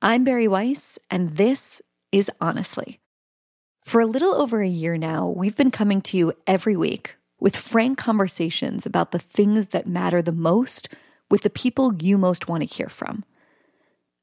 I'm 0.00 0.22
Bari 0.22 0.46
Weiss, 0.46 0.96
and 1.10 1.36
this 1.36 1.82
is 2.12 2.30
Honestly. 2.40 3.00
For 3.84 4.00
a 4.00 4.06
little 4.06 4.32
over 4.32 4.62
a 4.62 4.68
year 4.68 4.96
now, 4.96 5.26
we've 5.26 5.56
been 5.56 5.72
coming 5.72 6.00
to 6.02 6.16
you 6.16 6.34
every 6.46 6.76
week 6.76 7.16
with 7.40 7.56
frank 7.56 7.98
conversations 7.98 8.86
about 8.86 9.10
the 9.10 9.18
things 9.18 9.68
that 9.68 9.88
matter 9.88 10.22
the 10.22 10.30
most 10.30 10.88
with 11.28 11.42
the 11.42 11.50
people 11.50 11.96
you 12.00 12.16
most 12.16 12.46
want 12.46 12.60
to 12.60 12.72
hear 12.72 12.88
from. 12.88 13.24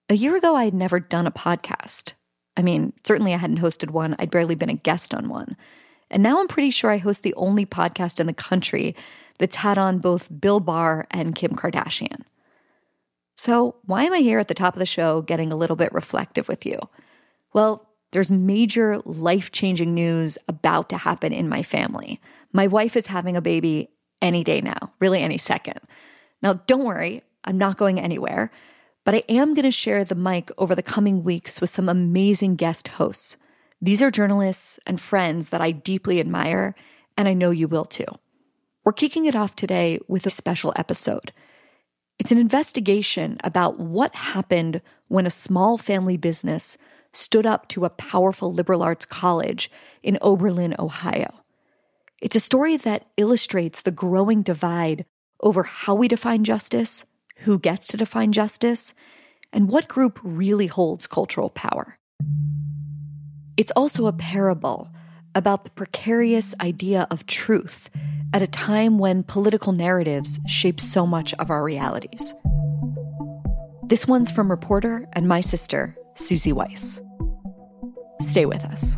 A 0.10 0.16
year 0.16 0.38
ago, 0.38 0.56
I 0.56 0.64
had 0.64 0.74
never 0.74 0.98
done 0.98 1.28
a 1.28 1.32
podcast. 1.32 2.14
I 2.56 2.62
mean, 2.62 2.94
certainly 3.04 3.34
I 3.34 3.38
hadn't 3.38 3.60
hosted 3.60 3.90
one, 3.90 4.16
I'd 4.18 4.32
barely 4.32 4.56
been 4.56 4.70
a 4.70 4.76
guest 4.76 5.14
on 5.14 5.28
one. 5.28 5.58
And 6.10 6.24
now 6.24 6.40
I'm 6.40 6.48
pretty 6.48 6.72
sure 6.72 6.90
I 6.90 7.00
host 7.00 7.24
the 7.24 7.34
only 7.34 7.66
podcast 7.66 8.22
in 8.22 8.28
the 8.28 8.34
country 8.34 8.96
that's 9.40 9.58
had 9.58 9.78
on 9.78 10.00
both 10.00 10.30
Bill 10.40 10.62
Barr 10.62 11.06
and 11.12 11.36
Kim 11.36 11.52
Kardashian. 11.52 12.22
So, 13.38 13.76
why 13.86 14.04
am 14.04 14.14
I 14.14 14.20
here 14.20 14.40
at 14.40 14.48
the 14.48 14.54
top 14.54 14.76
of 14.76 14.80
the 14.80 14.86
show 14.86 15.22
getting 15.22 15.52
a 15.52 15.58
little 15.58 15.76
bit 15.76 15.92
reflective 15.92 16.48
with 16.48 16.66
you? 16.66 16.80
Well, 17.54 17.90
there's 18.12 18.32
major 18.32 19.02
life 19.04 19.52
changing 19.52 19.94
news 19.94 20.38
about 20.48 20.90
to 20.90 20.98
happen 20.98 21.34
in 21.34 21.50
my 21.50 21.64
family. 21.64 22.22
My 22.54 22.68
wife 22.68 22.96
is 22.96 23.08
having 23.08 23.36
a 23.36 23.42
baby 23.42 23.90
any 24.22 24.44
day 24.44 24.62
now, 24.62 24.94
really 25.00 25.22
any 25.22 25.38
second. 25.38 25.80
Now, 26.42 26.54
don't 26.66 26.86
worry, 26.86 27.24
I'm 27.44 27.58
not 27.58 27.78
going 27.78 28.00
anywhere, 28.00 28.52
but 29.04 29.16
I 29.16 29.24
am 29.30 29.54
going 29.54 29.64
to 29.64 29.72
share 29.72 30.06
the 30.06 30.16
mic 30.16 30.50
over 30.58 30.74
the 30.76 30.82
coming 30.82 31.24
weeks 31.24 31.60
with 31.60 31.70
some 31.70 31.90
amazing 31.90 32.56
guest 32.56 32.88
hosts. 32.88 33.38
These 33.82 34.02
are 34.02 34.12
journalists 34.12 34.80
and 34.88 35.00
friends 35.00 35.50
that 35.50 35.62
I 35.62 35.72
deeply 35.72 36.20
admire, 36.20 36.74
and 37.18 37.28
I 37.28 37.34
know 37.34 37.52
you 37.52 37.68
will 37.68 37.86
too. 37.86 38.06
We're 38.84 38.94
kicking 38.94 39.26
it 39.26 39.36
off 39.36 39.56
today 39.56 40.00
with 40.08 40.26
a 40.26 40.30
special 40.30 40.74
episode. 40.76 41.34
It's 42.18 42.32
an 42.32 42.38
investigation 42.38 43.38
about 43.44 43.80
what 43.80 44.16
happened 44.16 44.82
when 45.10 45.26
a 45.26 45.32
small 45.32 45.78
family 45.78 46.16
business 46.18 46.78
stood 47.12 47.46
up 47.46 47.68
to 47.70 47.86
a 47.86 47.90
powerful 47.90 48.52
liberal 48.52 48.82
arts 48.82 49.06
college 49.06 49.70
in 50.02 50.18
Oberlin, 50.22 50.76
Ohio. 50.80 51.42
It's 52.22 52.36
a 52.36 52.40
story 52.40 52.78
that 52.78 53.06
illustrates 53.18 53.82
the 53.82 53.92
growing 53.92 54.42
divide 54.42 55.06
over 55.42 55.64
how 55.64 55.94
we 55.94 56.08
define 56.08 56.44
justice, 56.46 57.06
who 57.40 57.60
gets 57.60 57.86
to 57.88 57.98
define 57.98 58.32
justice, 58.32 58.94
and 59.52 59.70
what 59.70 59.90
group 59.90 60.20
really 60.24 60.68
holds 60.68 61.08
cultural 61.08 61.50
power. 61.50 61.98
It's 63.58 63.72
also 63.72 64.08
a 64.08 64.14
parable 64.14 64.90
about 65.36 65.66
the 65.66 65.70
precarious 65.72 66.56
idea 66.62 67.08
of 67.12 67.28
truth 67.28 67.90
at 68.34 68.42
a 68.42 68.48
time 68.48 68.98
when 68.98 69.24
political 69.24 69.74
narratives 69.74 70.40
shape 70.48 70.82
so 70.82 71.06
much 71.06 71.34
of 71.36 71.52
our 71.52 71.64
realities. 71.64 72.34
This 73.84 74.08
one's 74.08 74.32
from 74.32 74.50
reporter 74.50 75.08
and 75.14 75.28
my 75.28 75.42
sister, 75.42 75.96
Suzy 76.16 76.52
Weiss. 76.52 77.02
Stay 78.20 78.46
with 78.46 78.64
us. 78.64 78.98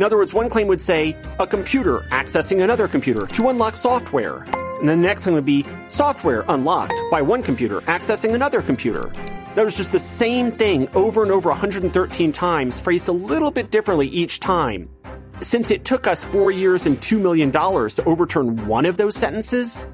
In 0.00 0.04
other 0.04 0.16
words, 0.16 0.32
one 0.32 0.48
claim 0.48 0.66
would 0.68 0.80
say, 0.80 1.14
a 1.40 1.46
computer 1.46 1.98
accessing 2.08 2.62
another 2.62 2.88
computer 2.88 3.26
to 3.26 3.50
unlock 3.50 3.76
software. 3.76 4.44
And 4.78 4.88
the 4.88 4.96
next 4.96 5.24
thing 5.24 5.34
would 5.34 5.44
be 5.44 5.66
software 5.88 6.42
unlocked 6.48 6.94
by 7.10 7.20
one 7.20 7.42
computer 7.42 7.82
accessing 7.82 8.32
another 8.32 8.62
computer. 8.62 9.10
That 9.54 9.62
was 9.62 9.76
just 9.76 9.92
the 9.92 9.98
same 9.98 10.52
thing 10.52 10.88
over 10.94 11.22
and 11.22 11.30
over 11.30 11.50
113 11.50 12.32
times, 12.32 12.80
phrased 12.80 13.08
a 13.08 13.12
little 13.12 13.50
bit 13.50 13.70
differently 13.70 14.08
each 14.08 14.40
time. 14.40 14.88
Since 15.42 15.70
it 15.70 15.84
took 15.84 16.06
us 16.06 16.24
four 16.24 16.50
years 16.50 16.86
and 16.86 16.98
$2 16.98 17.20
million 17.20 17.52
to 17.52 18.04
overturn 18.06 18.66
one 18.66 18.86
of 18.86 18.96
those 18.96 19.16
sentences, 19.16 19.84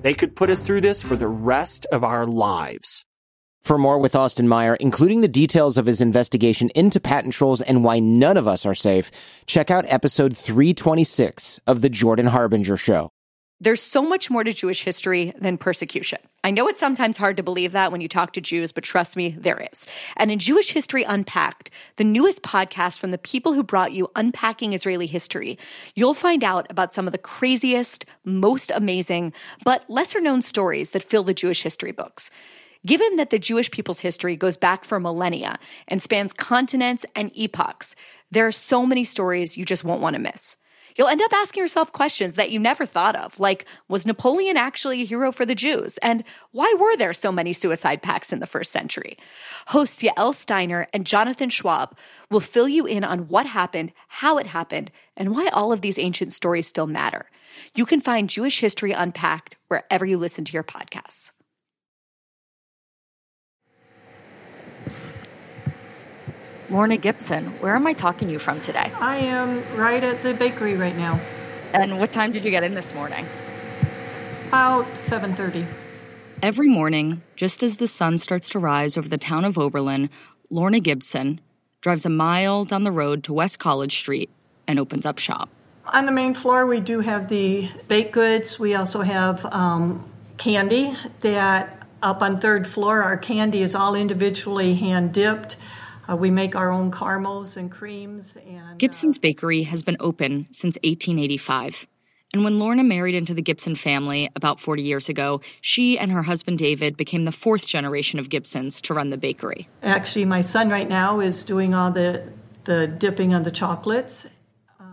they 0.00 0.14
could 0.14 0.34
put 0.34 0.48
us 0.48 0.62
through 0.62 0.80
this 0.80 1.02
for 1.02 1.14
the 1.14 1.28
rest 1.28 1.84
of 1.92 2.04
our 2.04 2.24
lives. 2.24 3.04
For 3.62 3.78
more 3.78 3.98
with 3.98 4.16
Austin 4.16 4.48
Meyer, 4.48 4.74
including 4.74 5.20
the 5.20 5.28
details 5.28 5.78
of 5.78 5.86
his 5.86 6.00
investigation 6.00 6.70
into 6.70 6.98
patent 6.98 7.32
trolls 7.32 7.60
and 7.60 7.84
why 7.84 8.00
none 8.00 8.36
of 8.36 8.48
us 8.48 8.66
are 8.66 8.74
safe, 8.74 9.12
check 9.46 9.70
out 9.70 9.84
episode 9.86 10.36
326 10.36 11.60
of 11.64 11.80
The 11.80 11.88
Jordan 11.88 12.26
Harbinger 12.26 12.76
Show. 12.76 13.10
There's 13.60 13.80
so 13.80 14.02
much 14.02 14.28
more 14.28 14.42
to 14.42 14.52
Jewish 14.52 14.82
history 14.82 15.32
than 15.38 15.58
persecution. 15.58 16.18
I 16.42 16.50
know 16.50 16.66
it's 16.66 16.80
sometimes 16.80 17.16
hard 17.16 17.36
to 17.36 17.44
believe 17.44 17.70
that 17.70 17.92
when 17.92 18.00
you 18.00 18.08
talk 18.08 18.32
to 18.32 18.40
Jews, 18.40 18.72
but 18.72 18.82
trust 18.82 19.16
me, 19.16 19.36
there 19.38 19.64
is. 19.72 19.86
And 20.16 20.32
in 20.32 20.40
Jewish 20.40 20.72
History 20.72 21.04
Unpacked, 21.04 21.70
the 21.98 22.02
newest 22.02 22.42
podcast 22.42 22.98
from 22.98 23.12
the 23.12 23.18
people 23.18 23.52
who 23.52 23.62
brought 23.62 23.92
you 23.92 24.10
Unpacking 24.16 24.72
Israeli 24.72 25.06
History, 25.06 25.56
you'll 25.94 26.14
find 26.14 26.42
out 26.42 26.66
about 26.68 26.92
some 26.92 27.06
of 27.06 27.12
the 27.12 27.18
craziest, 27.18 28.06
most 28.24 28.72
amazing, 28.74 29.32
but 29.64 29.88
lesser 29.88 30.20
known 30.20 30.42
stories 30.42 30.90
that 30.90 31.04
fill 31.04 31.22
the 31.22 31.32
Jewish 31.32 31.62
history 31.62 31.92
books. 31.92 32.28
Given 32.84 33.16
that 33.16 33.30
the 33.30 33.38
Jewish 33.38 33.70
people's 33.70 34.00
history 34.00 34.34
goes 34.34 34.56
back 34.56 34.84
for 34.84 34.98
millennia 34.98 35.58
and 35.86 36.02
spans 36.02 36.32
continents 36.32 37.06
and 37.14 37.30
epochs, 37.34 37.94
there 38.30 38.46
are 38.46 38.52
so 38.52 38.84
many 38.84 39.04
stories 39.04 39.56
you 39.56 39.64
just 39.64 39.84
won't 39.84 40.00
want 40.00 40.14
to 40.14 40.20
miss. 40.20 40.56
You'll 40.96 41.08
end 41.08 41.22
up 41.22 41.32
asking 41.32 41.62
yourself 41.62 41.92
questions 41.92 42.34
that 42.34 42.50
you 42.50 42.58
never 42.58 42.84
thought 42.84 43.16
of, 43.16 43.38
like 43.40 43.66
was 43.88 44.04
Napoleon 44.04 44.56
actually 44.56 45.02
a 45.02 45.06
hero 45.06 45.32
for 45.32 45.46
the 45.46 45.54
Jews? 45.54 45.96
And 45.98 46.24
why 46.50 46.74
were 46.78 46.96
there 46.96 47.12
so 47.12 47.32
many 47.32 47.52
suicide 47.52 48.02
pacts 48.02 48.32
in 48.32 48.40
the 48.40 48.46
first 48.46 48.72
century? 48.72 49.16
Hosts 49.68 50.02
Yael 50.02 50.34
Steiner 50.34 50.86
and 50.92 51.06
Jonathan 51.06 51.50
Schwab 51.50 51.96
will 52.30 52.40
fill 52.40 52.68
you 52.68 52.84
in 52.84 53.04
on 53.04 53.28
what 53.28 53.46
happened, 53.46 53.92
how 54.08 54.38
it 54.38 54.46
happened, 54.46 54.90
and 55.16 55.34
why 55.34 55.48
all 55.48 55.72
of 55.72 55.80
these 55.80 55.98
ancient 55.98 56.32
stories 56.32 56.66
still 56.66 56.86
matter. 56.86 57.26
You 57.74 57.86
can 57.86 58.00
find 58.00 58.28
Jewish 58.28 58.60
History 58.60 58.92
Unpacked 58.92 59.56
wherever 59.68 60.04
you 60.04 60.18
listen 60.18 60.44
to 60.44 60.52
your 60.52 60.64
podcasts. 60.64 61.31
Lorna 66.72 66.96
Gibson, 66.96 67.48
where 67.60 67.76
am 67.76 67.86
I 67.86 67.92
talking 67.92 68.28
to 68.28 68.32
you 68.32 68.38
from 68.38 68.62
today? 68.62 68.90
I 68.98 69.18
am 69.18 69.62
right 69.76 70.02
at 70.02 70.22
the 70.22 70.32
bakery 70.32 70.74
right 70.74 70.96
now. 70.96 71.20
And 71.74 72.00
what 72.00 72.12
time 72.12 72.32
did 72.32 72.46
you 72.46 72.50
get 72.50 72.62
in 72.62 72.74
this 72.74 72.94
morning? 72.94 73.26
About 74.48 74.86
7:30. 74.96 75.66
Every 76.42 76.68
morning, 76.68 77.22
just 77.36 77.62
as 77.62 77.76
the 77.76 77.86
sun 77.86 78.16
starts 78.16 78.48
to 78.50 78.58
rise 78.58 78.96
over 78.96 79.06
the 79.06 79.18
town 79.18 79.44
of 79.44 79.58
Oberlin, 79.58 80.08
Lorna 80.48 80.80
Gibson 80.80 81.42
drives 81.82 82.06
a 82.06 82.10
mile 82.10 82.64
down 82.64 82.84
the 82.84 82.90
road 82.90 83.22
to 83.24 83.34
West 83.34 83.58
College 83.58 83.98
Street 83.98 84.30
and 84.66 84.78
opens 84.78 85.04
up 85.04 85.18
shop. 85.18 85.50
On 85.92 86.06
the 86.06 86.12
main 86.12 86.32
floor, 86.32 86.64
we 86.64 86.80
do 86.80 87.00
have 87.00 87.28
the 87.28 87.70
baked 87.86 88.12
goods. 88.12 88.58
We 88.58 88.74
also 88.74 89.02
have 89.02 89.44
um, 89.44 90.10
candy 90.38 90.96
that 91.20 91.82
up 92.02 92.20
on 92.22 92.36
third 92.36 92.66
floor, 92.66 93.02
our 93.02 93.16
candy 93.16 93.62
is 93.62 93.74
all 93.74 93.94
individually 93.94 94.74
hand 94.74 95.12
dipped. 95.12 95.56
Uh, 96.08 96.16
we 96.16 96.30
make 96.30 96.56
our 96.56 96.70
own 96.70 96.90
caramels 96.90 97.56
and 97.56 97.70
creams. 97.70 98.36
And 98.46 98.78
Gibson's 98.78 99.18
uh, 99.18 99.22
Bakery 99.22 99.62
has 99.62 99.82
been 99.82 99.96
open 100.00 100.48
since 100.50 100.76
1885. 100.82 101.86
And 102.34 102.44
when 102.44 102.58
Lorna 102.58 102.82
married 102.82 103.14
into 103.14 103.34
the 103.34 103.42
Gibson 103.42 103.74
family 103.74 104.30
about 104.34 104.58
40 104.58 104.82
years 104.82 105.08
ago, 105.08 105.42
she 105.60 105.98
and 105.98 106.10
her 106.10 106.22
husband 106.22 106.58
David 106.58 106.96
became 106.96 107.26
the 107.26 107.32
fourth 107.32 107.66
generation 107.66 108.18
of 108.18 108.30
Gibsons 108.30 108.80
to 108.82 108.94
run 108.94 109.10
the 109.10 109.18
bakery. 109.18 109.68
Actually, 109.82 110.24
my 110.24 110.40
son 110.40 110.70
right 110.70 110.88
now 110.88 111.20
is 111.20 111.44
doing 111.44 111.74
all 111.74 111.90
the, 111.90 112.26
the 112.64 112.86
dipping 112.86 113.34
on 113.34 113.42
the 113.42 113.50
chocolates. 113.50 114.26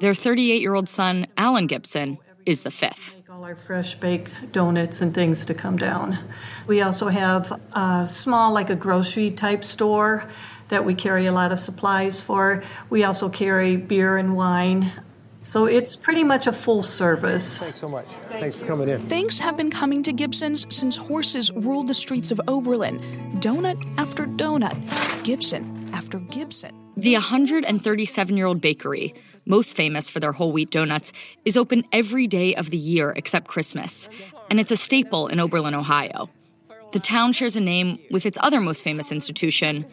Their 0.02 0.14
38 0.14 0.62
year 0.62 0.76
old 0.76 0.90
son, 0.90 1.28
Allyn 1.38 1.68
Gibson, 1.68 2.18
is 2.46 2.62
the 2.62 2.72
fifth. 2.72 3.16
Make 3.16 3.30
all 3.30 3.44
our 3.44 3.56
fresh 3.56 3.96
baked 3.96 4.34
donuts 4.52 5.02
and 5.02 5.14
things 5.14 5.46
to 5.46 5.54
come 5.54 5.78
down. 5.78 6.20
We 6.68 6.82
also 6.82 7.08
have 7.08 7.58
a 7.74 8.06
small, 8.08 8.52
like 8.54 8.70
a 8.70 8.76
grocery 8.76 9.32
type 9.32 9.64
store 9.64 10.28
that 10.70 10.86
we 10.86 10.96
carry 10.96 11.26
a 11.26 11.32
lot 11.32 11.52
of 11.52 11.60
supplies 11.60 12.22
for. 12.22 12.64
We 12.90 13.04
also 13.04 13.30
carry 13.30 13.76
beer 13.76 14.18
and 14.18 14.36
wine. 14.36 14.92
So 15.44 15.66
it's 15.66 15.96
pretty 15.96 16.24
much 16.24 16.48
a 16.48 16.54
full 16.54 16.84
service. 16.84 17.58
Thanks 17.60 17.80
so 17.80 17.88
much. 17.88 18.06
Thank 18.06 18.42
Thanks 18.42 18.58
you. 18.58 18.64
for 18.64 18.68
coming 18.68 18.90
in. 18.90 19.00
Things 19.00 19.40
have 19.40 19.58
been 19.58 19.72
coming 19.72 20.04
to 20.04 20.14
Gibson's 20.14 20.68
since 20.74 20.98
horses 20.98 21.52
ruled 21.52 21.88
the 21.88 21.94
streets 21.94 22.30
of 22.32 22.40
Oberlin. 22.48 23.00
Donut 23.40 23.84
after 23.98 24.26
donut, 24.26 25.24
Gibson 25.24 25.90
after 25.94 26.20
Gibson. 26.20 26.76
The 26.98 27.14
137 27.14 28.36
year 28.36 28.46
old 28.46 28.60
bakery, 28.60 29.14
most 29.46 29.78
famous 29.78 30.10
for 30.10 30.20
their 30.20 30.34
whole 30.34 30.52
wheat 30.52 30.70
donuts, 30.70 31.14
is 31.46 31.56
open 31.56 31.86
every 31.94 32.28
day 32.28 32.56
of 32.56 32.70
the 32.72 32.78
year 32.78 33.12
except 33.16 33.48
Christmas. 33.48 34.10
And 34.50 34.60
it's 34.60 34.72
a 34.72 34.78
staple 34.78 35.28
in 35.28 35.40
Oberlin, 35.40 35.74
Ohio. 35.74 36.30
The 36.92 37.00
town 37.00 37.32
shares 37.32 37.56
a 37.56 37.62
name 37.62 38.00
with 38.12 38.26
its 38.26 38.38
other 38.42 38.60
most 38.60 38.84
famous 38.84 39.12
institution, 39.12 39.86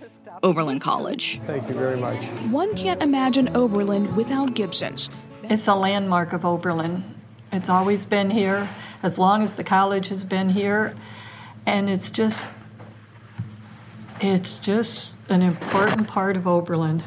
Oberlin 0.42 0.80
College. 0.80 1.40
Thank 1.42 1.68
you 1.68 1.74
very 1.74 1.96
much. 1.96 2.24
One 2.50 2.74
can't 2.76 3.02
imagine 3.02 3.54
Oberlin 3.56 4.14
without 4.14 4.54
Gibson's. 4.54 5.10
It's 5.44 5.66
a 5.66 5.74
landmark 5.74 6.32
of 6.32 6.44
Oberlin. 6.44 7.04
It's 7.52 7.68
always 7.68 8.04
been 8.04 8.30
here 8.30 8.68
as 9.02 9.18
long 9.18 9.42
as 9.42 9.54
the 9.54 9.64
college 9.64 10.08
has 10.08 10.24
been 10.24 10.48
here. 10.48 10.94
And 11.66 11.88
it's 11.88 12.10
just 12.10 12.48
it's 14.20 14.58
just 14.58 15.16
an 15.28 15.42
important 15.42 16.08
part 16.08 16.36
of 16.36 16.46
Oberlin. 16.46 17.02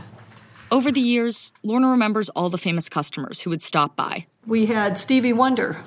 Over 0.71 0.91
the 0.91 1.01
years, 1.01 1.51
Lorna 1.63 1.89
remembers 1.89 2.29
all 2.29 2.49
the 2.49 2.57
famous 2.57 2.89
customers 2.89 3.41
who 3.41 3.49
would 3.49 3.63
stop 3.63 3.95
by. 3.95 4.27
We 4.45 4.67
had 4.67 4.97
Stevie 4.97 5.33
Wonder 5.33 5.81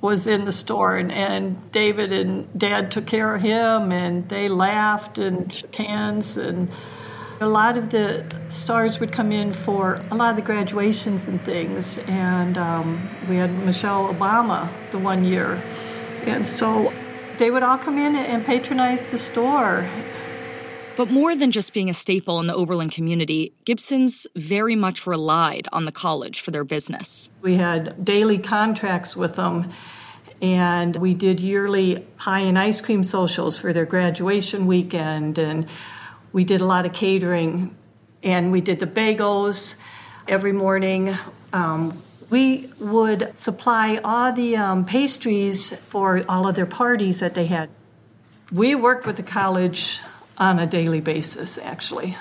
was 0.00 0.26
in 0.26 0.44
the 0.44 0.52
store 0.52 0.96
and, 0.96 1.12
and 1.12 1.72
David 1.72 2.12
and 2.12 2.48
Dad 2.58 2.90
took 2.90 3.06
care 3.06 3.34
of 3.34 3.42
him 3.42 3.92
and 3.92 4.28
they 4.28 4.48
laughed 4.48 5.18
and 5.18 5.52
shook 5.52 5.74
hands 5.74 6.36
and 6.36 6.70
a 7.40 7.48
lot 7.48 7.78
of 7.78 7.90
the 7.90 8.24
stars 8.48 9.00
would 9.00 9.12
come 9.12 9.32
in 9.32 9.52
for 9.52 9.94
a 10.10 10.14
lot 10.14 10.30
of 10.30 10.36
the 10.36 10.42
graduations 10.42 11.26
and 11.26 11.42
things 11.44 11.98
and 12.06 12.58
um, 12.58 13.08
we 13.28 13.36
had 13.36 13.50
Michelle 13.64 14.12
Obama 14.12 14.70
the 14.90 14.98
one 14.98 15.24
year. 15.24 15.62
And 16.26 16.46
so 16.46 16.92
they 17.38 17.50
would 17.50 17.62
all 17.62 17.78
come 17.78 17.98
in 17.98 18.14
and 18.14 18.44
patronize 18.44 19.06
the 19.06 19.18
store 19.18 19.88
but 21.00 21.10
more 21.10 21.34
than 21.34 21.50
just 21.50 21.72
being 21.72 21.88
a 21.88 21.94
staple 21.94 22.40
in 22.40 22.46
the 22.46 22.54
Oberlin 22.54 22.90
community, 22.90 23.54
Gibson's 23.64 24.26
very 24.36 24.76
much 24.76 25.06
relied 25.06 25.66
on 25.72 25.86
the 25.86 25.92
college 25.92 26.42
for 26.42 26.50
their 26.50 26.62
business. 26.62 27.30
We 27.40 27.54
had 27.54 28.04
daily 28.04 28.36
contracts 28.36 29.16
with 29.16 29.36
them, 29.36 29.72
and 30.42 30.94
we 30.96 31.14
did 31.14 31.40
yearly 31.40 32.00
pie 32.18 32.40
and 32.40 32.58
ice 32.58 32.82
cream 32.82 33.02
socials 33.02 33.56
for 33.56 33.72
their 33.72 33.86
graduation 33.86 34.66
weekend, 34.66 35.38
and 35.38 35.66
we 36.34 36.44
did 36.44 36.60
a 36.60 36.66
lot 36.66 36.84
of 36.84 36.92
catering, 36.92 37.74
and 38.22 38.52
we 38.52 38.60
did 38.60 38.78
the 38.78 38.86
bagels 38.86 39.76
every 40.28 40.52
morning. 40.52 41.16
Um, 41.54 42.02
we 42.28 42.70
would 42.78 43.38
supply 43.38 44.02
all 44.04 44.34
the 44.34 44.54
um, 44.58 44.84
pastries 44.84 45.74
for 45.88 46.22
all 46.28 46.46
of 46.46 46.56
their 46.56 46.66
parties 46.66 47.20
that 47.20 47.32
they 47.32 47.46
had. 47.46 47.70
We 48.52 48.74
worked 48.74 49.06
with 49.06 49.16
the 49.16 49.22
college 49.22 50.00
on 50.40 50.58
a 50.58 50.66
daily 50.66 51.02
basis, 51.02 51.58
actually. 51.58 52.16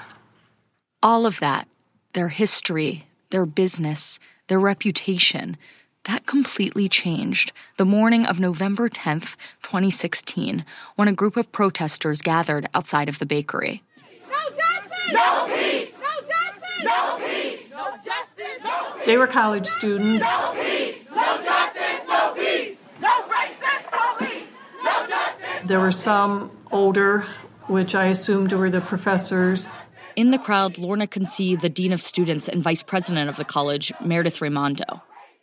All 1.01 1.25
of 1.25 1.39
that, 1.39 1.67
their 2.13 2.27
history, 2.27 3.05
their 3.29 3.45
business, 3.45 4.19
their 4.47 4.59
reputation, 4.59 5.57
that 6.03 6.25
completely 6.25 6.89
changed 6.89 7.53
the 7.77 7.85
morning 7.85 8.25
of 8.25 8.39
November 8.39 8.89
10th, 8.89 9.37
2016, 9.63 10.65
when 10.95 11.07
a 11.07 11.13
group 11.13 11.37
of 11.37 11.51
protesters 11.51 12.21
gathered 12.21 12.67
outside 12.73 13.07
of 13.07 13.19
the 13.19 13.25
bakery. 13.25 13.83
No 14.27 14.37
justice! 14.49 15.13
No 15.13 15.47
peace! 15.47 15.91
No 15.93 16.09
justice! 16.27 16.83
No 16.83 17.17
peace! 17.25 17.71
No 17.71 17.91
justice! 18.03 18.63
No 18.63 18.93
peace! 18.95 19.05
They 19.05 19.17
were 19.17 19.27
college 19.27 19.67
students. 19.67 20.25
No 20.25 20.53
peace! 20.55 21.07
No 21.09 21.41
justice! 21.41 22.07
No 22.07 22.33
peace! 22.35 22.85
No 23.01 23.21
racist 23.29 24.17
police! 24.17 24.43
No 24.83 25.07
justice! 25.07 25.67
There 25.67 25.79
were 25.79 25.91
some 25.91 26.51
older 26.71 27.25
which 27.69 27.95
I 27.95 28.05
assumed 28.05 28.51
were 28.51 28.69
the 28.69 28.81
professors. 28.81 29.69
In 30.15 30.31
the 30.31 30.39
crowd, 30.39 30.77
Lorna 30.77 31.07
can 31.07 31.25
see 31.25 31.55
the 31.55 31.69
dean 31.69 31.93
of 31.93 32.01
students 32.01 32.49
and 32.49 32.63
vice 32.63 32.83
president 32.83 33.29
of 33.29 33.37
the 33.37 33.45
college, 33.45 33.93
Meredith 34.03 34.41
Raimondo. 34.41 35.01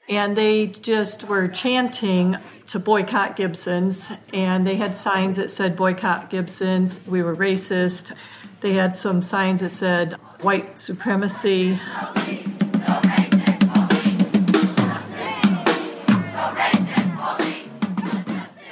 And 0.08 0.37
they 0.37 0.67
just 0.67 1.25
were 1.25 1.49
chanting 1.49 2.37
to 2.69 2.78
boycott 2.78 3.37
Gibson's, 3.37 4.11
and 4.32 4.67
they 4.67 4.76
had 4.76 4.94
signs 4.94 5.37
that 5.37 5.50
said 5.50 5.76
boycott 5.76 6.31
Gibson's. 6.31 7.00
We 7.06 7.23
were 7.23 7.34
racist. 7.34 8.14
They 8.61 8.75
had 8.75 8.94
some 8.94 9.23
signs 9.23 9.61
that 9.61 9.70
said 9.70 10.14
white 10.43 10.78
supremacy. 10.78 11.78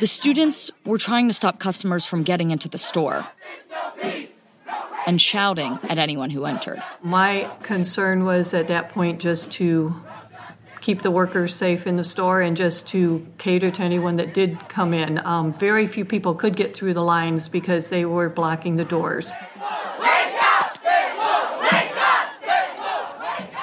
The 0.00 0.08
students 0.08 0.70
were 0.84 0.98
trying 0.98 1.28
to 1.28 1.32
stop 1.32 1.58
customers 1.58 2.04
from 2.04 2.24
getting 2.24 2.50
into 2.50 2.68
the 2.68 2.78
store 2.78 3.24
and 5.06 5.20
shouting 5.20 5.78
at 5.88 5.98
anyone 5.98 6.30
who 6.30 6.44
entered. 6.44 6.82
My 7.02 7.50
concern 7.62 8.24
was 8.24 8.54
at 8.54 8.68
that 8.68 8.90
point 8.90 9.20
just 9.20 9.52
to 9.52 9.94
keep 10.80 11.02
the 11.02 11.10
workers 11.10 11.54
safe 11.54 11.86
in 11.86 11.96
the 11.96 12.04
store 12.04 12.42
and 12.42 12.56
just 12.56 12.88
to 12.88 13.26
cater 13.38 13.70
to 13.70 13.82
anyone 13.82 14.16
that 14.16 14.34
did 14.34 14.68
come 14.68 14.92
in. 14.92 15.18
Um, 15.24 15.54
very 15.54 15.86
few 15.86 16.04
people 16.04 16.34
could 16.34 16.56
get 16.56 16.76
through 16.76 16.92
the 16.92 17.02
lines 17.02 17.48
because 17.48 17.88
they 17.88 18.04
were 18.04 18.28
blocking 18.28 18.76
the 18.76 18.84
doors. 18.84 19.32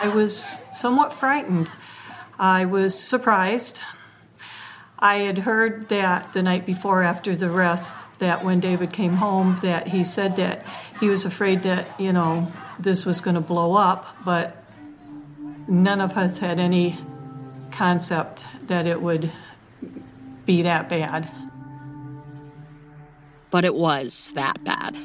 I 0.04 0.12
was 0.16 0.60
somewhat 0.74 1.14
frightened. 1.14 1.70
I 2.40 2.66
was 2.66 2.98
surprised. 2.98 3.80
I 4.98 5.18
had 5.18 5.38
heard 5.38 5.90
that 5.90 6.34
the 6.34 6.42
night 6.42 6.66
before 6.66 7.04
after 7.04 7.36
the 7.36 7.52
arrest 7.52 7.96
that 8.22 8.46
when 8.46 8.60
David 8.60 8.94
came 8.94 9.16
home 9.16 9.58
that 9.64 9.88
he 9.88 10.04
said 10.04 10.36
that 10.36 10.64
he 11.00 11.10
was 11.10 11.26
afraid 11.26 11.64
that, 11.64 12.00
you 12.00 12.14
know, 12.14 12.52
this 12.78 13.04
was 13.04 13.20
going 13.20 13.34
to 13.34 13.42
blow 13.42 13.74
up, 13.74 14.16
but 14.24 14.64
none 15.68 16.00
of 16.00 16.16
us 16.16 16.38
had 16.38 16.60
any 16.60 17.00
concept 17.72 18.46
that 18.68 18.86
it 18.86 19.02
would 19.02 19.32
be 20.46 20.62
that 20.62 20.88
bad. 20.88 21.32
But 23.50 23.66
it 23.66 23.74
was 23.74 24.32
that 24.36 24.64
bad. 24.64 24.96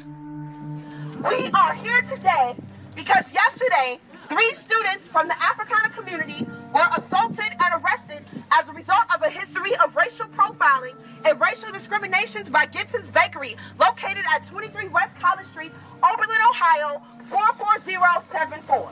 We 1.23 1.49
are 1.55 1.73
here 1.73 2.03
today 2.03 2.55
because 2.95 3.33
yesterday 3.33 3.99
Three 4.29 4.53
students 4.55 5.07
from 5.07 5.29
the 5.29 5.41
Africana 5.41 5.89
community 5.89 6.45
were 6.73 6.87
assaulted 6.97 7.45
and 7.63 7.81
arrested 7.81 8.23
as 8.51 8.67
a 8.67 8.73
result 8.73 9.03
of 9.15 9.21
a 9.21 9.29
history 9.29 9.73
of 9.77 9.95
racial 9.95 10.25
profiling 10.27 10.95
and 11.25 11.39
racial 11.39 11.71
discriminations 11.71 12.49
by 12.49 12.65
Gibson's 12.65 13.09
Bakery, 13.09 13.55
located 13.79 14.25
at 14.29 14.45
23 14.47 14.89
West 14.89 15.15
College 15.15 15.47
Street, 15.47 15.71
Oberlin, 16.03 16.37
Ohio, 16.49 17.01
44074. 17.29 18.91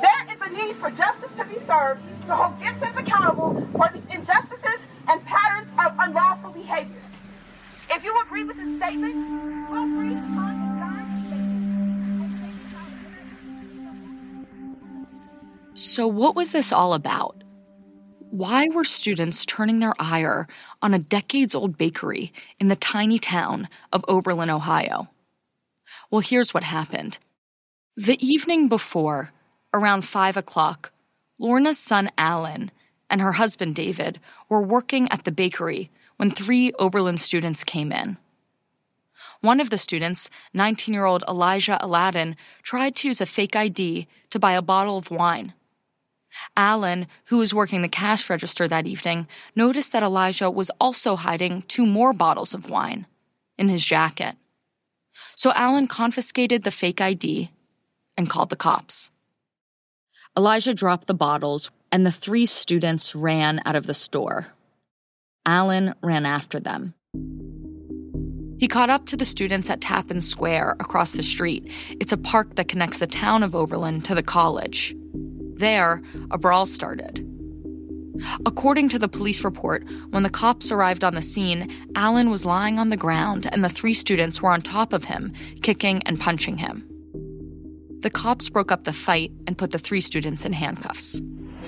There 0.00 0.24
is 0.32 0.40
a 0.40 0.48
need 0.50 0.76
for 0.76 0.90
justice 0.92 1.32
to 1.32 1.44
be 1.44 1.58
served 1.58 2.02
to 2.26 2.34
hold 2.36 2.60
Gibson's 2.60 2.96
accountable 2.96 3.66
for 3.72 3.90
these 3.92 4.04
injustices 4.14 4.86
and 5.08 5.24
patterns 5.24 5.68
of 5.84 5.92
unlawful 5.98 6.50
behavior. 6.50 6.94
If 7.90 8.04
you 8.04 8.20
agree 8.22 8.44
with 8.44 8.56
this 8.58 8.76
statement, 8.76 9.14
feel 9.68 9.86
free 9.96 10.35
So, 15.96 16.06
what 16.06 16.36
was 16.36 16.52
this 16.52 16.72
all 16.72 16.92
about? 16.92 17.42
Why 18.28 18.68
were 18.68 18.84
students 18.84 19.46
turning 19.46 19.78
their 19.78 19.94
ire 19.98 20.46
on 20.82 20.92
a 20.92 20.98
decades 20.98 21.54
old 21.54 21.78
bakery 21.78 22.34
in 22.60 22.68
the 22.68 22.76
tiny 22.76 23.18
town 23.18 23.66
of 23.94 24.04
Oberlin, 24.06 24.50
Ohio? 24.50 25.08
Well, 26.10 26.20
here's 26.20 26.52
what 26.52 26.64
happened. 26.64 27.18
The 27.96 28.22
evening 28.22 28.68
before, 28.68 29.32
around 29.72 30.04
5 30.04 30.36
o'clock, 30.36 30.92
Lorna's 31.38 31.78
son 31.78 32.10
Allyn 32.18 32.72
and 33.08 33.22
her 33.22 33.32
husband 33.32 33.74
David 33.74 34.20
were 34.50 34.60
working 34.60 35.10
at 35.10 35.24
the 35.24 35.32
bakery 35.32 35.90
when 36.18 36.30
three 36.30 36.72
Oberlin 36.78 37.16
students 37.16 37.64
came 37.64 37.90
in. 37.90 38.18
One 39.40 39.60
of 39.60 39.70
the 39.70 39.78
students, 39.78 40.28
19 40.52 40.92
year 40.92 41.06
old 41.06 41.24
Elijah 41.26 41.78
Aladin, 41.80 42.36
tried 42.62 42.96
to 42.96 43.08
use 43.08 43.22
a 43.22 43.24
fake 43.24 43.56
ID 43.56 44.06
to 44.28 44.38
buy 44.38 44.52
a 44.52 44.60
bottle 44.60 44.98
of 44.98 45.10
wine 45.10 45.54
Allyn, 46.56 47.06
who 47.26 47.38
was 47.38 47.54
working 47.54 47.82
the 47.82 47.88
cash 47.88 48.28
register 48.30 48.66
that 48.68 48.86
evening, 48.86 49.26
noticed 49.54 49.92
that 49.92 50.02
Elijah 50.02 50.50
was 50.50 50.70
also 50.80 51.16
hiding 51.16 51.62
two 51.62 51.86
more 51.86 52.12
bottles 52.12 52.54
of 52.54 52.70
wine 52.70 53.06
in 53.58 53.68
his 53.68 53.84
jacket. 53.84 54.36
So 55.34 55.52
Allyn 55.52 55.86
confiscated 55.86 56.62
the 56.62 56.70
fake 56.70 57.00
ID 57.00 57.50
and 58.16 58.30
called 58.30 58.50
the 58.50 58.56
cops. 58.56 59.10
Elijah 60.36 60.74
dropped 60.74 61.06
the 61.06 61.14
bottles, 61.14 61.70
and 61.90 62.04
the 62.04 62.12
three 62.12 62.46
students 62.46 63.14
ran 63.14 63.60
out 63.64 63.76
of 63.76 63.86
the 63.86 63.94
store. 63.94 64.48
Allyn 65.46 65.94
ran 66.02 66.26
after 66.26 66.60
them. 66.60 66.94
He 68.58 68.68
caught 68.68 68.90
up 68.90 69.04
to 69.06 69.16
the 69.16 69.24
students 69.24 69.68
at 69.68 69.82
Tappan 69.82 70.20
Square 70.22 70.76
across 70.80 71.12
the 71.12 71.22
street. 71.22 71.70
It's 72.00 72.12
a 72.12 72.16
park 72.16 72.54
that 72.56 72.68
connects 72.68 72.98
the 72.98 73.06
town 73.06 73.42
of 73.42 73.54
Oberlin 73.54 74.00
to 74.02 74.14
the 74.14 74.22
college. 74.22 74.94
There, 75.56 76.02
a 76.30 76.36
brawl 76.38 76.66
started. 76.66 77.26
According 78.44 78.88
to 78.90 78.98
the 78.98 79.08
police 79.08 79.42
report, 79.44 79.86
when 80.10 80.22
the 80.22 80.30
cops 80.30 80.70
arrived 80.70 81.02
on 81.02 81.14
the 81.14 81.22
scene, 81.22 81.70
Allyn 81.94 82.30
was 82.30 82.46
lying 82.46 82.78
on 82.78 82.90
the 82.90 82.96
ground 82.96 83.48
and 83.52 83.64
the 83.64 83.68
three 83.68 83.94
students 83.94 84.40
were 84.42 84.50
on 84.50 84.60
top 84.60 84.92
of 84.92 85.04
him, 85.04 85.32
kicking 85.62 86.02
and 86.04 86.20
punching 86.20 86.58
him. 86.58 86.86
The 88.00 88.10
cops 88.10 88.48
broke 88.50 88.70
up 88.70 88.84
the 88.84 88.92
fight 88.92 89.32
and 89.46 89.56
put 89.56 89.70
the 89.70 89.78
three 89.78 90.00
students 90.00 90.44
in 90.44 90.52
handcuffs. 90.52 91.20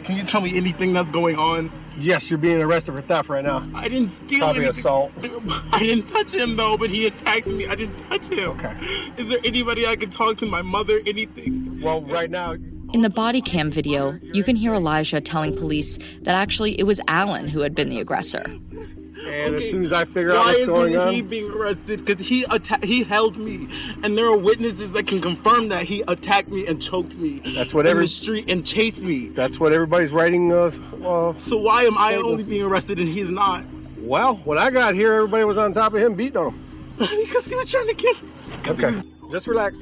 Can 0.06 0.16
you 0.16 0.24
tell 0.30 0.40
me 0.40 0.56
anything 0.56 0.92
that's 0.94 1.10
going 1.10 1.36
on? 1.36 1.70
Yes, 1.98 2.22
you're 2.28 2.38
being 2.38 2.58
arrested 2.62 2.92
for 2.92 3.02
theft 3.02 3.28
right 3.28 3.44
now. 3.44 3.68
I 3.74 3.88
didn't 3.88 4.12
steal 4.26 4.38
Probably 4.38 4.64
anything. 4.64 4.80
assault. 4.80 5.12
I 5.72 5.80
didn't 5.80 6.08
touch 6.10 6.28
him 6.28 6.56
though, 6.56 6.76
but 6.78 6.88
he 6.90 7.06
attacked 7.06 7.46
me. 7.46 7.66
I 7.66 7.74
didn't 7.74 7.96
touch 8.08 8.22
him. 8.22 8.50
Okay. 8.50 8.72
Is 9.18 9.28
there 9.28 9.40
anybody 9.44 9.86
I 9.86 9.96
can 9.96 10.10
talk 10.12 10.38
to? 10.38 10.46
My 10.46 10.62
mother? 10.62 11.00
Anything? 11.06 11.80
Well, 11.82 12.02
right 12.02 12.30
now, 12.30 12.54
In 12.92 13.02
the 13.02 13.10
body 13.10 13.40
cam 13.42 13.70
video, 13.70 14.18
you 14.32 14.42
can 14.42 14.56
hear 14.56 14.72
Elijah 14.74 15.20
telling 15.20 15.54
police 15.56 15.98
that 16.22 16.34
actually 16.34 16.78
it 16.80 16.84
was 16.84 17.00
Allyn 17.08 17.48
who 17.48 17.60
had 17.60 17.74
been 17.74 17.90
the 17.90 18.00
aggressor. 18.00 18.42
and 18.42 19.54
as 19.56 19.62
soon 19.70 19.84
as 19.86 19.92
I 19.92 20.04
figure 20.06 20.32
out 20.32 20.38
Why 20.46 20.52
what's 20.52 20.66
going 20.66 20.94
isn't 20.94 21.12
he 21.14 21.20
being 21.20 21.50
arrested? 21.50 22.04
Because 22.04 22.26
he 22.26 22.46
atta- 22.50 22.86
he 22.86 23.04
held 23.04 23.36
me, 23.36 23.68
and 24.02 24.16
there 24.16 24.24
are 24.26 24.36
witnesses 24.38 24.90
that 24.94 25.06
can 25.06 25.20
confirm 25.20 25.68
that 25.68 25.84
he 25.84 26.02
attacked 26.08 26.48
me 26.48 26.66
and 26.66 26.82
choked 26.90 27.14
me. 27.14 27.42
That's 27.54 27.72
what 27.74 27.84
in 27.84 27.90
every- 27.90 28.06
the 28.06 28.14
street 28.22 28.46
and 28.48 28.66
chased 28.66 28.98
me. 28.98 29.30
that's 29.36 29.58
what 29.60 29.74
everybody's 29.74 30.10
writing. 30.12 30.50
Uh, 30.50 30.70
uh, 31.04 31.34
So 31.50 31.58
why 31.58 31.84
am 31.84 31.98
I 31.98 32.14
only 32.16 32.42
being 32.42 32.62
arrested 32.62 32.98
and 32.98 33.08
he's 33.08 33.28
not? 33.28 33.64
well, 34.00 34.40
when 34.44 34.56
I 34.58 34.70
got 34.70 34.94
here, 34.94 35.12
everybody 35.12 35.44
was 35.44 35.58
on 35.58 35.74
top 35.74 35.92
of 35.92 36.00
him, 36.00 36.14
beating 36.14 36.38
on 36.38 36.54
him. 36.54 36.60
because 36.98 37.44
he 37.44 37.54
was 37.54 37.68
trying 37.70 37.86
to 37.88 37.94
kill. 37.94 38.72
Okay, 38.72 39.08
just 39.30 39.46
relax. 39.46 39.74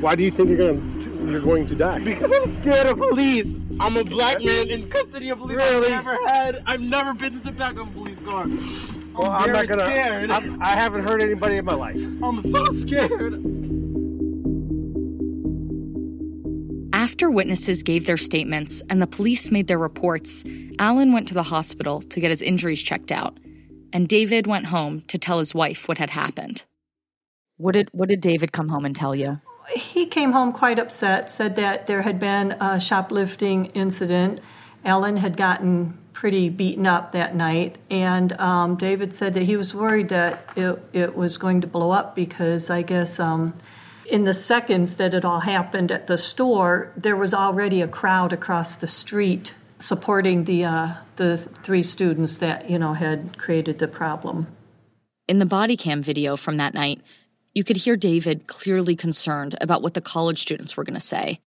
Why 0.00 0.14
do 0.14 0.22
you 0.22 0.30
think 0.30 0.50
you're 0.50 0.58
gonna 0.58 1.30
you're 1.30 1.40
going 1.40 1.66
to 1.68 1.74
die? 1.74 1.98
Because 1.98 2.30
I'm 2.42 2.60
scared 2.62 2.86
of 2.86 2.98
police. 2.98 3.46
I'm 3.80 3.96
a 3.96 4.04
black 4.04 4.42
man 4.42 4.70
in 4.70 4.90
custody 4.90 5.30
of 5.30 5.38
police. 5.38 5.56
Really? 5.56 5.92
I've 5.92 6.04
never 6.04 6.28
had. 6.28 6.62
I've 6.66 6.80
never 6.80 7.14
been 7.14 7.32
to 7.34 7.40
the 7.40 7.52
back 7.52 7.76
of 7.76 7.88
a 7.88 7.90
police 7.90 8.18
car. 8.24 8.46
Well, 9.16 9.30
I'm 9.30 9.46
very 9.46 9.66
not 9.66 9.68
gonna. 9.68 9.90
scared. 9.90 10.30
I'm, 10.30 10.62
I 10.62 10.74
haven't 10.74 11.04
hurt 11.04 11.22
anybody 11.22 11.56
in 11.56 11.64
my 11.64 11.74
life. 11.74 11.96
I'm 11.96 12.42
so 12.52 12.86
scared. 12.86 13.42
After 16.92 17.30
witnesses 17.30 17.82
gave 17.82 18.06
their 18.06 18.16
statements 18.16 18.82
and 18.90 19.00
the 19.00 19.06
police 19.06 19.50
made 19.50 19.68
their 19.68 19.78
reports, 19.78 20.44
Allyn 20.78 21.12
went 21.12 21.28
to 21.28 21.34
the 21.34 21.42
hospital 21.42 22.02
to 22.02 22.20
get 22.20 22.30
his 22.30 22.42
injuries 22.42 22.82
checked 22.82 23.12
out, 23.12 23.38
and 23.92 24.08
David 24.08 24.46
went 24.46 24.66
home 24.66 25.02
to 25.08 25.18
tell 25.18 25.38
his 25.38 25.54
wife 25.54 25.88
what 25.88 25.98
had 25.98 26.10
happened. 26.10 26.64
What 27.58 27.72
did 27.72 27.88
what 27.92 28.08
did 28.08 28.20
David 28.20 28.52
come 28.52 28.68
home 28.68 28.84
and 28.84 28.94
tell 28.94 29.14
you? 29.14 29.40
He 29.74 30.06
came 30.06 30.32
home 30.32 30.52
quite 30.52 30.78
upset, 30.78 31.30
said 31.30 31.56
that 31.56 31.86
there 31.86 32.02
had 32.02 32.18
been 32.18 32.52
a 32.52 32.80
shoplifting 32.80 33.66
incident. 33.66 34.40
Allyn 34.84 35.16
had 35.16 35.36
gotten 35.36 35.98
pretty 36.12 36.48
beaten 36.48 36.86
up 36.86 37.12
that 37.12 37.34
night, 37.34 37.76
and 37.90 38.32
um, 38.40 38.76
David 38.76 39.12
said 39.12 39.34
that 39.34 39.42
he 39.42 39.56
was 39.56 39.74
worried 39.74 40.08
that 40.08 40.50
it, 40.56 40.78
it 40.92 41.16
was 41.16 41.36
going 41.36 41.60
to 41.60 41.66
blow 41.66 41.90
up 41.90 42.14
because 42.14 42.70
I 42.70 42.82
guess 42.82 43.20
um, 43.20 43.52
in 44.10 44.24
the 44.24 44.32
seconds 44.32 44.96
that 44.96 45.12
it 45.12 45.24
all 45.24 45.40
happened 45.40 45.90
at 45.90 46.06
the 46.06 46.16
store, 46.16 46.92
there 46.96 47.16
was 47.16 47.34
already 47.34 47.82
a 47.82 47.88
crowd 47.88 48.32
across 48.32 48.76
the 48.76 48.86
street 48.86 49.54
supporting 49.78 50.44
the 50.44 50.64
uh, 50.64 50.94
the 51.16 51.36
three 51.36 51.82
students 51.82 52.38
that 52.38 52.70
you 52.70 52.78
know 52.78 52.94
had 52.94 53.36
created 53.36 53.78
the 53.78 53.88
problem. 53.88 54.46
In 55.28 55.38
the 55.38 55.46
body 55.46 55.76
cam 55.76 56.02
video 56.02 56.36
from 56.36 56.56
that 56.58 56.72
night, 56.72 57.00
you 57.56 57.64
could 57.64 57.78
hear 57.78 57.96
David 57.96 58.46
clearly 58.46 58.94
concerned 58.94 59.56
about 59.62 59.80
what 59.80 59.94
the 59.94 60.02
college 60.02 60.42
students 60.42 60.76
were 60.76 60.84
going 60.84 60.92
to 60.92 61.00
say. 61.00 61.40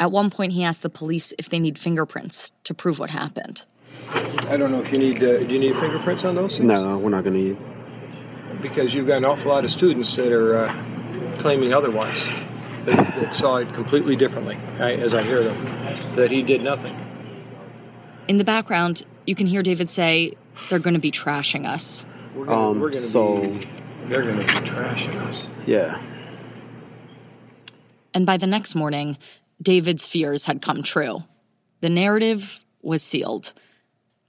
At 0.00 0.10
one 0.10 0.28
point, 0.28 0.50
he 0.52 0.64
asked 0.64 0.82
the 0.82 0.90
police 0.90 1.32
if 1.38 1.50
they 1.50 1.60
need 1.60 1.78
fingerprints 1.78 2.50
to 2.64 2.74
prove 2.74 2.98
what 2.98 3.10
happened. 3.10 3.64
I 4.10 4.56
don't 4.56 4.72
know 4.72 4.82
if 4.84 4.92
you 4.92 4.98
need, 4.98 5.18
uh, 5.18 5.46
do 5.46 5.54
you 5.54 5.60
need 5.60 5.74
fingerprints 5.80 6.24
on 6.24 6.34
those 6.34 6.50
things? 6.50 6.64
No, 6.64 6.98
we're 6.98 7.10
not 7.10 7.22
going 7.22 7.34
to 7.34 7.40
need. 7.40 8.60
Because 8.60 8.92
you've 8.92 9.06
got 9.06 9.18
an 9.18 9.24
awful 9.24 9.46
lot 9.46 9.64
of 9.64 9.70
students 9.76 10.08
that 10.16 10.32
are 10.32 10.66
uh, 10.66 11.42
claiming 11.42 11.72
otherwise, 11.72 12.18
that, 12.86 12.96
that 12.96 13.38
saw 13.38 13.58
it 13.58 13.72
completely 13.76 14.16
differently, 14.16 14.56
I, 14.56 14.94
as 14.94 15.14
I 15.14 15.22
hear 15.22 15.44
them, 15.44 16.16
that 16.16 16.32
he 16.32 16.42
did 16.42 16.60
nothing. 16.60 16.92
In 18.26 18.38
the 18.38 18.44
background, 18.44 19.06
you 19.28 19.36
can 19.36 19.46
hear 19.46 19.62
David 19.62 19.88
say, 19.88 20.32
They're 20.70 20.80
going 20.80 20.94
to 20.94 21.00
be 21.00 21.12
trashing 21.12 21.68
us. 21.68 22.04
We're 22.34 22.46
gonna, 22.46 22.70
Um, 22.70 22.80
we're 22.80 22.90
gonna 22.90 23.12
so- 23.12 23.42
be, 23.42 23.68
they're 24.08 24.22
going 24.22 24.38
to 24.38 24.44
be 24.44 24.68
trashing 24.68 25.28
us. 25.28 25.66
Yeah. 25.66 26.02
And 28.14 28.24
by 28.24 28.36
the 28.36 28.46
next 28.46 28.74
morning, 28.74 29.18
David's 29.60 30.06
fears 30.06 30.44
had 30.44 30.62
come 30.62 30.82
true. 30.82 31.22
The 31.80 31.88
narrative 31.88 32.60
was 32.82 33.02
sealed. 33.02 33.52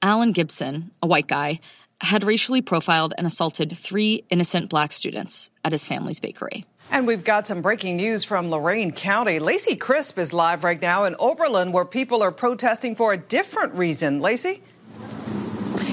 Allyn 0.01 0.31
Gibson, 0.31 0.91
a 1.01 1.07
white 1.07 1.27
guy, 1.27 1.59
had 2.01 2.23
racially 2.23 2.61
profiled 2.61 3.13
and 3.17 3.25
assaulted 3.25 3.75
three 3.75 4.23
innocent 4.29 4.69
black 4.69 4.91
students 4.91 5.49
at 5.63 5.71
his 5.71 5.85
family's 5.85 6.19
bakery. 6.19 6.65
And 6.91 7.07
we've 7.07 7.23
got 7.23 7.47
some 7.47 7.61
breaking 7.61 7.97
news 7.97 8.23
from 8.23 8.49
Lorain 8.49 8.91
County. 8.91 9.39
Lacey 9.39 9.75
Crisp 9.75 10.17
is 10.17 10.31
live 10.31 10.63
right 10.63 10.81
now 10.81 11.03
in 11.05 11.15
Oberlin, 11.19 11.71
where 11.71 11.85
people 11.85 12.23
are 12.23 12.31
protesting 12.31 12.95
for 12.95 13.13
a 13.13 13.17
different 13.17 13.73
reason. 13.73 14.19
Lacey? 14.19 14.61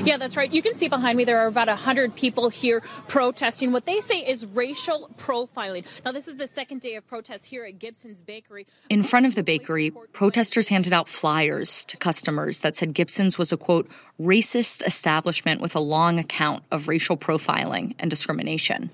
Yeah, 0.05 0.19
that's 0.19 0.37
right. 0.37 0.53
You 0.53 0.61
can 0.61 0.75
see 0.75 0.89
behind 0.89 1.17
me 1.17 1.25
there 1.25 1.39
are 1.39 1.47
about 1.47 1.69
100 1.69 2.15
people 2.15 2.51
here 2.51 2.83
protesting 3.09 3.73
what 3.73 3.87
they 3.87 4.01
say 4.01 4.19
is 4.19 4.45
racial 4.45 5.09
profiling. 5.17 5.87
Now, 6.05 6.13
this 6.13 6.29
is 6.29 6.37
the 6.37 6.47
second 6.47 6.83
day 6.83 6.97
of 6.97 7.07
protests 7.07 7.47
here 7.47 7.65
at 7.65 7.79
Gibson's 7.79 8.21
Bakery. 8.21 8.67
In 8.91 9.03
front 9.03 9.25
of 9.25 9.35
the 9.35 9.43
bakery, 9.43 9.93
protesters 10.13 10.69
handed 10.69 10.93
out 10.93 11.09
flyers 11.09 11.87
to 11.87 11.97
customers 11.97 12.61
that 12.61 12.77
said 12.77 12.93
Gibson's 12.93 13.39
was 13.39 13.51
a 13.51 13.57
quote, 13.57 13.91
racist 14.21 14.87
establishment 14.87 15.63
with 15.63 15.75
a 15.75 15.81
long 15.81 16.19
account 16.19 16.65
of 16.71 16.87
racial 16.87 17.17
profiling 17.17 17.95
and 17.99 18.11
discrimination. 18.11 18.91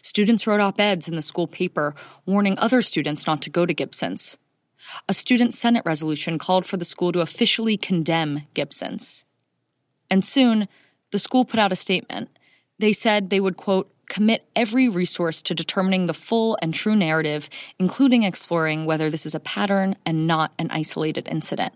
Students 0.00 0.46
wrote 0.46 0.60
op 0.60 0.80
eds 0.80 1.06
in 1.06 1.16
the 1.16 1.22
school 1.22 1.46
paper 1.46 1.94
warning 2.24 2.58
other 2.58 2.80
students 2.80 3.26
not 3.26 3.42
to 3.42 3.50
go 3.50 3.66
to 3.66 3.74
Gibson's. 3.74 4.38
A 5.06 5.12
student 5.12 5.52
Senate 5.52 5.82
resolution 5.84 6.38
called 6.38 6.64
for 6.64 6.78
the 6.78 6.84
school 6.86 7.12
to 7.12 7.20
officially 7.20 7.76
condemn 7.76 8.40
Gibson's. 8.54 9.26
And 10.10 10.24
soon, 10.24 10.68
the 11.12 11.18
school 11.18 11.44
put 11.44 11.60
out 11.60 11.72
a 11.72 11.76
statement. 11.76 12.30
They 12.78 12.92
said 12.92 13.30
they 13.30 13.40
would, 13.40 13.56
quote, 13.56 13.90
commit 14.08 14.48
every 14.54 14.88
resource 14.88 15.42
to 15.42 15.54
determining 15.54 16.06
the 16.06 16.14
full 16.14 16.56
and 16.62 16.72
true 16.72 16.96
narrative, 16.96 17.48
including 17.78 18.22
exploring 18.22 18.86
whether 18.86 19.10
this 19.10 19.26
is 19.26 19.34
a 19.34 19.40
pattern 19.40 19.96
and 20.04 20.26
not 20.26 20.52
an 20.58 20.70
isolated 20.70 21.26
incident. 21.28 21.72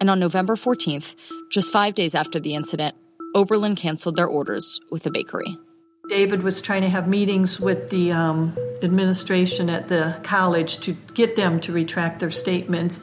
And 0.00 0.08
on 0.08 0.18
November 0.18 0.56
14th, 0.56 1.14
just 1.50 1.72
five 1.72 1.94
days 1.94 2.14
after 2.14 2.40
the 2.40 2.54
incident, 2.54 2.96
Oberlin 3.34 3.76
canceled 3.76 4.16
their 4.16 4.26
orders 4.26 4.80
with 4.90 5.02
the 5.02 5.10
bakery. 5.10 5.58
David 6.08 6.42
was 6.42 6.60
trying 6.60 6.82
to 6.82 6.88
have 6.88 7.06
meetings 7.06 7.60
with 7.60 7.90
the 7.90 8.10
um, 8.10 8.56
administration 8.82 9.70
at 9.70 9.88
the 9.88 10.18
college 10.24 10.80
to 10.80 10.94
get 11.14 11.36
them 11.36 11.60
to 11.60 11.72
retract 11.72 12.18
their 12.18 12.30
statements. 12.30 13.02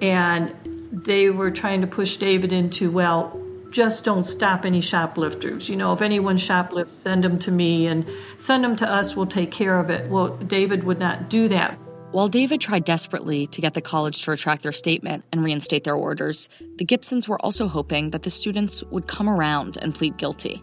And 0.00 0.52
they 0.92 1.30
were 1.30 1.50
trying 1.50 1.80
to 1.80 1.86
push 1.86 2.16
David 2.16 2.52
into, 2.52 2.90
well, 2.90 3.40
just 3.70 4.04
don't 4.04 4.24
stop 4.24 4.64
any 4.64 4.80
shoplifters. 4.80 5.68
You 5.68 5.76
know, 5.76 5.92
if 5.92 6.02
anyone 6.02 6.36
shoplifts, 6.36 6.94
send 6.94 7.22
them 7.22 7.38
to 7.40 7.50
me 7.50 7.86
and 7.86 8.04
send 8.36 8.64
them 8.64 8.76
to 8.76 8.88
us, 8.88 9.14
we'll 9.14 9.26
take 9.26 9.52
care 9.52 9.78
of 9.78 9.90
it. 9.90 10.10
Well, 10.10 10.36
David 10.38 10.84
would 10.84 10.98
not 10.98 11.30
do 11.30 11.48
that. 11.48 11.78
While 12.10 12.28
David 12.28 12.60
tried 12.60 12.84
desperately 12.84 13.46
to 13.48 13.60
get 13.60 13.74
the 13.74 13.80
college 13.80 14.22
to 14.22 14.32
retract 14.32 14.64
their 14.64 14.72
statement 14.72 15.24
and 15.30 15.44
reinstate 15.44 15.84
their 15.84 15.94
orders, 15.94 16.48
the 16.78 16.84
Gibsons 16.84 17.28
were 17.28 17.40
also 17.40 17.68
hoping 17.68 18.10
that 18.10 18.22
the 18.22 18.30
students 18.30 18.82
would 18.90 19.06
come 19.06 19.28
around 19.28 19.78
and 19.80 19.94
plead 19.94 20.16
guilty. 20.16 20.60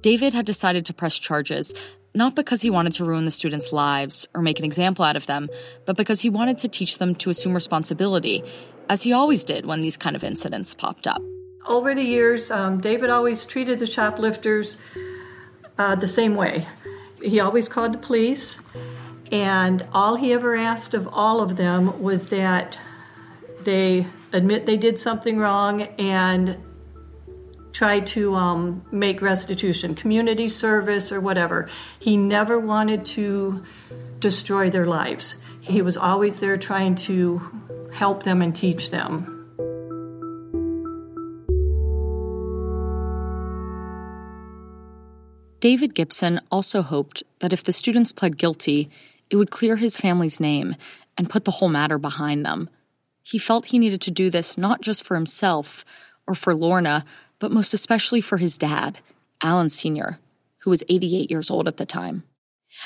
David 0.00 0.32
had 0.32 0.46
decided 0.46 0.86
to 0.86 0.94
press 0.94 1.18
charges, 1.18 1.74
not 2.16 2.34
because 2.34 2.62
he 2.62 2.70
wanted 2.70 2.94
to 2.94 3.04
ruin 3.04 3.26
the 3.26 3.30
students' 3.30 3.72
lives 3.72 4.26
or 4.34 4.40
make 4.40 4.58
an 4.58 4.64
example 4.64 5.04
out 5.04 5.16
of 5.16 5.26
them, 5.26 5.48
but 5.84 5.96
because 5.96 6.20
he 6.20 6.30
wanted 6.30 6.58
to 6.58 6.68
teach 6.68 6.98
them 6.98 7.14
to 7.16 7.30
assume 7.30 7.52
responsibility, 7.52 8.42
as 8.88 9.02
he 9.02 9.12
always 9.12 9.44
did 9.44 9.66
when 9.66 9.82
these 9.82 9.96
kind 9.96 10.16
of 10.16 10.24
incidents 10.24 10.72
popped 10.72 11.06
up. 11.06 11.22
Over 11.66 11.94
the 11.94 12.02
years, 12.02 12.50
um, 12.50 12.80
David 12.80 13.10
always 13.10 13.44
treated 13.44 13.78
the 13.78 13.86
shoplifters 13.86 14.78
uh, 15.78 15.94
the 15.96 16.08
same 16.08 16.36
way. 16.36 16.66
He 17.20 17.40
always 17.40 17.68
called 17.68 17.92
the 17.92 17.98
police, 17.98 18.58
and 19.30 19.84
all 19.92 20.16
he 20.16 20.32
ever 20.32 20.56
asked 20.56 20.94
of 20.94 21.08
all 21.08 21.40
of 21.40 21.56
them 21.56 22.00
was 22.02 22.30
that 22.30 22.78
they 23.60 24.06
admit 24.32 24.64
they 24.64 24.76
did 24.76 24.98
something 24.98 25.38
wrong 25.38 25.82
and 25.82 26.56
try 27.76 28.00
to 28.00 28.34
um, 28.34 28.82
make 28.90 29.20
restitution, 29.20 29.94
community 29.94 30.48
service, 30.48 31.12
or 31.12 31.20
whatever. 31.20 31.68
He 31.98 32.16
never 32.16 32.58
wanted 32.58 33.04
to 33.16 33.62
destroy 34.18 34.70
their 34.70 34.86
lives. 34.86 35.36
He 35.60 35.82
was 35.82 35.98
always 35.98 36.40
there 36.40 36.56
trying 36.56 36.94
to 36.94 37.38
help 37.92 38.22
them 38.22 38.40
and 38.40 38.56
teach 38.56 38.90
them. 38.90 39.32
David 45.60 45.94
Gibson 45.94 46.40
also 46.50 46.80
hoped 46.80 47.24
that 47.40 47.52
if 47.52 47.64
the 47.64 47.72
students 47.72 48.10
pled 48.10 48.38
guilty, 48.38 48.88
it 49.28 49.36
would 49.36 49.50
clear 49.50 49.76
his 49.76 49.98
family's 49.98 50.40
name 50.40 50.76
and 51.18 51.28
put 51.28 51.44
the 51.44 51.50
whole 51.50 51.68
matter 51.68 51.98
behind 51.98 52.46
them. 52.46 52.70
He 53.22 53.36
felt 53.36 53.66
he 53.66 53.78
needed 53.78 54.00
to 54.02 54.10
do 54.10 54.30
this 54.30 54.56
not 54.56 54.80
just 54.80 55.04
for 55.04 55.14
himself 55.14 55.84
or 56.26 56.34
for 56.34 56.54
Lorna, 56.54 57.04
but 57.38 57.50
most 57.50 57.74
especially 57.74 58.20
for 58.20 58.36
his 58.38 58.58
dad, 58.58 58.98
Allyn 59.42 59.70
Sr., 59.70 60.18
who 60.58 60.70
was 60.70 60.84
88 60.88 61.30
years 61.30 61.50
old 61.50 61.68
at 61.68 61.76
the 61.76 61.86
time. 61.86 62.24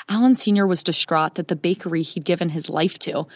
Allyn 0.09 0.35
Sr. 0.35 0.67
was 0.67 0.83
distraught 0.83 1.35
that 1.35 1.47
the 1.47 1.55
bakery 1.55 2.03
he'd 2.03 2.23
given 2.23 2.49
his 2.49 2.69
life 2.69 2.99
to 2.99 3.27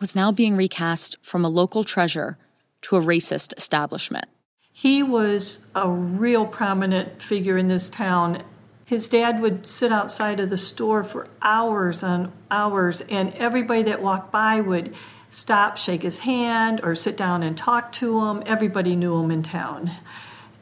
was 0.00 0.14
now 0.14 0.32
being 0.32 0.56
recast 0.56 1.16
from 1.22 1.44
a 1.44 1.48
local 1.48 1.84
treasure 1.84 2.36
to 2.82 2.96
a 2.96 3.00
racist 3.00 3.56
establishment. 3.56 4.26
He 4.72 5.02
was 5.02 5.60
a 5.74 5.88
real 5.88 6.46
prominent 6.46 7.22
figure 7.22 7.56
in 7.56 7.68
this 7.68 7.88
town. 7.88 8.42
His 8.84 9.08
dad 9.08 9.40
would 9.40 9.66
sit 9.66 9.92
outside 9.92 10.40
of 10.40 10.50
the 10.50 10.58
store 10.58 11.04
for 11.04 11.26
hours 11.40 12.02
on 12.02 12.32
hours, 12.50 13.00
and 13.02 13.32
everybody 13.34 13.84
that 13.84 14.02
walked 14.02 14.32
by 14.32 14.60
would 14.60 14.94
stop, 15.30 15.76
shake 15.76 16.02
his 16.02 16.18
hand, 16.18 16.80
or 16.82 16.94
sit 16.94 17.16
down 17.16 17.42
and 17.42 17.56
talk 17.56 17.92
to 17.92 18.26
him. 18.26 18.42
Everybody 18.46 18.96
knew 18.96 19.16
him 19.22 19.30
in 19.30 19.42
town. 19.42 19.92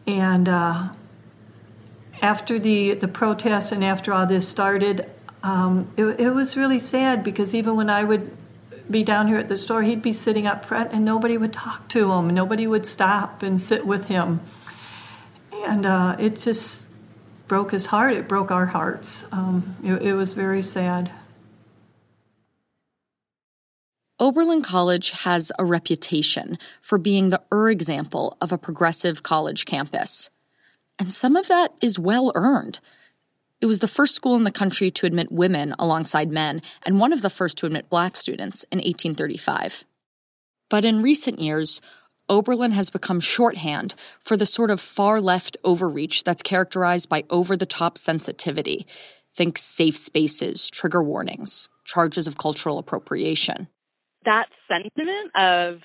And 0.07 0.49
uh, 0.49 0.89
after 2.21 2.59
the, 2.59 2.95
the 2.95 3.09
protests 3.09 3.73
and 3.73 3.85
after 3.85 4.13
all 4.13 4.27
this 4.27 4.49
started, 4.49 5.11
um, 5.43 5.89
it, 5.97 6.05
it 6.05 6.31
was 6.31 6.57
really 6.57 6.81
sad 6.81 7.25
because 7.25 7.55
even 7.55 7.77
when 7.77 7.91
I 7.91 8.05
would 8.05 8.37
be 8.91 9.03
down 9.03 9.29
here 9.29 9.39
at 9.39 9.49
the 9.49 9.57
store, 9.57 9.83
he'd 9.83 10.03
be 10.03 10.13
sitting 10.13 10.47
up 10.47 10.65
front 10.65 10.93
and 10.93 11.05
nobody 11.05 11.37
would 11.37 11.53
talk 11.53 11.89
to 11.91 12.13
him. 12.13 12.31
Nobody 12.31 12.67
would 12.67 12.87
stop 12.87 13.43
and 13.43 13.61
sit 13.61 13.87
with 13.87 14.07
him. 14.07 14.41
And 15.65 15.87
uh, 15.87 16.17
it 16.19 16.37
just 16.37 16.89
broke 17.49 17.71
his 17.71 17.87
heart. 17.87 18.15
It 18.15 18.29
broke 18.29 18.51
our 18.51 18.67
hearts. 18.67 19.27
Um, 19.33 19.77
it, 19.83 20.03
it 20.03 20.15
was 20.15 20.35
very 20.35 20.63
sad. 20.63 21.11
Oberlin 24.23 24.63
College 24.63 25.11
has 25.11 25.51
a 25.59 25.65
reputation 25.65 26.57
for 26.81 26.97
being 26.97 27.31
the 27.31 27.43
Ur 27.53 27.71
example 27.71 28.37
of 28.41 28.53
a 28.53 28.57
progressive 28.57 29.25
college 29.25 29.65
campus. 29.65 30.31
And 30.97 31.13
some 31.13 31.35
of 31.35 31.49
that 31.49 31.75
is 31.83 31.99
well 31.99 32.31
earned. 32.37 32.79
It 33.61 33.67
was 33.67 33.81
the 33.81 33.89
first 33.89 34.15
school 34.15 34.37
in 34.37 34.45
the 34.45 34.53
country 34.53 34.93
to 34.93 35.07
admit 35.07 35.33
women 35.33 35.75
alongside 35.77 36.31
men, 36.31 36.63
and 36.87 37.01
one 37.01 37.13
of 37.13 37.21
the 37.21 37.31
first 37.31 37.59
to 37.59 37.67
admit 37.67 37.91
black 37.91 38.15
students 38.15 38.63
in 38.71 38.79
1835. 38.79 39.85
But 40.69 40.85
in 40.85 41.03
recent 41.03 41.41
years, 41.41 41.81
Oberlin 42.29 42.71
has 42.71 42.91
become 42.91 43.19
shorthand 43.19 43.97
for 44.21 44.37
the 44.37 44.47
sort 44.47 44.71
of 44.71 44.81
far 44.81 45.21
left 45.21 45.57
overreach 45.65 46.23
that's 46.23 46.43
characterized 46.43 47.09
by 47.09 47.25
over 47.29 47.57
the 47.57 47.67
top 47.67 47.99
sensitivity. 47.99 48.87
Think 49.35 49.59
safe 49.59 49.97
spaces, 49.97 50.71
trigger 50.71 51.03
warnings, 51.03 51.69
charges 51.85 52.29
of 52.29 52.39
cultural 52.39 52.79
appropriation. 52.79 53.67
That 54.25 54.47
sentiment 54.69 55.33
of 55.37 55.81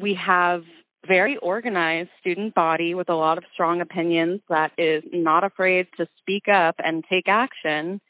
we 0.00 0.16
have 0.24 0.62
very 1.06 1.36
organized 1.38 2.10
student 2.20 2.54
body 2.54 2.94
with 2.94 3.08
a 3.08 3.14
lot 3.14 3.38
of 3.38 3.44
strong 3.54 3.80
opinions 3.80 4.40
that 4.48 4.72
is 4.76 5.02
not 5.12 5.44
afraid 5.44 5.86
to 5.96 6.06
speak 6.18 6.44
up 6.52 6.76
and 6.78 7.04
take 7.10 7.26
action 7.26 8.00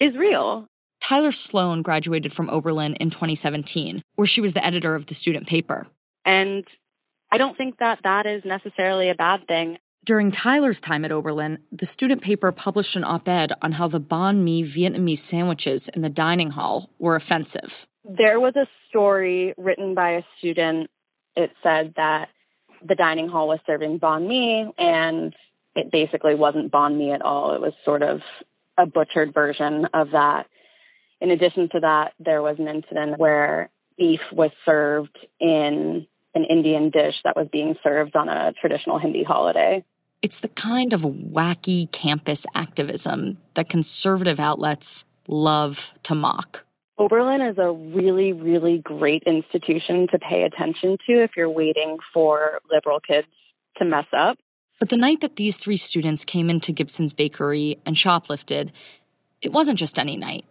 is 0.00 0.16
real. 0.16 0.66
Tyler 1.00 1.32
Sloan 1.32 1.82
graduated 1.82 2.32
from 2.32 2.48
Oberlin 2.50 2.94
in 2.94 3.10
2017, 3.10 4.02
where 4.14 4.26
she 4.26 4.40
was 4.40 4.54
the 4.54 4.64
editor 4.64 4.94
of 4.94 5.06
the 5.06 5.14
student 5.14 5.46
paper. 5.46 5.86
And 6.24 6.64
I 7.30 7.38
don't 7.38 7.56
think 7.56 7.78
that 7.78 7.98
that 8.02 8.26
is 8.26 8.42
necessarily 8.44 9.10
a 9.10 9.14
bad 9.14 9.46
thing. 9.46 9.78
During 10.04 10.30
Tyler's 10.30 10.80
time 10.80 11.04
at 11.04 11.10
Oberlin, 11.10 11.58
the 11.72 11.86
student 11.86 12.22
paper 12.22 12.52
published 12.52 12.94
an 12.94 13.04
op 13.04 13.28
ed 13.28 13.52
on 13.60 13.72
how 13.72 13.88
the 13.88 14.00
banh 14.00 14.38
mi 14.38 14.62
Vietnamese 14.62 15.18
sandwiches 15.18 15.88
in 15.88 16.02
the 16.02 16.08
dining 16.08 16.50
hall 16.50 16.90
were 16.98 17.16
offensive. 17.16 17.86
There 18.08 18.38
was 18.38 18.54
a 18.56 18.66
story 18.88 19.54
written 19.56 19.94
by 19.94 20.12
a 20.12 20.22
student. 20.38 20.90
It 21.34 21.50
said 21.62 21.94
that 21.96 22.28
the 22.86 22.94
dining 22.94 23.28
hall 23.28 23.48
was 23.48 23.58
serving 23.66 23.98
banh 23.98 24.28
mi, 24.28 24.72
and 24.78 25.34
it 25.74 25.90
basically 25.90 26.34
wasn't 26.34 26.70
banh 26.70 26.96
mi 26.96 27.12
at 27.12 27.22
all. 27.22 27.54
It 27.54 27.60
was 27.60 27.72
sort 27.84 28.02
of 28.02 28.20
a 28.78 28.86
butchered 28.86 29.34
version 29.34 29.86
of 29.92 30.10
that. 30.12 30.46
In 31.20 31.30
addition 31.30 31.68
to 31.72 31.80
that, 31.80 32.12
there 32.20 32.42
was 32.42 32.56
an 32.58 32.68
incident 32.68 33.18
where 33.18 33.70
beef 33.98 34.20
was 34.32 34.50
served 34.64 35.16
in 35.40 36.06
an 36.34 36.44
Indian 36.44 36.90
dish 36.90 37.14
that 37.24 37.34
was 37.34 37.48
being 37.50 37.74
served 37.82 38.14
on 38.14 38.28
a 38.28 38.52
traditional 38.60 38.98
Hindi 38.98 39.24
holiday. 39.24 39.82
It's 40.20 40.40
the 40.40 40.48
kind 40.48 40.92
of 40.92 41.02
wacky 41.02 41.90
campus 41.90 42.46
activism 42.54 43.38
that 43.54 43.68
conservative 43.68 44.38
outlets 44.38 45.04
love 45.28 45.92
to 46.04 46.14
mock. 46.14 46.65
Oberlin 46.98 47.42
is 47.42 47.58
a 47.58 47.70
really, 47.70 48.32
really 48.32 48.78
great 48.78 49.22
institution 49.26 50.08
to 50.12 50.18
pay 50.18 50.44
attention 50.44 50.96
to 51.06 51.22
if 51.22 51.32
you're 51.36 51.50
waiting 51.50 51.98
for 52.12 52.60
liberal 52.70 53.00
kids 53.00 53.28
to 53.76 53.84
mess 53.84 54.06
up. 54.16 54.38
But 54.78 54.88
the 54.88 54.96
night 54.96 55.20
that 55.20 55.36
these 55.36 55.58
three 55.58 55.76
students 55.76 56.24
came 56.24 56.48
into 56.48 56.72
Gibson's 56.72 57.12
bakery 57.12 57.78
and 57.84 57.96
shoplifted, 57.96 58.70
it 59.42 59.52
wasn't 59.52 59.78
just 59.78 59.98
any 59.98 60.16
night. 60.16 60.46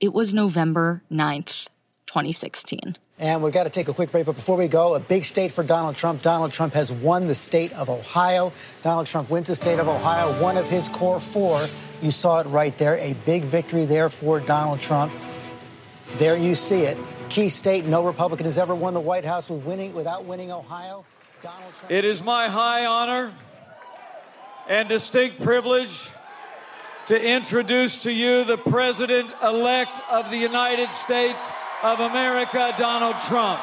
It 0.00 0.12
was 0.12 0.34
November 0.34 1.02
9th, 1.12 1.68
2016. 2.06 2.96
And 3.20 3.42
we've 3.42 3.52
got 3.52 3.64
to 3.64 3.70
take 3.70 3.86
a 3.86 3.94
quick 3.94 4.10
break. 4.10 4.26
But 4.26 4.34
before 4.34 4.56
we 4.56 4.66
go, 4.66 4.96
a 4.96 5.00
big 5.00 5.24
state 5.24 5.52
for 5.52 5.62
Donald 5.62 5.94
Trump. 5.94 6.22
Donald 6.22 6.50
Trump 6.50 6.74
has 6.74 6.92
won 6.92 7.28
the 7.28 7.36
state 7.36 7.72
of 7.74 7.88
Ohio. 7.88 8.52
Donald 8.82 9.06
Trump 9.06 9.30
wins 9.30 9.46
the 9.46 9.54
state 9.54 9.78
of 9.78 9.86
Ohio, 9.86 10.40
one 10.42 10.56
of 10.56 10.68
his 10.68 10.88
core 10.88 11.20
four. 11.20 11.64
You 12.00 12.10
saw 12.10 12.40
it 12.40 12.48
right 12.48 12.76
there. 12.78 12.96
A 12.98 13.12
big 13.24 13.44
victory 13.44 13.84
there 13.84 14.08
for 14.08 14.40
Donald 14.40 14.80
Trump. 14.80 15.12
There 16.18 16.36
you 16.36 16.54
see 16.54 16.82
it. 16.82 16.98
Key 17.30 17.48
state. 17.48 17.86
No 17.86 18.04
Republican 18.04 18.44
has 18.44 18.58
ever 18.58 18.74
won 18.74 18.94
the 18.94 19.00
White 19.00 19.24
House 19.24 19.48
with 19.48 19.64
winning 19.64 19.94
without 19.94 20.24
winning 20.24 20.52
Ohio. 20.52 21.04
Donald 21.40 21.74
Trump. 21.74 21.90
It 21.90 22.04
is 22.04 22.22
my 22.22 22.48
high 22.48 22.86
honor 22.86 23.32
and 24.68 24.88
distinct 24.88 25.42
privilege 25.42 26.10
to 27.06 27.20
introduce 27.20 28.04
to 28.04 28.12
you 28.12 28.44
the 28.44 28.56
President 28.56 29.28
elect 29.42 30.00
of 30.10 30.30
the 30.30 30.36
United 30.36 30.92
States 30.92 31.48
of 31.82 31.98
America, 31.98 32.72
Donald 32.78 33.16
Trump. 33.26 33.60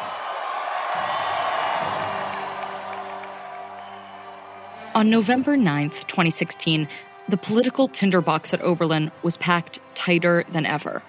On 4.95 5.09
November 5.09 5.55
9th, 5.55 6.05
2016, 6.07 6.87
the 7.29 7.37
political 7.37 7.87
tinderbox 7.87 8.53
at 8.53 8.61
Oberlin 8.61 9.11
was 9.23 9.37
packed 9.37 9.79
tighter 9.93 10.43
than 10.51 10.65
ever. 10.65 11.01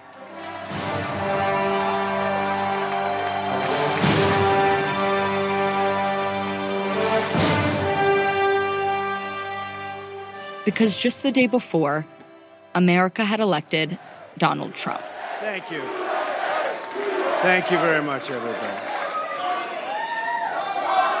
Because 10.65 10.97
just 10.97 11.23
the 11.23 11.31
day 11.31 11.47
before, 11.47 12.05
America 12.75 13.23
had 13.23 13.39
elected 13.39 13.97
Donald 14.37 14.73
Trump. 14.73 15.01
Thank 15.39 15.69
you. 15.71 15.81
Thank 17.41 17.71
you 17.71 17.77
very 17.79 18.03
much, 18.03 18.29
everybody. 18.29 18.77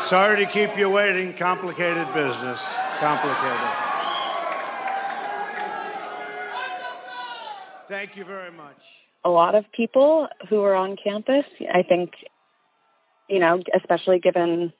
Sorry 0.01 0.45
to 0.45 0.51
keep 0.51 0.77
you 0.77 0.89
waiting. 0.89 1.33
Complicated 1.33 2.07
business. 2.13 2.75
Complicated. 2.99 3.69
Thank 7.87 8.15
you 8.15 8.23
very 8.23 8.51
much. 8.51 8.83
A 9.23 9.29
lot 9.29 9.53
of 9.55 9.65
people 9.71 10.27
who 10.49 10.61
are 10.61 10.75
on 10.75 10.95
campus, 11.03 11.45
I 11.73 11.83
think, 11.83 12.11
you 13.29 13.39
know, 13.39 13.61
especially 13.75 14.19
given 14.19 14.73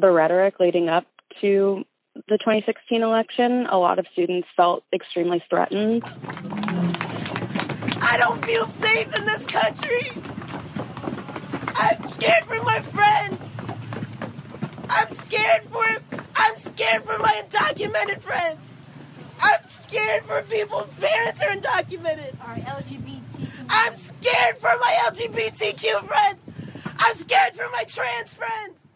the 0.00 0.10
rhetoric 0.10 0.58
leading 0.58 0.88
up 0.88 1.04
to 1.40 1.84
the 2.28 2.38
2016 2.38 3.02
election, 3.02 3.66
a 3.70 3.78
lot 3.78 3.98
of 3.98 4.06
students 4.12 4.48
felt 4.56 4.84
extremely 4.92 5.42
threatened. 5.48 6.04
I 8.02 8.16
don't 8.18 8.44
feel 8.44 8.64
safe 8.64 9.16
in 9.16 9.24
this 9.24 9.46
country. 9.46 10.10
I'm 11.76 12.10
scared 12.10 12.44
for 12.44 12.62
my 12.62 12.80
friends. 12.80 13.50
I'm 14.88 15.10
scared 15.10 15.62
for 15.64 15.86
I'm 16.36 16.56
scared 16.56 17.04
for 17.04 17.18
my 17.18 17.42
undocumented 17.44 18.20
friends. 18.20 18.66
I'm 19.40 19.62
scared 19.62 20.24
for 20.24 20.42
people's 20.42 20.92
parents 20.94 21.42
are 21.42 21.48
undocumented. 21.48 22.34
Our 22.46 22.56
LGBT. 22.56 23.66
I'm 23.68 23.94
scared 23.94 24.56
for 24.56 24.70
my 24.80 24.98
LGBTQ 25.06 26.04
friends. 26.06 26.44
I'm 26.98 27.14
scared 27.14 27.54
for 27.54 27.68
my 27.70 27.84
trans 27.84 28.34
friends. 28.34 28.89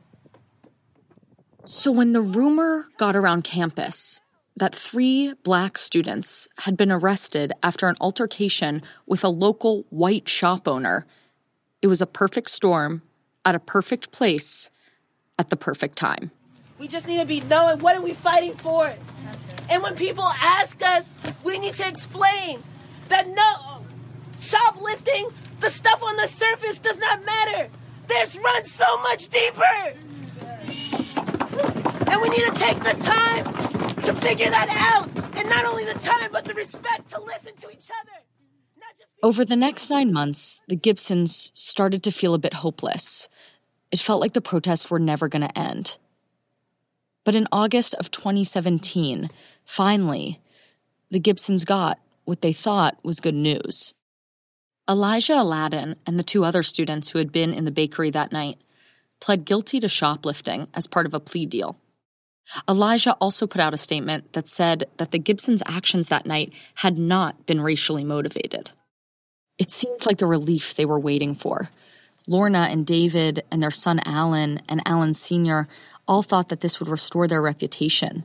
So, 1.67 1.91
when 1.91 2.13
the 2.13 2.21
rumor 2.21 2.89
got 2.99 3.17
around 3.17 3.45
campus 3.45 4.21
that 4.55 4.75
three 4.75 5.33
black 5.45 5.79
students 5.79 6.47
had 6.59 6.77
been 6.77 6.93
arrested 6.93 7.53
after 7.63 7.89
an 7.89 7.97
altercation 8.03 8.83
with 9.07 9.25
a 9.25 9.31
local 9.31 9.87
white 9.89 10.29
shop 10.29 10.69
owner, 10.69 11.07
it 11.81 11.87
was 11.87 12.03
a 12.03 12.07
perfect 12.07 12.51
storm 12.51 13.01
at 13.47 13.55
a 13.55 13.59
perfect 13.59 14.13
place 14.13 14.71
at 15.39 15.49
the 15.49 15.57
perfect 15.57 15.97
time. 15.97 16.31
We 16.79 16.87
just 16.87 17.07
need 17.07 17.19
to 17.19 17.25
be 17.25 17.41
knowing 17.41 17.79
what 17.79 17.97
are 17.97 18.03
we 18.03 18.13
fighting 18.13 18.53
for. 18.53 18.95
And 19.71 19.83
when 19.83 19.97
people 19.97 20.25
ask 20.25 20.83
us, 20.83 21.15
we 21.45 21.59
need 21.59 21.75
to 21.77 21.89
explain 21.89 22.63
that 23.09 23.27
no 23.29 23.87
shoplifting, 24.39 25.29
the 25.61 25.71
stuff 25.71 26.03
on 26.03 26.17
the 26.17 26.27
surface 26.27 26.79
does 26.79 26.99
not 26.99 27.25
matter. 27.25 27.71
This 28.07 28.37
runs 28.37 28.71
so 28.71 28.99
much 28.99 29.31
deeper. 29.31 29.95
And 32.15 32.23
we 32.23 32.29
need 32.29 32.45
to 32.45 32.53
take 32.53 32.79
the 32.79 32.95
time 32.95 33.45
to 34.03 34.15
figure 34.15 34.49
that 34.49 34.69
out. 34.71 35.09
And 35.37 35.49
not 35.51 35.65
only 35.65 35.85
the 35.85 35.99
time, 35.99 36.31
but 36.31 36.45
the 36.45 36.55
respect 36.55 37.11
to 37.11 37.21
listen 37.21 37.57
to 37.57 37.71
each 37.73 37.91
other. 37.91 38.13
Over 39.25 39.45
the 39.45 39.57
next 39.57 39.91
nine 39.91 40.13
months, 40.13 40.61
the 40.69 40.77
Gibsons 40.77 41.51
started 41.55 42.05
to 42.05 42.13
feel 42.13 42.35
a 42.35 42.39
bit 42.39 42.55
hopeless. 42.55 43.29
It 43.91 43.99
felt 43.99 44.21
like 44.21 44.33
the 44.33 44.41
protests 44.41 44.89
were 44.89 45.01
never 45.01 45.27
going 45.27 45.43
to 45.43 45.59
end. 45.59 45.99
But 47.25 47.35
in 47.35 47.49
August 47.51 47.95
of 47.95 48.13
2017, 48.13 49.29
finally, 49.65 50.41
the 51.11 51.19
Gibsons 51.19 51.65
got 51.65 51.99
what 52.27 52.43
they 52.43 52.53
thought 52.53 52.97
was 53.03 53.19
good 53.19 53.35
news. 53.35 53.93
Elijah 54.89 55.33
Aladin 55.33 55.97
and 56.07 56.17
the 56.17 56.23
two 56.23 56.45
other 56.45 56.63
students 56.63 57.09
who 57.09 57.19
had 57.19 57.33
been 57.33 57.53
in 57.53 57.65
the 57.65 57.73
bakery 57.73 58.11
that 58.11 58.31
night 58.31 58.59
pled 59.19 59.45
guilty 59.45 59.81
to 59.81 59.89
shoplifting 59.89 60.69
as 60.75 60.87
part 60.87 61.07
of 61.07 61.15
a 61.15 61.19
plea 61.19 61.47
deal. 61.47 61.77
Elijah 62.69 63.15
also 63.15 63.47
put 63.47 63.61
out 63.61 63.75
a 63.75 63.79
statement 63.79 64.33
that 64.33 64.49
said 64.49 64.85
that 64.99 65.11
the 65.11 65.19
Gibsons' 65.19 65.63
actions 65.67 66.09
that 66.09 66.27
night 66.27 66.53
had 66.75 66.99
not 66.99 67.47
been 67.47 67.61
racially 67.61 68.05
motivated. 68.05 68.71
It 69.59 69.71
seemed 69.71 70.07
like 70.07 70.19
the 70.19 70.27
relief 70.27 70.75
they 70.75 70.85
were 70.85 71.01
waiting 71.01 71.35
for. 71.35 71.71
Lorna 72.27 72.69
and 72.71 72.87
David 72.87 73.45
and 73.51 73.63
their 73.63 73.71
son 73.71 74.01
Allyn 74.07 74.63
and 74.69 74.83
Allyn 74.87 75.15
Sr. 75.15 75.69
all 76.09 76.23
thought 76.23 76.49
that 76.49 76.61
this 76.61 76.81
would 76.81 76.89
restore 76.89 77.29
their 77.29 77.43
reputation. 77.43 78.25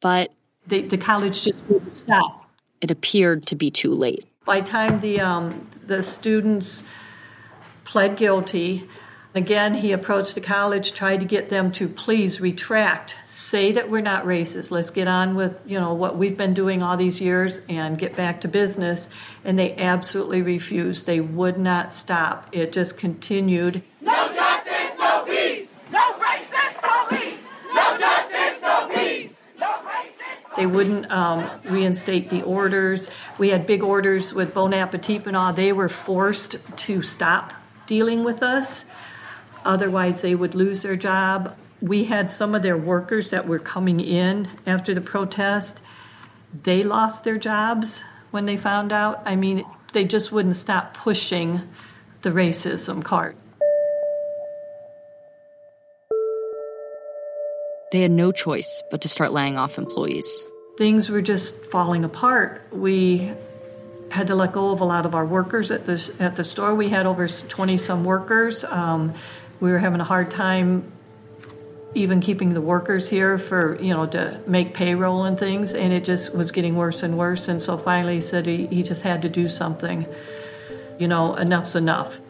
But 0.00 0.32
the, 0.66 0.82
the 0.82 0.98
college 0.98 1.42
just 1.42 1.64
wouldn't 1.66 1.92
stop. 1.92 2.48
It 2.80 2.90
appeared 2.90 3.46
to 3.46 3.56
be 3.56 3.70
too 3.70 3.92
late. 3.92 4.26
By 4.44 4.60
the 4.60 4.66
time 4.66 5.00
the, 5.00 5.20
um, 5.20 5.70
the 5.86 6.02
students 6.02 6.84
pled 7.84 8.16
guilty, 8.16 8.88
Again, 9.36 9.74
he 9.74 9.90
approached 9.90 10.36
the 10.36 10.40
college, 10.40 10.92
tried 10.92 11.18
to 11.18 11.26
get 11.26 11.50
them 11.50 11.72
to 11.72 11.88
please 11.88 12.40
retract, 12.40 13.16
say 13.26 13.72
that 13.72 13.90
we're 13.90 14.00
not 14.00 14.24
racist. 14.24 14.70
Let's 14.70 14.90
get 14.90 15.08
on 15.08 15.34
with, 15.34 15.60
you 15.66 15.80
know, 15.80 15.92
what 15.92 16.16
we've 16.16 16.36
been 16.36 16.54
doing 16.54 16.84
all 16.84 16.96
these 16.96 17.20
years 17.20 17.60
and 17.68 17.98
get 17.98 18.14
back 18.14 18.42
to 18.42 18.48
business. 18.48 19.10
And 19.44 19.58
they 19.58 19.74
absolutely 19.74 20.40
refused. 20.40 21.06
They 21.06 21.18
would 21.18 21.58
not 21.58 21.92
stop. 21.92 22.48
It 22.52 22.72
just 22.72 22.96
continued. 22.96 23.82
No 24.00 24.32
justice, 24.32 24.98
no 25.00 25.24
peace. 25.26 25.80
No 25.90 26.12
racist 26.12 27.08
police. 27.08 27.40
No 27.74 27.98
justice, 27.98 28.62
no 28.62 28.88
peace. 28.94 29.42
No 29.58 29.66
racist. 29.66 30.56
They 30.56 30.66
wouldn't 30.66 31.10
um, 31.10 31.50
reinstate 31.64 32.30
the 32.30 32.42
orders. 32.42 33.10
We 33.38 33.48
had 33.48 33.66
big 33.66 33.82
orders 33.82 34.32
with 34.32 34.54
Bon 34.54 34.72
Appetit 34.72 35.26
and 35.26 35.36
all. 35.36 35.52
They 35.52 35.72
were 35.72 35.88
forced 35.88 36.54
to 36.76 37.02
stop 37.02 37.52
dealing 37.88 38.22
with 38.22 38.40
us. 38.40 38.84
Otherwise, 39.64 40.22
they 40.22 40.34
would 40.34 40.54
lose 40.54 40.82
their 40.82 40.96
job. 40.96 41.56
We 41.80 42.04
had 42.04 42.30
some 42.30 42.54
of 42.54 42.62
their 42.62 42.76
workers 42.76 43.30
that 43.30 43.46
were 43.46 43.58
coming 43.58 44.00
in 44.00 44.48
after 44.66 44.94
the 44.94 45.00
protest. 45.00 45.82
They 46.62 46.82
lost 46.82 47.24
their 47.24 47.38
jobs 47.38 48.02
when 48.30 48.46
they 48.46 48.56
found 48.56 48.92
out. 48.92 49.22
I 49.24 49.36
mean, 49.36 49.64
they 49.92 50.04
just 50.04 50.32
wouldn't 50.32 50.56
stop 50.56 50.94
pushing 50.94 51.62
the 52.22 52.30
racism 52.30 53.04
cart. 53.04 53.36
They 57.92 58.00
had 58.00 58.10
no 58.10 58.32
choice 58.32 58.82
but 58.90 59.02
to 59.02 59.08
start 59.08 59.32
laying 59.32 59.56
off 59.56 59.78
employees. 59.78 60.46
Things 60.76 61.08
were 61.08 61.22
just 61.22 61.66
falling 61.66 62.02
apart. 62.04 62.62
We 62.72 63.32
had 64.10 64.26
to 64.28 64.34
let 64.34 64.52
go 64.52 64.70
of 64.70 64.80
a 64.80 64.84
lot 64.84 65.06
of 65.06 65.14
our 65.14 65.24
workers 65.24 65.70
at 65.70 65.86
the 65.86 66.12
at 66.18 66.34
the 66.34 66.42
store. 66.42 66.74
We 66.74 66.88
had 66.88 67.06
over 67.06 67.28
twenty 67.28 67.76
some 67.78 68.04
workers. 68.04 68.64
Um, 68.64 69.14
we 69.64 69.72
were 69.72 69.78
having 69.78 69.98
a 69.98 70.04
hard 70.04 70.30
time 70.30 70.92
even 71.94 72.20
keeping 72.20 72.52
the 72.52 72.60
workers 72.60 73.08
here 73.08 73.38
for 73.38 73.80
you 73.80 73.94
know 73.94 74.04
to 74.04 74.38
make 74.46 74.74
payroll 74.74 75.24
and 75.24 75.38
things 75.38 75.72
and 75.72 75.90
it 75.90 76.04
just 76.04 76.36
was 76.36 76.52
getting 76.52 76.76
worse 76.76 77.02
and 77.02 77.16
worse. 77.16 77.48
And 77.48 77.62
so 77.62 77.78
finally 77.78 78.16
he 78.16 78.20
said 78.20 78.44
he, 78.44 78.66
he 78.66 78.82
just 78.82 79.02
had 79.02 79.22
to 79.22 79.30
do 79.30 79.48
something. 79.48 80.06
You 80.98 81.08
know 81.08 81.34
enough's 81.36 81.74
enough. 81.74 82.20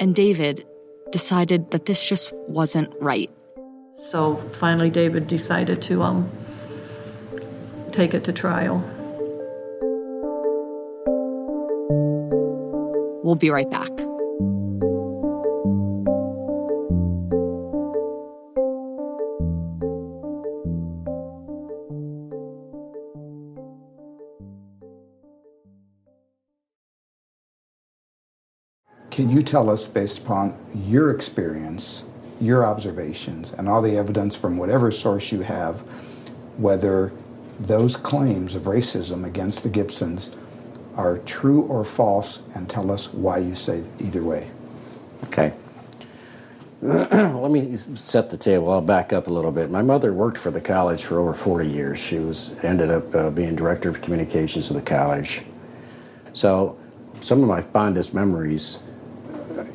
And 0.00 0.16
david 0.16 0.66
decided 1.12 1.70
that 1.70 1.86
this 1.86 2.06
just 2.06 2.32
wasn't 2.48 2.92
right. 3.00 3.30
So 3.94 4.34
finally 4.34 4.90
david 4.90 5.28
decided 5.28 5.80
to 5.82 6.02
um 6.02 6.28
take 7.92 8.14
it 8.14 8.24
to 8.24 8.32
trial. 8.32 8.78
We'll 13.22 13.36
be 13.36 13.50
right 13.50 13.70
back 13.70 13.90
Can 29.16 29.30
you 29.30 29.42
tell 29.42 29.70
us, 29.70 29.86
based 29.86 30.18
upon 30.18 30.54
your 30.74 31.10
experience, 31.10 32.04
your 32.38 32.66
observations, 32.66 33.50
and 33.50 33.66
all 33.66 33.80
the 33.80 33.96
evidence 33.96 34.36
from 34.36 34.58
whatever 34.58 34.90
source 34.90 35.32
you 35.32 35.40
have, 35.40 35.80
whether 36.58 37.14
those 37.58 37.96
claims 37.96 38.54
of 38.54 38.64
racism 38.64 39.24
against 39.24 39.62
the 39.62 39.70
Gibsons 39.70 40.36
are 40.98 41.16
true 41.20 41.62
or 41.62 41.82
false, 41.82 42.46
and 42.54 42.68
tell 42.68 42.90
us 42.90 43.14
why 43.14 43.38
you 43.38 43.54
say 43.54 43.82
either 44.00 44.22
way? 44.22 44.50
Okay. 45.24 45.54
Let 46.82 47.50
me 47.50 47.78
set 48.04 48.28
the 48.28 48.36
table. 48.36 48.70
I'll 48.70 48.82
back 48.82 49.14
up 49.14 49.28
a 49.28 49.32
little 49.32 49.50
bit. 49.50 49.70
My 49.70 49.80
mother 49.80 50.12
worked 50.12 50.36
for 50.36 50.50
the 50.50 50.60
college 50.60 51.04
for 51.04 51.20
over 51.20 51.32
40 51.32 51.66
years. 51.66 51.98
She 51.98 52.18
was 52.18 52.62
ended 52.62 52.90
up 52.90 53.14
uh, 53.14 53.30
being 53.30 53.56
director 53.56 53.88
of 53.88 54.02
communications 54.02 54.68
of 54.68 54.76
the 54.76 54.82
college. 54.82 55.40
So, 56.34 56.78
some 57.22 57.40
of 57.40 57.48
my 57.48 57.62
fondest 57.62 58.12
memories 58.12 58.82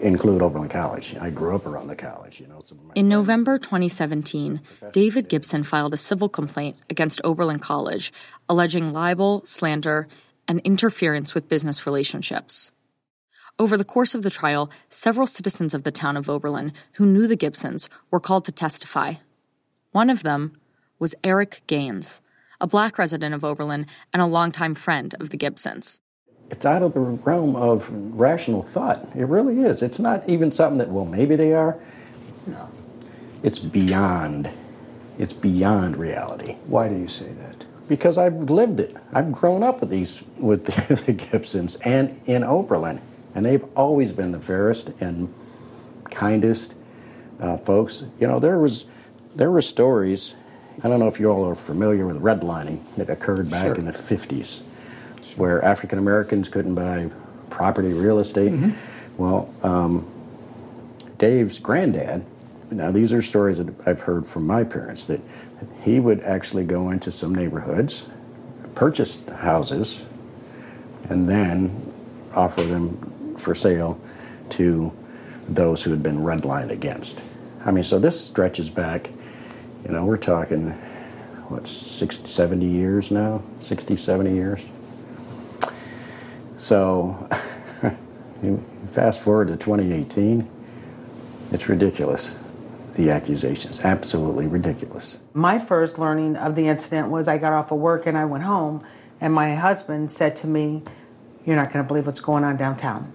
include 0.02 0.42
Oberlin 0.42 0.70
College. 0.70 1.16
I 1.20 1.30
grew 1.30 1.56
up 1.56 1.66
around 1.66 1.88
the 1.88 1.96
college, 1.96 2.40
you 2.40 2.48
know. 2.48 2.62
In 2.96 3.08
November 3.08 3.58
2017, 3.58 4.62
David 4.92 5.30
Gibson 5.30 5.64
filed 5.64 5.94
a 5.94 5.98
civil 5.98 6.30
complaint 6.30 6.78
against 6.90 7.22
Oberlin 7.24 7.60
College, 7.60 8.12
alleging 8.50 8.94
libel, 8.94 9.42
slander, 9.46 10.08
and 10.48 10.60
interference 10.62 11.34
with 11.34 11.50
business 11.50 11.86
relationships. 11.86 12.72
Over 13.60 13.78
the 13.78 13.86
course 13.86 14.16
of 14.16 14.24
the 14.24 14.30
trial, 14.30 14.72
several 14.90 15.28
citizens 15.28 15.74
of 15.74 15.84
the 15.84 15.92
town 15.92 16.18
of 16.18 16.30
Oberlin 16.30 16.74
who 16.94 17.06
knew 17.06 17.28
the 17.28 17.36
Gibsons 17.36 17.90
were 18.10 18.20
called 18.20 18.46
to 18.46 18.52
testify. 18.52 19.16
One 19.92 20.10
of 20.10 20.24
them 20.24 20.58
was 21.00 21.16
Eric 21.24 21.62
Gaines, 21.68 22.22
a 22.60 22.68
black 22.68 22.98
resident 22.98 23.36
of 23.36 23.44
Oberlin 23.44 23.88
and 24.14 24.22
a 24.22 24.26
longtime 24.26 24.76
friend 24.76 25.14
of 25.20 25.30
the 25.30 25.38
Gibsons 25.38 26.00
it's 26.52 26.66
out 26.66 26.84
of 26.84 26.94
the 26.94 27.00
realm 27.00 27.56
of 27.56 27.90
rational 27.90 28.62
thought. 28.62 29.08
It 29.16 29.26
really 29.26 29.62
is. 29.62 29.82
It's 29.82 30.00
not 30.00 30.28
even 30.28 30.52
something 30.52 30.80
that, 30.80 30.90
well, 30.90 31.06
maybe 31.06 31.38
they 31.38 31.54
are. 31.54 31.80
No. 32.46 32.70
It's 33.42 33.58
beyond. 33.58 34.50
It's 35.18 35.32
beyond 35.32 35.96
reality. 35.96 36.58
Why 36.68 36.90
do 36.90 36.96
you 36.96 37.08
say 37.08 37.32
that? 37.32 37.66
Because 37.88 38.18
I've 38.18 38.50
lived 38.50 38.82
it. 38.82 38.96
I've 39.14 39.32
grown 39.32 39.64
up 39.64 39.80
with 39.80 39.90
these 39.90 40.24
with 40.38 40.66
the, 40.66 40.96
the 41.06 41.14
Gibsons 41.14 41.78
and 41.78 42.20
in 42.26 42.44
Oberlin, 42.44 43.02
and 43.34 43.46
they've 43.46 43.64
always 43.76 44.12
been 44.12 44.32
the 44.32 44.40
fairest 44.40 44.90
and 45.00 45.34
kindest 46.10 46.76
uh, 47.40 47.58
folks. 47.58 48.04
You 48.20 48.28
know, 48.28 48.40
there 48.40 48.60
was 48.60 48.86
there 49.36 49.52
were 49.52 49.62
stories. 49.62 50.36
I 50.84 50.90
don't 50.90 51.00
know 51.00 51.08
if 51.08 51.20
you 51.20 51.32
all 51.32 51.48
are 51.48 51.56
familiar 51.56 52.06
with 52.06 52.22
redlining 52.22 52.82
that 52.96 53.10
occurred 53.10 53.50
back 53.50 53.68
sure. 53.68 53.76
in 53.76 53.86
the 53.86 53.92
50s 53.92 54.64
where 55.42 55.66
African 55.66 55.98
Americans 55.98 56.50
couldn't 56.50 56.76
buy 56.76 57.10
property, 57.50 57.94
real 57.94 58.20
estate. 58.20 58.52
Mm-hmm. 58.52 58.74
Well, 59.18 59.52
um, 59.64 60.08
Dave's 61.18 61.58
granddad, 61.58 62.24
now 62.70 62.92
these 62.92 63.12
are 63.12 63.24
stories 63.24 63.58
that 63.58 63.74
I've 63.88 64.02
heard 64.02 64.28
from 64.28 64.46
my 64.46 64.64
parents, 64.64 65.06
that 65.06 65.20
he 65.82 66.00
would 66.00 66.22
actually 66.22 66.64
go 66.64 66.92
into 66.92 67.12
some 67.12 67.34
neighborhoods, 67.34 68.06
purchase 68.76 69.18
houses, 69.40 70.04
and 71.10 71.28
then 71.28 71.92
offer 72.36 72.62
them 72.62 73.36
for 73.40 73.56
sale 73.56 74.00
to 74.52 74.92
those 75.50 75.82
who 75.82 75.90
had 75.90 76.04
been 76.04 76.20
redlined 76.20 76.70
against. 76.70 77.20
I 77.66 77.72
mean, 77.72 77.84
so 77.84 77.98
this 77.98 78.24
stretches 78.24 78.70
back, 78.70 79.10
you 79.84 79.92
know, 79.92 80.06
we're 80.06 80.18
talking, 80.18 80.70
what, 81.50 81.68
60, 81.68 82.28
70 82.28 82.64
years 82.64 83.10
now? 83.10 83.42
60, 83.60 83.98
70 83.98 84.36
years? 84.36 84.64
So, 86.62 87.28
fast 88.92 89.20
forward 89.22 89.48
to 89.48 89.58
2018, 89.58 90.48
it's 91.52 91.68
ridiculous. 91.68 92.36
The 92.94 93.10
accusations, 93.10 93.80
absolutely 93.80 94.46
ridiculous. 94.46 95.18
My 95.34 95.58
first 95.58 95.98
learning 95.98 96.36
of 96.36 96.54
the 96.54 96.68
incident 96.68 97.10
was 97.10 97.28
I 97.28 97.40
got 97.40 97.52
off 97.52 97.72
of 97.72 97.80
work 97.80 98.06
and 98.06 98.16
I 98.16 98.26
went 98.26 98.44
home, 98.44 98.86
and 99.20 99.34
my 99.34 99.56
husband 99.56 100.12
said 100.12 100.36
to 100.38 100.48
me, 100.48 100.84
You're 101.46 101.56
not 101.56 101.74
going 101.74 101.84
to 101.84 101.88
believe 101.88 102.06
what's 102.06 102.20
going 102.20 102.44
on 102.44 102.58
downtown. 102.58 103.12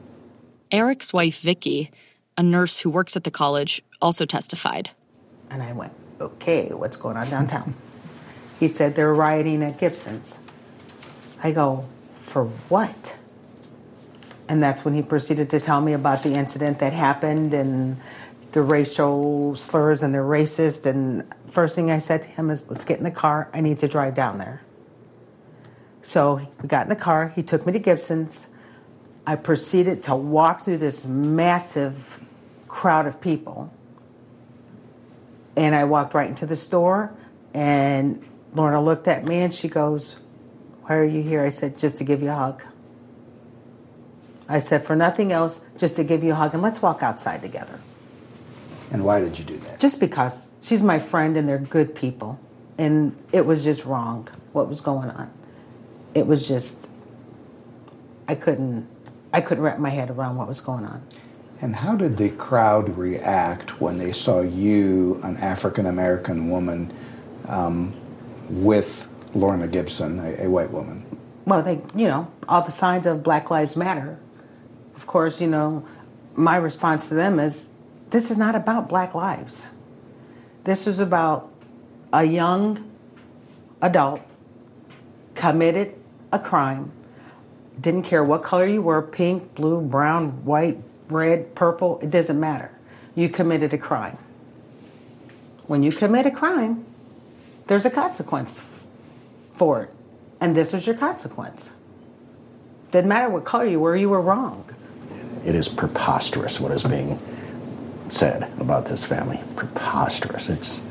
Eric's 0.72 1.12
wife, 1.12 1.38
Vicki, 1.38 1.92
a 2.36 2.42
nurse 2.42 2.80
who 2.80 2.90
works 2.90 3.14
at 3.14 3.22
the 3.22 3.30
college, 3.30 3.80
also 4.02 4.26
testified. 4.26 4.90
And 5.50 5.62
I 5.62 5.72
went, 5.72 5.92
Okay, 6.20 6.70
what's 6.70 6.96
going 6.96 7.16
on 7.16 7.30
downtown? 7.30 7.76
he 8.58 8.66
said 8.66 8.96
they're 8.96 9.14
rioting 9.14 9.62
at 9.62 9.78
Gibson's. 9.78 10.40
I 11.44 11.52
go, 11.52 11.86
For 12.16 12.46
what? 12.46 13.16
And 14.48 14.62
that's 14.62 14.84
when 14.84 14.94
he 14.94 15.02
proceeded 15.02 15.50
to 15.50 15.60
tell 15.60 15.80
me 15.80 15.92
about 15.92 16.22
the 16.22 16.32
incident 16.32 16.78
that 16.78 16.92
happened 16.92 17.52
and 17.52 17.96
the 18.52 18.62
racial 18.62 19.56
slurs 19.56 20.02
and 20.02 20.14
they're 20.14 20.22
racist. 20.22 20.86
And 20.86 21.24
first 21.46 21.74
thing 21.74 21.90
I 21.90 21.98
said 21.98 22.22
to 22.22 22.28
him 22.28 22.50
is, 22.50 22.70
let's 22.70 22.84
get 22.84 22.98
in 22.98 23.04
the 23.04 23.10
car. 23.10 23.50
I 23.52 23.60
need 23.60 23.80
to 23.80 23.88
drive 23.88 24.14
down 24.14 24.38
there. 24.38 24.62
So 26.02 26.40
we 26.62 26.68
got 26.68 26.84
in 26.84 26.88
the 26.88 26.96
car. 26.96 27.28
He 27.34 27.42
took 27.42 27.66
me 27.66 27.72
to 27.72 27.80
Gibson's. 27.80 28.48
I 29.26 29.34
proceeded 29.34 30.04
to 30.04 30.14
walk 30.14 30.62
through 30.62 30.76
this 30.78 31.04
massive 31.04 32.20
crowd 32.68 33.06
of 33.06 33.20
people. 33.20 33.72
And 35.56 35.74
I 35.74 35.84
walked 35.84 36.14
right 36.14 36.28
into 36.28 36.46
the 36.46 36.54
store. 36.54 37.12
And 37.52 38.24
Lorna 38.54 38.80
looked 38.80 39.08
at 39.08 39.24
me 39.24 39.40
and 39.40 39.52
she 39.52 39.68
goes, 39.68 40.16
Why 40.82 40.94
are 40.94 41.04
you 41.04 41.22
here? 41.22 41.42
I 41.42 41.48
said, 41.48 41.76
Just 41.76 41.96
to 41.96 42.04
give 42.04 42.22
you 42.22 42.30
a 42.30 42.34
hug. 42.34 42.64
I 44.48 44.58
said, 44.58 44.82
For 44.82 44.96
nothing 44.96 45.32
else, 45.32 45.60
just 45.76 45.96
to 45.96 46.04
give 46.04 46.22
you 46.22 46.32
a 46.32 46.34
hug 46.34 46.54
and 46.54 46.62
let's 46.62 46.80
walk 46.82 47.02
outside 47.02 47.42
together. 47.42 47.80
And 48.92 49.04
why 49.04 49.20
did 49.20 49.38
you 49.38 49.44
do 49.44 49.56
that? 49.58 49.80
Just 49.80 50.00
because 50.00 50.52
she's 50.62 50.82
my 50.82 50.98
friend 50.98 51.36
and 51.36 51.48
they're 51.48 51.58
good 51.58 51.94
people. 51.94 52.38
And 52.78 53.16
it 53.32 53.46
was 53.46 53.64
just 53.64 53.84
wrong 53.84 54.28
what 54.52 54.68
was 54.68 54.80
going 54.80 55.10
on. 55.10 55.30
It 56.14 56.26
was 56.26 56.46
just, 56.46 56.88
I 58.28 58.34
couldn't, 58.34 58.86
I 59.32 59.40
couldn't 59.40 59.64
wrap 59.64 59.78
my 59.78 59.90
head 59.90 60.10
around 60.10 60.36
what 60.36 60.46
was 60.46 60.60
going 60.60 60.84
on. 60.84 61.02
And 61.60 61.74
how 61.74 61.96
did 61.96 62.16
the 62.16 62.28
crowd 62.30 62.96
react 62.96 63.80
when 63.80 63.98
they 63.98 64.12
saw 64.12 64.42
you, 64.42 65.20
an 65.24 65.36
African 65.38 65.86
American 65.86 66.50
woman, 66.50 66.92
um, 67.48 67.94
with 68.50 69.10
Lorna 69.34 69.66
Gibson, 69.66 70.18
a, 70.18 70.44
a 70.44 70.50
white 70.50 70.70
woman? 70.70 71.04
Well, 71.46 71.62
they, 71.62 71.80
you 71.94 72.08
know, 72.08 72.30
all 72.48 72.62
the 72.62 72.72
signs 72.72 73.06
of 73.06 73.22
Black 73.22 73.50
Lives 73.50 73.74
Matter. 73.74 74.18
Of 75.06 75.10
course, 75.12 75.40
you 75.40 75.46
know, 75.46 75.86
my 76.34 76.56
response 76.56 77.06
to 77.10 77.14
them 77.14 77.38
is 77.38 77.68
this 78.10 78.28
is 78.28 78.38
not 78.38 78.56
about 78.56 78.88
black 78.88 79.14
lives. 79.14 79.68
This 80.64 80.88
is 80.88 80.98
about 80.98 81.48
a 82.12 82.24
young 82.24 82.90
adult 83.80 84.20
committed 85.36 85.94
a 86.32 86.40
crime, 86.40 86.90
didn't 87.80 88.02
care 88.02 88.24
what 88.24 88.42
color 88.42 88.66
you 88.66 88.82
were 88.82 89.00
pink, 89.00 89.54
blue, 89.54 89.80
brown, 89.80 90.44
white, 90.44 90.82
red, 91.08 91.54
purple, 91.54 92.00
it 92.02 92.10
doesn't 92.10 92.40
matter. 92.40 92.72
You 93.14 93.28
committed 93.28 93.72
a 93.72 93.78
crime. 93.78 94.18
When 95.68 95.84
you 95.84 95.92
commit 95.92 96.26
a 96.26 96.32
crime, 96.32 96.84
there's 97.68 97.86
a 97.86 97.90
consequence 97.90 98.58
f- 98.58 98.84
for 99.54 99.84
it. 99.84 99.90
And 100.40 100.56
this 100.56 100.72
was 100.72 100.84
your 100.84 100.96
consequence. 100.96 101.76
Didn't 102.90 103.08
matter 103.08 103.30
what 103.30 103.44
color 103.44 103.66
you 103.66 103.78
were, 103.78 103.94
you 103.94 104.08
were 104.08 104.20
wrong. 104.20 104.68
It 105.46 105.54
is 105.54 105.68
preposterous 105.68 106.58
what 106.58 106.72
is 106.72 106.82
being 106.82 107.20
said 108.08 108.50
about 108.58 108.86
this 108.86 109.04
family. 109.04 109.40
Preposterous. 109.54 110.48
It's 110.48 110.82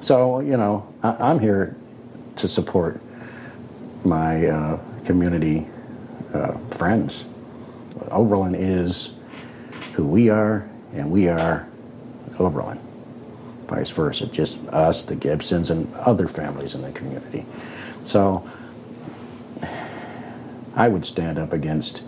so 0.00 0.38
you 0.38 0.56
know 0.56 0.86
I, 1.02 1.30
am 1.30 1.40
here 1.40 1.76
to 2.36 2.46
support 2.46 3.00
my 4.04 4.46
uh, 4.46 4.80
community 5.04 5.66
uh, 6.32 6.56
friends. 6.70 7.24
Oberlin 8.12 8.54
is 8.54 9.14
who 9.94 10.06
we 10.06 10.30
are, 10.30 10.68
and 10.92 11.10
we 11.10 11.28
are 11.28 11.68
Oberlin. 12.38 12.78
Vice 13.66 13.90
versa, 13.90 14.26
just 14.26 14.64
us, 14.68 15.02
the 15.02 15.16
Gibsons, 15.16 15.70
and 15.70 15.92
other 15.96 16.28
families 16.28 16.76
in 16.76 16.82
the 16.82 16.92
community. 16.92 17.44
So 18.04 18.48
I 20.76 20.86
would 20.86 21.04
stand 21.04 21.38
up 21.38 21.52
against 21.52 22.02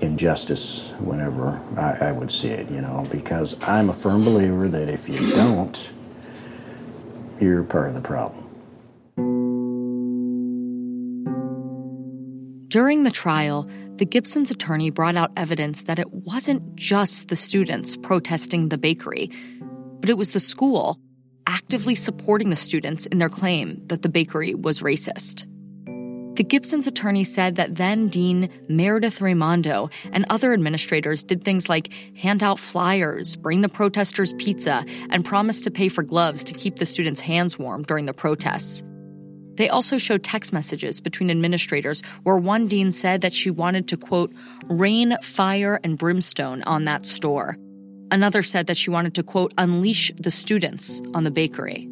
injustice 0.00 0.90
whenever 1.00 1.60
I, 1.76 2.08
I, 2.08 2.12
would 2.12 2.30
see 2.30 2.48
it, 2.48 2.70
you 2.70 2.80
know, 2.80 3.06
because 3.10 3.60
I'm 3.62 3.90
a 3.90 3.92
firm 3.92 4.24
believer 4.24 4.68
that 4.68 4.88
if 4.88 5.08
you 5.08 5.18
don't, 5.30 5.90
you're 7.40 7.62
part 7.62 7.88
of 7.88 7.94
the 7.94 8.00
problem. 8.00 8.44
During 12.68 13.04
the 13.04 13.10
trial, 13.10 13.68
the 13.96 14.04
Gibsons' 14.04 14.50
attorney 14.50 14.90
brought 14.90 15.16
out 15.16 15.32
evidence 15.36 15.84
that 15.84 15.98
it 15.98 16.12
wasn't 16.12 16.76
just 16.76 17.28
the 17.28 17.36
students 17.36 17.96
protesting 17.96 18.68
the 18.68 18.78
bakery, 18.78 19.30
but 20.00 20.10
it 20.10 20.18
was 20.18 20.30
the 20.30 20.40
school 20.40 21.00
actively 21.46 21.94
supporting 21.94 22.50
the 22.50 22.56
students 22.56 23.06
in 23.06 23.18
their 23.18 23.30
claim 23.30 23.80
that 23.86 24.02
the 24.02 24.08
bakery 24.08 24.54
was 24.54 24.82
racist. 24.82 25.46
The 26.38 26.44
Gibsons 26.44 26.86
attorney 26.86 27.24
said 27.24 27.56
that 27.56 27.74
then 27.74 28.06
Dean 28.06 28.48
Meredith 28.68 29.20
Raimondo 29.20 29.90
and 30.12 30.24
other 30.30 30.52
administrators 30.52 31.24
did 31.24 31.42
things 31.42 31.68
like 31.68 31.92
hand 32.16 32.44
out 32.44 32.60
flyers, 32.60 33.34
bring 33.34 33.60
the 33.62 33.68
protesters 33.68 34.32
pizza, 34.34 34.84
and 35.10 35.24
promise 35.24 35.62
to 35.62 35.72
pay 35.72 35.88
for 35.88 36.04
gloves 36.04 36.44
to 36.44 36.54
keep 36.54 36.76
the 36.76 36.86
students' 36.86 37.20
hands 37.20 37.58
warm 37.58 37.82
during 37.82 38.06
the 38.06 38.12
protests. 38.12 38.84
They 39.54 39.68
also 39.68 39.98
showed 39.98 40.22
text 40.22 40.52
messages 40.52 41.00
between 41.00 41.28
administrators 41.28 42.02
where 42.22 42.38
one 42.38 42.68
dean 42.68 42.92
said 42.92 43.22
that 43.22 43.34
she 43.34 43.50
wanted 43.50 43.88
to, 43.88 43.96
quote, 43.96 44.32
rain 44.68 45.16
fire 45.24 45.80
and 45.82 45.98
brimstone 45.98 46.62
on 46.62 46.84
that 46.84 47.04
store. 47.04 47.56
Another 48.12 48.44
said 48.44 48.68
that 48.68 48.76
she 48.76 48.90
wanted 48.90 49.16
to, 49.16 49.24
quote, 49.24 49.52
unleash 49.58 50.12
the 50.16 50.30
students 50.30 51.02
on 51.14 51.24
the 51.24 51.32
bakery. 51.32 51.88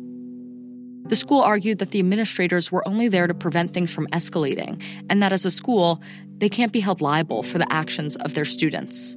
The 1.08 1.16
school 1.16 1.40
argued 1.40 1.78
that 1.78 1.92
the 1.92 2.00
administrators 2.00 2.72
were 2.72 2.86
only 2.86 3.08
there 3.08 3.28
to 3.28 3.34
prevent 3.34 3.70
things 3.70 3.92
from 3.92 4.08
escalating, 4.08 4.82
and 5.08 5.22
that 5.22 5.32
as 5.32 5.44
a 5.46 5.52
school, 5.52 6.02
they 6.38 6.48
can't 6.48 6.72
be 6.72 6.80
held 6.80 7.00
liable 7.00 7.44
for 7.44 7.58
the 7.58 7.72
actions 7.72 8.16
of 8.16 8.34
their 8.34 8.44
students. 8.44 9.14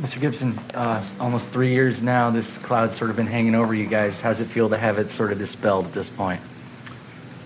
Mr. 0.00 0.20
Gibson, 0.20 0.58
uh, 0.74 1.06
almost 1.20 1.52
three 1.52 1.70
years 1.70 2.02
now, 2.02 2.30
this 2.30 2.58
cloud's 2.58 2.96
sort 2.96 3.10
of 3.10 3.16
been 3.16 3.28
hanging 3.28 3.54
over 3.54 3.74
you 3.74 3.86
guys. 3.86 4.20
How's 4.20 4.40
it 4.40 4.46
feel 4.46 4.68
to 4.70 4.78
have 4.78 4.98
it 4.98 5.10
sort 5.10 5.30
of 5.30 5.38
dispelled 5.38 5.86
at 5.86 5.92
this 5.92 6.10
point? 6.10 6.40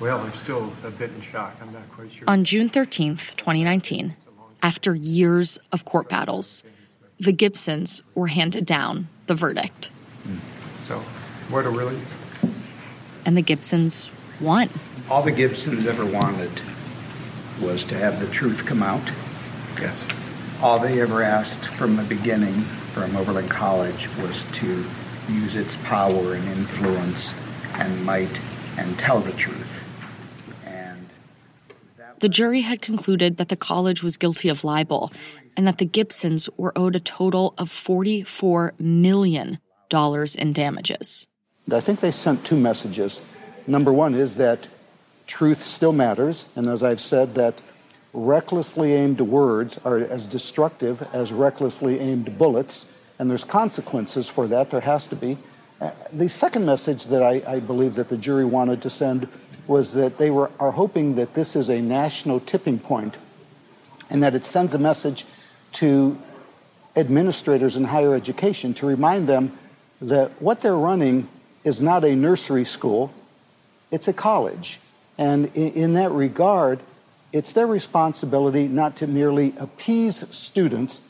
Well, 0.00 0.20
I'm 0.20 0.32
still 0.32 0.72
a 0.82 0.90
bit 0.90 1.10
in 1.10 1.20
shock. 1.20 1.56
I'm 1.60 1.72
not 1.72 1.88
quite 1.90 2.10
sure. 2.10 2.24
On 2.28 2.44
June 2.44 2.70
13th, 2.70 3.36
2019, 3.36 4.16
after 4.62 4.94
years 4.94 5.58
of 5.72 5.84
court 5.84 6.08
battles, 6.08 6.64
the 7.18 7.32
Gibsons 7.32 8.02
were 8.14 8.28
handed 8.28 8.64
down 8.64 9.08
the 9.26 9.34
verdict. 9.34 9.90
So, 10.80 11.00
what 11.50 11.66
a 11.66 11.70
relief 11.70 12.23
and 13.24 13.36
the 13.36 13.42
Gibsons 13.42 14.10
won. 14.40 14.68
All 15.10 15.22
the 15.22 15.32
Gibsons 15.32 15.86
ever 15.86 16.04
wanted 16.04 16.50
was 17.60 17.84
to 17.86 17.94
have 17.96 18.20
the 18.20 18.26
truth 18.26 18.66
come 18.66 18.82
out. 18.82 19.12
Yes. 19.80 20.08
All 20.62 20.78
they 20.78 21.00
ever 21.00 21.22
asked 21.22 21.66
from 21.66 21.96
the 21.96 22.04
beginning 22.04 22.54
from 22.54 23.16
Oberlin 23.16 23.48
College 23.48 24.08
was 24.18 24.44
to 24.60 24.84
use 25.28 25.56
its 25.56 25.76
power 25.76 26.34
and 26.34 26.48
influence 26.48 27.34
and 27.74 28.04
might 28.04 28.40
and 28.78 28.98
tell 28.98 29.20
the 29.20 29.32
truth. 29.32 29.82
And 30.66 31.08
the 32.20 32.28
jury 32.28 32.60
had 32.60 32.80
concluded 32.80 33.36
that 33.36 33.48
the 33.48 33.56
college 33.56 34.02
was 34.02 34.16
guilty 34.16 34.48
of 34.48 34.64
libel 34.64 35.12
and 35.56 35.66
that 35.66 35.78
the 35.78 35.84
Gibsons 35.84 36.48
were 36.56 36.76
owed 36.76 36.96
a 36.96 37.00
total 37.00 37.54
of 37.58 37.68
$44 37.68 38.78
million 38.80 39.58
in 39.90 40.52
damages. 40.52 41.28
I 41.70 41.80
think 41.80 42.00
they 42.00 42.10
sent 42.10 42.44
two 42.44 42.56
messages. 42.56 43.22
Number 43.66 43.92
one 43.92 44.14
is 44.14 44.36
that 44.36 44.68
truth 45.26 45.64
still 45.64 45.92
matters, 45.92 46.48
and 46.54 46.68
as 46.68 46.82
I've 46.82 47.00
said, 47.00 47.34
that 47.36 47.54
recklessly 48.12 48.92
aimed 48.92 49.20
words 49.20 49.78
are 49.84 49.98
as 49.98 50.26
destructive 50.26 51.06
as 51.12 51.32
recklessly 51.32 51.98
aimed 51.98 52.36
bullets, 52.38 52.86
and 53.18 53.30
there's 53.30 53.44
consequences 53.44 54.28
for 54.28 54.46
that. 54.48 54.70
There 54.70 54.80
has 54.80 55.06
to 55.08 55.16
be. 55.16 55.38
Uh, 55.80 55.90
the 56.12 56.28
second 56.28 56.66
message 56.66 57.06
that 57.06 57.22
I, 57.22 57.42
I, 57.46 57.60
believe 57.60 57.96
that 57.96 58.08
the 58.08 58.16
jury 58.16 58.44
wanted 58.44 58.80
to 58.82 58.90
send 58.90 59.28
was 59.66 59.94
that 59.94 60.18
they 60.18 60.30
were 60.30 60.50
are 60.60 60.70
hoping 60.70 61.16
that 61.16 61.34
this 61.34 61.56
is 61.56 61.68
a 61.68 61.80
national 61.80 62.40
tipping 62.40 62.78
point, 62.78 63.18
and 64.10 64.22
that 64.22 64.34
it 64.34 64.44
sends 64.44 64.74
a 64.74 64.78
message 64.78 65.24
to 65.72 66.16
administrators 66.94 67.76
in 67.76 67.84
higher 67.84 68.14
education 68.14 68.74
to 68.74 68.86
remind 68.86 69.26
them 69.26 69.58
that 70.00 70.30
what 70.40 70.60
they're 70.60 70.76
running 70.76 71.28
is 71.64 71.80
not 71.80 72.04
a 72.04 72.14
nursery 72.14 72.64
school, 72.64 73.12
it's 73.90 74.06
a 74.06 74.12
college. 74.12 74.78
And 75.18 75.50
in, 75.54 75.72
in 75.72 75.94
that 75.94 76.10
regard, 76.10 76.80
it's 77.32 77.52
their 77.52 77.66
responsibility 77.66 78.68
not 78.68 78.96
to 78.96 79.06
merely 79.06 79.54
appease 79.58 80.24
students, 80.34 81.02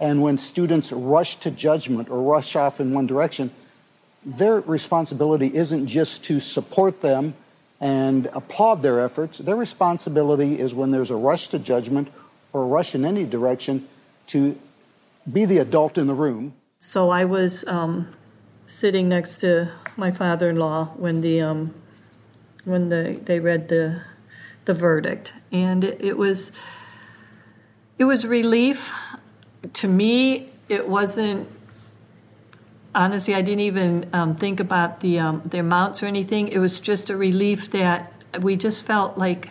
and 0.00 0.22
when 0.22 0.38
students 0.38 0.92
rush 0.92 1.36
to 1.36 1.50
judgment 1.50 2.08
or 2.08 2.22
rush 2.22 2.56
off 2.56 2.80
in 2.80 2.94
one 2.94 3.06
direction, 3.06 3.50
their 4.24 4.60
responsibility 4.60 5.54
isn't 5.54 5.86
just 5.86 6.24
to 6.24 6.40
support 6.40 7.02
them 7.02 7.34
and 7.80 8.26
applaud 8.32 8.82
their 8.82 9.00
efforts. 9.00 9.38
Their 9.38 9.56
responsibility 9.56 10.58
is 10.58 10.74
when 10.74 10.90
there's 10.90 11.10
a 11.10 11.16
rush 11.16 11.48
to 11.48 11.58
judgment 11.58 12.08
or 12.52 12.62
a 12.62 12.66
rush 12.66 12.94
in 12.94 13.04
any 13.04 13.24
direction 13.24 13.86
to 14.28 14.58
be 15.30 15.44
the 15.44 15.58
adult 15.58 15.98
in 15.98 16.06
the 16.06 16.14
room. 16.14 16.54
So 16.80 17.10
I 17.10 17.24
was 17.24 17.66
um, 17.66 18.14
sitting 18.66 19.08
next 19.08 19.38
to 19.38 19.70
my 19.98 20.10
father-in-law 20.10 20.94
when 20.96 21.20
the 21.20 21.42
um, 21.42 21.74
when 22.64 22.88
the 22.88 23.20
they 23.24 23.40
read 23.40 23.68
the 23.68 24.00
the 24.64 24.72
verdict, 24.72 25.34
and 25.52 25.84
it, 25.84 26.00
it 26.00 26.16
was 26.16 26.52
It 27.98 28.04
was 28.04 28.24
relief. 28.24 28.92
To 29.72 29.88
me, 29.88 30.52
it 30.68 30.88
wasn't. 30.88 31.48
Honestly, 32.94 33.34
I 33.34 33.42
didn't 33.42 33.66
even 33.66 34.08
um, 34.12 34.36
think 34.36 34.60
about 34.60 35.00
the 35.00 35.18
um, 35.18 35.42
the 35.44 35.58
amounts 35.58 36.02
or 36.02 36.06
anything. 36.06 36.48
It 36.48 36.60
was 36.60 36.78
just 36.78 37.10
a 37.10 37.16
relief 37.16 37.70
that 37.72 38.12
we 38.40 38.56
just 38.56 38.86
felt 38.86 39.18
like 39.18 39.50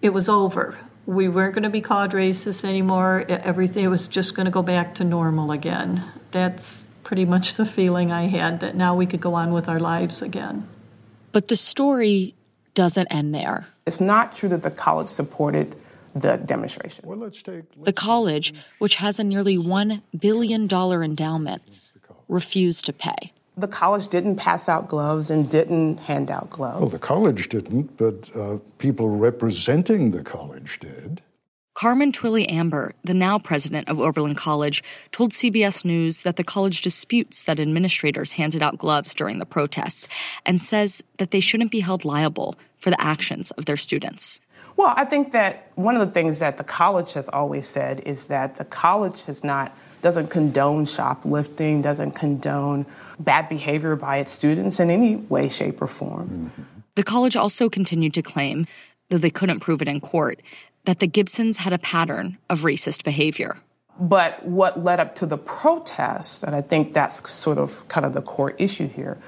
it 0.00 0.12
was 0.12 0.28
over. 0.28 0.76
We 1.06 1.28
weren't 1.28 1.54
going 1.54 1.62
to 1.62 1.70
be 1.70 1.80
called 1.80 2.12
racist 2.12 2.64
anymore. 2.64 3.24
Everything 3.28 3.88
was 3.88 4.08
just 4.08 4.34
going 4.34 4.46
to 4.46 4.52
go 4.52 4.62
back 4.62 4.96
to 4.96 5.04
normal 5.04 5.52
again. 5.52 6.02
That's 6.32 6.86
pretty 7.12 7.26
much 7.26 7.56
the 7.56 7.66
feeling 7.66 8.10
I 8.10 8.26
had 8.26 8.60
that 8.60 8.74
now 8.74 8.94
we 8.94 9.04
could 9.04 9.20
go 9.20 9.34
on 9.34 9.52
with 9.52 9.68
our 9.68 9.78
lives 9.78 10.22
again. 10.22 10.66
But 11.30 11.48
the 11.48 11.56
story 11.56 12.34
doesn't 12.72 13.06
end 13.08 13.34
there. 13.34 13.66
It's 13.84 14.00
not 14.00 14.34
true 14.34 14.48
that 14.48 14.62
the 14.62 14.70
college 14.70 15.10
supported 15.10 15.76
the 16.14 16.38
demonstration. 16.38 17.06
Well, 17.06 17.18
let's 17.18 17.42
take 17.42 17.64
let's 17.76 17.84
The 17.84 17.92
college, 17.92 18.54
which 18.78 18.94
has 18.94 19.20
a 19.20 19.24
nearly 19.24 19.58
$1 19.58 20.00
billion 20.18 20.62
endowment, 20.72 21.60
refused 22.28 22.86
to 22.86 22.94
pay. 22.94 23.30
The 23.58 23.68
college 23.68 24.08
didn't 24.08 24.36
pass 24.36 24.66
out 24.66 24.88
gloves 24.88 25.28
and 25.28 25.50
didn't 25.50 26.00
hand 26.00 26.30
out 26.30 26.48
gloves. 26.48 26.80
Well, 26.80 26.88
the 26.88 26.98
college 26.98 27.50
didn't, 27.50 27.94
but 27.98 28.34
uh, 28.34 28.56
people 28.78 29.10
representing 29.10 30.12
the 30.12 30.22
college 30.22 30.80
did. 30.80 31.20
Carmen 31.74 32.12
Twillie 32.12 32.50
Ambar, 32.50 32.92
the 33.02 33.14
now 33.14 33.38
president 33.38 33.88
of 33.88 33.98
Oberlin 33.98 34.34
College, 34.34 34.82
told 35.10 35.30
CBS 35.30 35.84
News 35.84 36.22
that 36.22 36.36
the 36.36 36.44
college 36.44 36.82
disputes 36.82 37.44
that 37.44 37.58
administrators 37.58 38.32
handed 38.32 38.62
out 38.62 38.76
gloves 38.76 39.14
during 39.14 39.38
the 39.38 39.46
protests 39.46 40.06
and 40.44 40.60
says 40.60 41.02
that 41.16 41.30
they 41.30 41.40
shouldn't 41.40 41.70
be 41.70 41.80
held 41.80 42.04
liable 42.04 42.56
for 42.78 42.90
the 42.90 43.00
actions 43.00 43.52
of 43.52 43.64
their 43.64 43.76
students. 43.76 44.40
Well, 44.76 44.92
I 44.96 45.04
think 45.04 45.32
that 45.32 45.70
one 45.74 45.96
of 45.96 46.06
the 46.06 46.12
things 46.12 46.40
that 46.40 46.56
the 46.56 46.64
college 46.64 47.14
has 47.14 47.28
always 47.30 47.66
said 47.66 48.00
is 48.04 48.26
that 48.28 48.56
the 48.56 48.64
college 48.64 49.24
has 49.24 49.42
not 49.42 49.76
doesn't 50.02 50.28
condone 50.28 50.84
shoplifting, 50.84 51.80
doesn't 51.80 52.12
condone 52.12 52.84
bad 53.20 53.48
behavior 53.48 53.94
by 53.96 54.18
its 54.18 54.32
students 54.32 54.80
in 54.80 54.90
any 54.90 55.16
way, 55.16 55.48
shape, 55.48 55.80
or 55.80 55.86
form. 55.86 56.28
Mm-hmm. 56.28 56.62
The 56.96 57.02
college 57.04 57.36
also 57.36 57.70
continued 57.70 58.12
to 58.14 58.22
claim, 58.22 58.66
though 59.08 59.18
they 59.18 59.30
couldn't 59.30 59.60
prove 59.60 59.80
it 59.80 59.88
in 59.88 60.00
court, 60.00 60.42
that 60.84 60.98
the 60.98 61.06
Gibsons 61.06 61.56
had 61.58 61.72
a 61.72 61.78
pattern 61.78 62.38
of 62.50 62.60
racist 62.60 63.04
behavior. 63.04 63.56
But 64.00 64.44
what 64.44 64.82
led 64.82 65.00
up 65.00 65.14
to 65.16 65.26
the 65.26 65.38
protests, 65.38 66.42
and 66.42 66.54
I 66.54 66.60
think 66.62 66.94
that's 66.94 67.30
sort 67.30 67.58
of 67.58 67.86
kind 67.88 68.06
of 68.06 68.14
the 68.14 68.22
core 68.22 68.52
issue 68.52 68.88
here, 68.88 69.18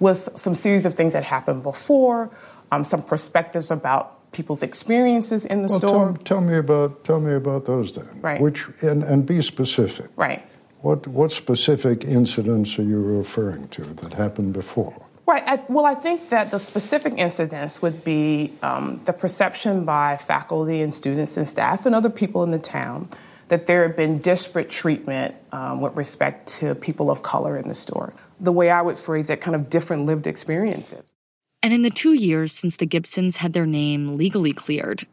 was 0.00 0.28
some 0.40 0.54
series 0.54 0.86
of 0.86 0.94
things 0.94 1.12
that 1.12 1.22
happened 1.22 1.62
before, 1.62 2.30
um, 2.72 2.84
some 2.84 3.02
perspectives 3.02 3.70
about 3.70 4.32
people's 4.32 4.62
experiences 4.62 5.44
in 5.46 5.62
the 5.62 5.68
well, 5.68 5.78
store. 5.78 6.06
Tell, 6.12 6.16
tell, 6.24 6.40
me 6.40 6.56
about 6.56 7.04
tell 7.04 7.20
me 7.20 7.34
about 7.34 7.66
those 7.66 7.94
then. 7.94 8.08
Right. 8.20 8.40
Which 8.40 8.66
and, 8.82 9.02
and 9.02 9.24
be 9.24 9.40
specific. 9.40 10.10
Right. 10.16 10.42
What 10.80 11.06
what 11.06 11.30
specific 11.30 12.04
incidents 12.04 12.78
are 12.78 12.82
you 12.82 13.00
referring 13.00 13.68
to 13.68 13.82
that 13.82 14.14
happened 14.14 14.52
before? 14.52 14.94
Right. 15.26 15.42
I, 15.46 15.64
well, 15.68 15.86
I 15.86 15.94
think 15.94 16.28
that 16.28 16.50
the 16.50 16.58
specific 16.58 17.14
incidents 17.16 17.80
would 17.80 18.04
be 18.04 18.52
um, 18.62 19.00
the 19.06 19.12
perception 19.12 19.84
by 19.84 20.18
faculty 20.18 20.82
and 20.82 20.92
students 20.92 21.36
and 21.38 21.48
staff 21.48 21.86
and 21.86 21.94
other 21.94 22.10
people 22.10 22.42
in 22.42 22.50
the 22.50 22.58
town 22.58 23.08
that 23.48 23.66
there 23.66 23.86
had 23.86 23.96
been 23.96 24.18
disparate 24.18 24.68
treatment 24.68 25.34
um, 25.52 25.80
with 25.80 25.94
respect 25.96 26.48
to 26.48 26.74
people 26.74 27.10
of 27.10 27.22
color 27.22 27.56
in 27.56 27.68
the 27.68 27.74
store. 27.74 28.12
The 28.40 28.52
way 28.52 28.70
I 28.70 28.82
would 28.82 28.98
phrase 28.98 29.30
it, 29.30 29.40
kind 29.40 29.54
of 29.54 29.70
different 29.70 30.06
lived 30.06 30.26
experiences. 30.26 31.16
And 31.62 31.72
in 31.72 31.82
the 31.82 31.90
two 31.90 32.12
years 32.12 32.52
since 32.52 32.76
the 32.76 32.86
Gibsons 32.86 33.38
had 33.38 33.54
their 33.54 33.66
name 33.66 34.18
legally 34.18 34.52
cleared, 34.52 35.06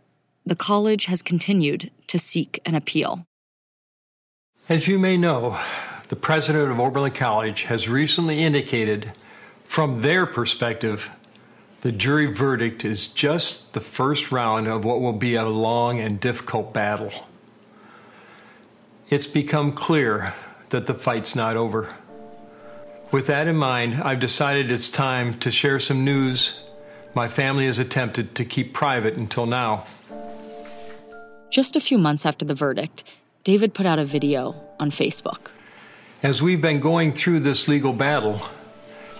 the 0.46 0.56
college 0.56 1.06
has 1.06 1.22
continued 1.22 1.92
to 2.08 2.20
seek 2.20 2.60
an 2.66 2.76
appeal. 2.76 3.26
As 4.68 4.88
you 4.88 5.00
may 5.00 5.16
know, 5.16 5.58
the 6.10 6.16
president 6.16 6.72
of 6.72 6.80
Oberlin 6.80 7.12
College 7.12 7.64
has 7.64 7.88
recently 7.88 8.44
indicated, 8.44 9.12
from 9.72 10.02
their 10.02 10.26
perspective, 10.26 11.10
the 11.80 11.94
jury 11.94 12.26
verdict 12.26 12.84
is 12.84 13.08
just 13.08 13.72
the 13.72 13.80
first 13.80 14.30
round 14.30 14.68
of 14.68 14.84
what 14.84 15.00
will 15.00 15.14
be 15.14 15.36
a 15.36 15.46
long 15.46 15.98
and 15.98 16.20
difficult 16.20 16.74
battle. 16.74 17.10
It's 19.10 19.28
become 19.28 19.72
clear 19.72 20.34
that 20.72 20.88
the 20.88 20.94
fight's 20.94 21.38
not 21.38 21.56
over. 21.56 21.96
With 23.14 23.28
that 23.28 23.48
in 23.48 23.56
mind, 23.56 24.04
I've 24.04 24.20
decided 24.20 24.70
it's 24.70 24.90
time 24.90 25.40
to 25.40 25.50
share 25.50 25.80
some 25.80 26.04
news 26.04 26.60
my 27.14 27.30
family 27.30 27.66
has 27.68 27.80
attempted 27.80 28.36
to 28.36 28.44
keep 28.44 28.74
private 28.74 29.14
until 29.14 29.46
now. 29.46 29.86
Just 31.50 31.78
a 31.78 31.80
few 31.80 31.98
months 31.98 32.26
after 32.26 32.44
the 32.44 32.56
verdict, 32.56 33.06
David 33.46 33.74
put 33.74 33.86
out 33.86 34.00
a 34.00 34.06
video 34.06 34.54
on 34.82 34.92
Facebook. 34.92 35.48
As 36.22 36.42
we've 36.42 36.62
been 36.62 36.82
going 36.82 37.14
through 37.14 37.40
this 37.40 37.70
legal 37.70 37.94
battle, 37.94 38.42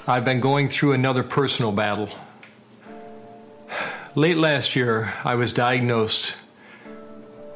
I've 0.08 0.26
been 0.26 0.40
going 0.40 0.68
through 0.68 0.94
another 0.94 1.22
personal 1.22 1.72
battle. 1.72 2.10
Late 4.16 4.36
last 4.36 4.76
year, 4.76 5.14
I 5.24 5.36
was 5.36 5.54
diagnosed 5.54 6.36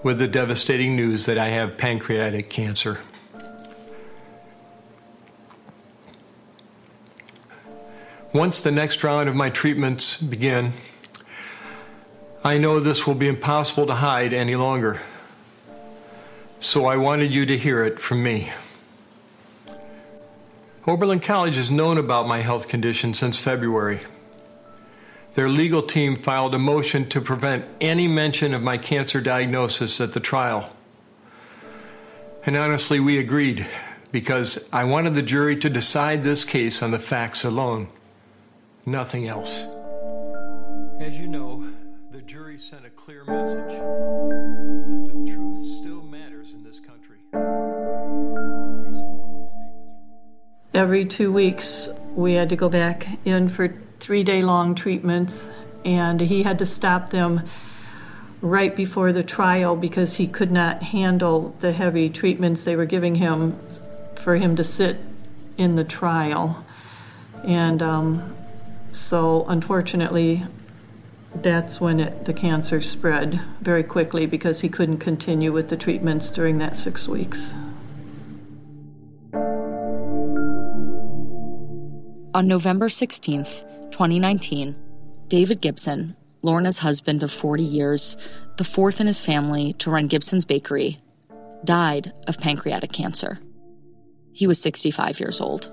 with 0.04 0.20
the 0.20 0.28
devastating 0.28 0.96
news 0.96 1.26
that 1.26 1.40
I 1.40 1.48
have 1.50 1.76
pancreatic 1.76 2.52
cancer. 2.52 3.00
Once 8.32 8.62
the 8.62 8.72
next 8.72 9.04
round 9.04 9.28
of 9.28 9.36
my 9.36 9.50
treatments 9.50 10.22
begin, 10.22 10.74
I 12.44 12.60
know 12.60 12.80
this 12.80 13.08
will 13.08 13.16
be 13.16 13.28
impossible 13.28 13.88
to 13.88 13.96
hide 13.96 14.34
any 14.34 14.54
longer. 14.54 15.02
So 16.60 16.86
I 16.86 16.96
wanted 16.98 17.34
you 17.34 17.48
to 17.48 17.58
hear 17.58 17.84
it 17.84 18.00
from 18.00 18.22
me. 18.22 18.52
Oberlin 20.88 21.20
College 21.20 21.56
has 21.56 21.72
known 21.72 21.98
about 21.98 22.28
my 22.28 22.42
health 22.42 22.68
condition 22.68 23.16
since 23.16 23.40
February. 23.40 24.02
Their 25.34 25.50
legal 25.50 25.82
team 25.82 26.16
filed 26.16 26.54
a 26.54 26.60
motion 26.60 27.10
to 27.10 27.20
prevent 27.20 27.66
any 27.82 28.08
mention 28.08 28.54
of 28.54 28.62
my 28.62 28.78
cancer 28.78 29.20
diagnosis 29.20 30.00
at 30.00 30.14
the 30.14 30.20
trial. 30.20 30.70
And 32.46 32.56
honestly, 32.56 33.00
we 33.00 33.18
agreed 33.18 33.66
because 34.12 34.70
I 34.72 34.84
wanted 34.84 35.16
the 35.16 35.24
jury 35.24 35.58
to 35.58 35.70
decide 35.70 36.24
this 36.24 36.46
case 36.46 36.84
on 36.84 36.92
the 36.92 37.00
facts 37.00 37.44
alone, 37.44 37.88
nothing 38.86 39.28
else. 39.28 39.66
As 41.02 41.18
you 41.18 41.28
know, 41.28 41.68
the 42.12 42.22
jury 42.22 42.60
sent 42.60 42.86
a 42.86 42.92
clear 42.92 43.26
message 43.26 43.72
that 43.72 45.14
the 45.14 45.34
truth 45.34 45.80
still 45.80 46.04
matters 46.04 46.54
in 46.54 46.64
this 46.64 46.80
country. 46.80 47.18
Every 50.76 51.06
two 51.06 51.32
weeks, 51.32 51.88
we 52.16 52.34
had 52.34 52.50
to 52.50 52.58
go 52.58 52.68
back 52.68 53.08
in 53.24 53.48
for 53.48 53.74
three 54.02 54.24
day 54.24 54.42
long 54.42 54.76
treatments, 54.76 55.50
and 55.86 56.20
he 56.20 56.44
had 56.44 56.60
to 56.60 56.66
stop 56.66 57.12
them 57.12 57.44
right 58.42 58.76
before 58.76 59.14
the 59.14 59.24
trial 59.24 59.78
because 59.78 60.16
he 60.16 60.28
could 60.28 60.52
not 60.52 60.84
handle 60.84 61.56
the 61.62 61.72
heavy 61.72 62.10
treatments 62.10 62.66
they 62.66 62.76
were 62.76 62.86
giving 62.86 63.16
him 63.16 63.58
for 64.16 64.36
him 64.36 64.58
to 64.58 64.66
sit 64.66 64.98
in 65.58 65.78
the 65.78 65.86
trial. 65.86 66.66
And 67.46 67.82
um, 67.82 68.36
so, 68.92 69.46
unfortunately, 69.48 70.46
that's 71.36 71.80
when 71.80 72.02
it, 72.02 72.26
the 72.26 72.34
cancer 72.34 72.82
spread 72.82 73.40
very 73.62 73.84
quickly 73.84 74.26
because 74.26 74.60
he 74.60 74.68
couldn't 74.68 74.98
continue 74.98 75.54
with 75.54 75.70
the 75.70 75.78
treatments 75.78 76.32
during 76.32 76.58
that 76.58 76.76
six 76.76 77.08
weeks. 77.08 77.54
On 82.36 82.48
November 82.48 82.90
16th, 82.90 83.62
2019, 83.92 84.76
David 85.30 85.62
Gibson, 85.62 86.18
Lorna's 86.42 86.78
husband 86.78 87.24
of 87.24 87.32
40 87.32 87.64
years, 87.64 88.18
the 88.58 88.66
fourth 88.66 89.00
in 89.00 89.08
his 89.08 89.22
family 89.22 89.72
to 89.76 89.90
run 89.90 90.08
Gibson's 90.08 90.44
Bakery, 90.44 91.00
died 91.64 92.12
of 92.28 92.38
pancreatic 92.38 92.92
cancer. 92.92 93.40
He 94.34 94.48
was 94.48 94.62
65 94.62 95.18
years 95.18 95.40
old. 95.40 95.72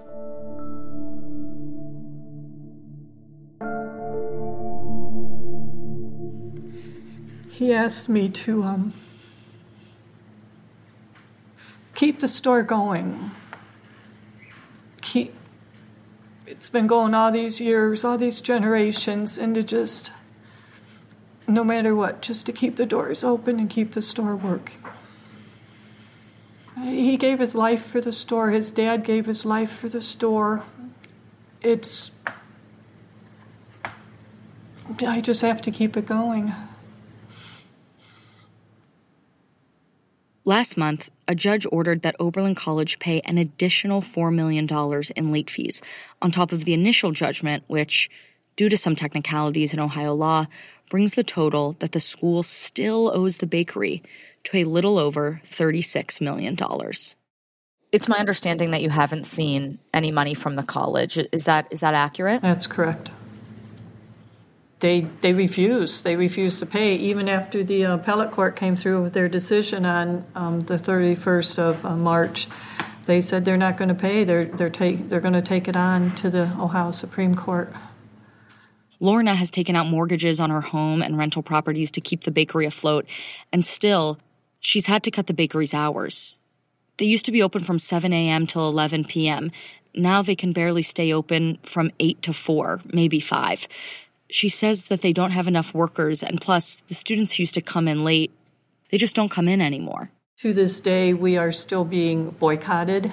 He 7.50 7.72
asked 7.74 8.08
me 8.08 8.28
to 8.28 8.62
um, 8.62 8.92
keep 11.96 12.20
the 12.20 12.28
store 12.28 12.62
going. 12.62 13.32
Keep 15.00 15.41
it's 16.46 16.68
been 16.68 16.86
going 16.86 17.14
all 17.14 17.30
these 17.30 17.60
years, 17.60 18.04
all 18.04 18.18
these 18.18 18.40
generations, 18.40 19.38
and 19.38 19.54
to 19.54 19.62
just, 19.62 20.12
no 21.46 21.64
matter 21.64 21.94
what, 21.94 22.22
just 22.22 22.46
to 22.46 22.52
keep 22.52 22.76
the 22.76 22.86
doors 22.86 23.24
open 23.24 23.60
and 23.60 23.70
keep 23.70 23.92
the 23.92 24.02
store 24.02 24.36
working. 24.36 24.82
He 26.82 27.16
gave 27.16 27.38
his 27.38 27.54
life 27.54 27.84
for 27.84 28.00
the 28.00 28.12
store. 28.12 28.50
His 28.50 28.70
dad 28.72 29.04
gave 29.04 29.26
his 29.26 29.44
life 29.44 29.70
for 29.70 29.88
the 29.88 30.00
store. 30.00 30.64
It's. 31.60 32.10
I 35.06 35.20
just 35.20 35.42
have 35.42 35.62
to 35.62 35.70
keep 35.70 35.96
it 35.96 36.06
going. 36.06 36.54
Last 40.44 40.76
month, 40.76 41.08
a 41.28 41.36
judge 41.36 41.66
ordered 41.70 42.02
that 42.02 42.16
Oberlin 42.18 42.56
College 42.56 42.98
pay 42.98 43.20
an 43.20 43.38
additional 43.38 44.00
$4 44.00 44.34
million 44.34 44.68
in 45.16 45.32
late 45.32 45.48
fees, 45.48 45.80
on 46.20 46.32
top 46.32 46.50
of 46.50 46.64
the 46.64 46.74
initial 46.74 47.12
judgment, 47.12 47.62
which, 47.68 48.10
due 48.56 48.68
to 48.68 48.76
some 48.76 48.96
technicalities 48.96 49.72
in 49.72 49.78
Ohio 49.78 50.14
law, 50.14 50.46
brings 50.90 51.14
the 51.14 51.22
total 51.22 51.76
that 51.78 51.92
the 51.92 52.00
school 52.00 52.42
still 52.42 53.12
owes 53.14 53.38
the 53.38 53.46
bakery 53.46 54.02
to 54.42 54.58
a 54.58 54.64
little 54.64 54.98
over 54.98 55.40
$36 55.46 56.20
million. 56.20 56.56
It's 57.92 58.08
my 58.08 58.18
understanding 58.18 58.72
that 58.72 58.82
you 58.82 58.90
haven't 58.90 59.26
seen 59.26 59.78
any 59.94 60.10
money 60.10 60.34
from 60.34 60.56
the 60.56 60.64
college. 60.64 61.18
Is 61.30 61.44
that 61.44 61.68
is 61.70 61.80
that 61.80 61.94
accurate? 61.94 62.42
That's 62.42 62.66
correct. 62.66 63.10
They 64.82 65.02
they 65.20 65.32
refuse. 65.32 66.02
They 66.02 66.16
refuse 66.16 66.58
to 66.58 66.66
pay 66.66 66.96
even 66.96 67.28
after 67.28 67.62
the 67.62 67.84
appellate 67.84 68.32
court 68.32 68.56
came 68.56 68.74
through 68.74 69.04
with 69.04 69.12
their 69.12 69.28
decision 69.28 69.86
on 69.86 70.24
um, 70.34 70.58
the 70.58 70.74
31st 70.74 71.58
of 71.60 71.86
uh, 71.86 71.94
March. 71.94 72.48
They 73.06 73.20
said 73.20 73.44
they're 73.44 73.56
not 73.56 73.76
going 73.76 73.90
to 73.90 73.94
pay. 73.94 74.24
They're 74.24 74.46
they're 74.46 74.70
take 74.70 75.08
they're 75.08 75.20
going 75.20 75.34
to 75.34 75.42
take 75.42 75.68
it 75.68 75.76
on 75.76 76.16
to 76.16 76.30
the 76.30 76.50
Ohio 76.58 76.90
Supreme 76.90 77.36
Court. 77.36 77.72
Lorna 78.98 79.36
has 79.36 79.52
taken 79.52 79.76
out 79.76 79.86
mortgages 79.86 80.40
on 80.40 80.50
her 80.50 80.60
home 80.60 81.00
and 81.00 81.16
rental 81.16 81.44
properties 81.44 81.92
to 81.92 82.00
keep 82.00 82.24
the 82.24 82.32
bakery 82.32 82.66
afloat, 82.66 83.06
and 83.52 83.64
still, 83.64 84.18
she's 84.58 84.86
had 84.86 85.04
to 85.04 85.12
cut 85.12 85.28
the 85.28 85.34
bakery's 85.34 85.74
hours. 85.74 86.38
They 86.96 87.06
used 87.06 87.26
to 87.26 87.32
be 87.32 87.42
open 87.42 87.62
from 87.62 87.78
7 87.78 88.12
a.m. 88.12 88.48
till 88.48 88.68
11 88.68 89.04
p.m. 89.04 89.52
Now 89.94 90.22
they 90.22 90.34
can 90.34 90.52
barely 90.52 90.82
stay 90.82 91.12
open 91.12 91.58
from 91.62 91.92
8 92.00 92.20
to 92.22 92.32
4, 92.32 92.80
maybe 92.92 93.20
5. 93.20 93.68
She 94.32 94.48
says 94.48 94.88
that 94.88 95.02
they 95.02 95.12
don't 95.12 95.32
have 95.32 95.46
enough 95.46 95.74
workers, 95.74 96.22
and 96.22 96.40
plus, 96.40 96.82
the 96.88 96.94
students 96.94 97.38
used 97.38 97.54
to 97.54 97.60
come 97.60 97.86
in 97.86 98.02
late. 98.02 98.32
They 98.90 98.96
just 98.96 99.14
don't 99.14 99.30
come 99.30 99.46
in 99.46 99.60
anymore. 99.60 100.10
To 100.40 100.54
this 100.54 100.80
day, 100.80 101.12
we 101.12 101.36
are 101.36 101.52
still 101.52 101.84
being 101.84 102.30
boycotted. 102.30 103.12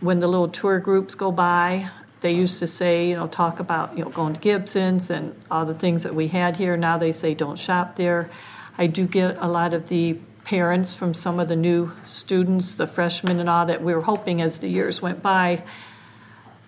When 0.00 0.18
the 0.18 0.26
little 0.26 0.48
tour 0.48 0.80
groups 0.80 1.14
go 1.14 1.30
by, 1.30 1.88
they 2.22 2.32
used 2.32 2.58
to 2.58 2.66
say, 2.66 3.08
you 3.08 3.14
know, 3.14 3.28
talk 3.28 3.60
about, 3.60 3.96
you 3.96 4.04
know, 4.04 4.10
going 4.10 4.34
to 4.34 4.40
Gibson's 4.40 5.10
and 5.10 5.40
all 5.48 5.64
the 5.64 5.74
things 5.74 6.02
that 6.02 6.14
we 6.14 6.26
had 6.28 6.56
here. 6.56 6.76
Now 6.76 6.98
they 6.98 7.12
say 7.12 7.34
don't 7.34 7.58
shop 7.58 7.96
there. 7.96 8.28
I 8.76 8.88
do 8.88 9.06
get 9.06 9.36
a 9.38 9.46
lot 9.46 9.74
of 9.74 9.88
the 9.88 10.14
parents 10.44 10.92
from 10.94 11.14
some 11.14 11.38
of 11.38 11.48
the 11.48 11.56
new 11.56 11.92
students, 12.02 12.74
the 12.74 12.88
freshmen 12.88 13.38
and 13.38 13.48
all 13.48 13.66
that 13.66 13.82
we 13.82 13.94
were 13.94 14.02
hoping 14.02 14.42
as 14.42 14.58
the 14.58 14.68
years 14.68 15.00
went 15.00 15.22
by, 15.22 15.62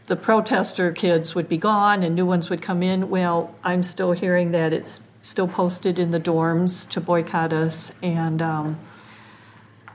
the 0.07 0.17
protester 0.17 0.93
kids 0.93 1.35
would 1.35 1.49
be 1.49 1.57
gone 1.57 2.03
and 2.03 2.15
new 2.15 2.27
ones 2.27 2.51
would 2.51 2.61
come 2.61 2.83
in. 2.83 3.09
Well, 3.09 3.55
I'm 3.65 3.83
still 3.83 4.13
hearing 4.13 4.51
that 4.53 4.73
it's 4.73 5.01
still 5.23 5.49
posted 5.49 5.99
in 5.99 6.11
the 6.11 6.21
dorms 6.21 6.89
to 6.91 7.01
boycott 7.01 7.53
us, 7.53 7.93
and 8.03 8.43
um, 8.43 8.79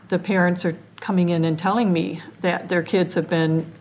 the 0.08 0.18
parents 0.18 0.66
are 0.66 0.76
coming 1.00 1.30
in 1.30 1.46
and 1.46 1.58
telling 1.58 1.94
me 1.94 2.22
that 2.42 2.68
their 2.68 2.82
kids 2.82 3.14
have 3.14 3.30
been 3.30 3.72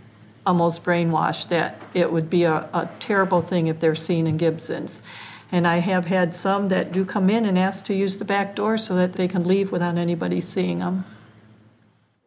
almost 0.46 0.84
brainwashed 0.84 1.48
that 1.48 1.80
it 1.94 2.12
would 2.12 2.30
be 2.30 2.44
a, 2.44 2.54
a 2.72 2.88
terrible 3.00 3.42
thing 3.42 3.66
if 3.66 3.80
they're 3.80 3.94
seen 3.94 4.26
in 4.26 4.36
Gibson's. 4.36 5.02
And 5.50 5.66
I 5.66 5.78
have 5.78 6.04
had 6.04 6.34
some 6.34 6.68
that 6.68 6.92
do 6.92 7.04
come 7.04 7.30
in 7.30 7.46
and 7.46 7.58
ask 7.58 7.86
to 7.86 7.94
use 7.94 8.18
the 8.18 8.24
back 8.24 8.54
door 8.54 8.76
so 8.76 8.94
that 8.96 9.14
they 9.14 9.26
can 9.26 9.44
leave 9.44 9.72
without 9.72 9.96
anybody 9.96 10.40
seeing 10.40 10.78
them. 10.78 11.04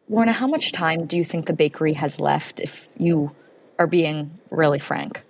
Lorna, 0.08 0.32
how 0.32 0.48
much 0.48 0.72
time 0.72 1.06
do 1.06 1.16
you 1.16 1.24
think 1.24 1.46
the 1.46 1.52
bakery 1.52 1.92
has 1.94 2.18
left 2.18 2.60
if 2.60 2.88
you 2.96 3.30
are 3.82 3.86
being 3.86 4.38
really 4.50 4.78
frank? 4.78 5.22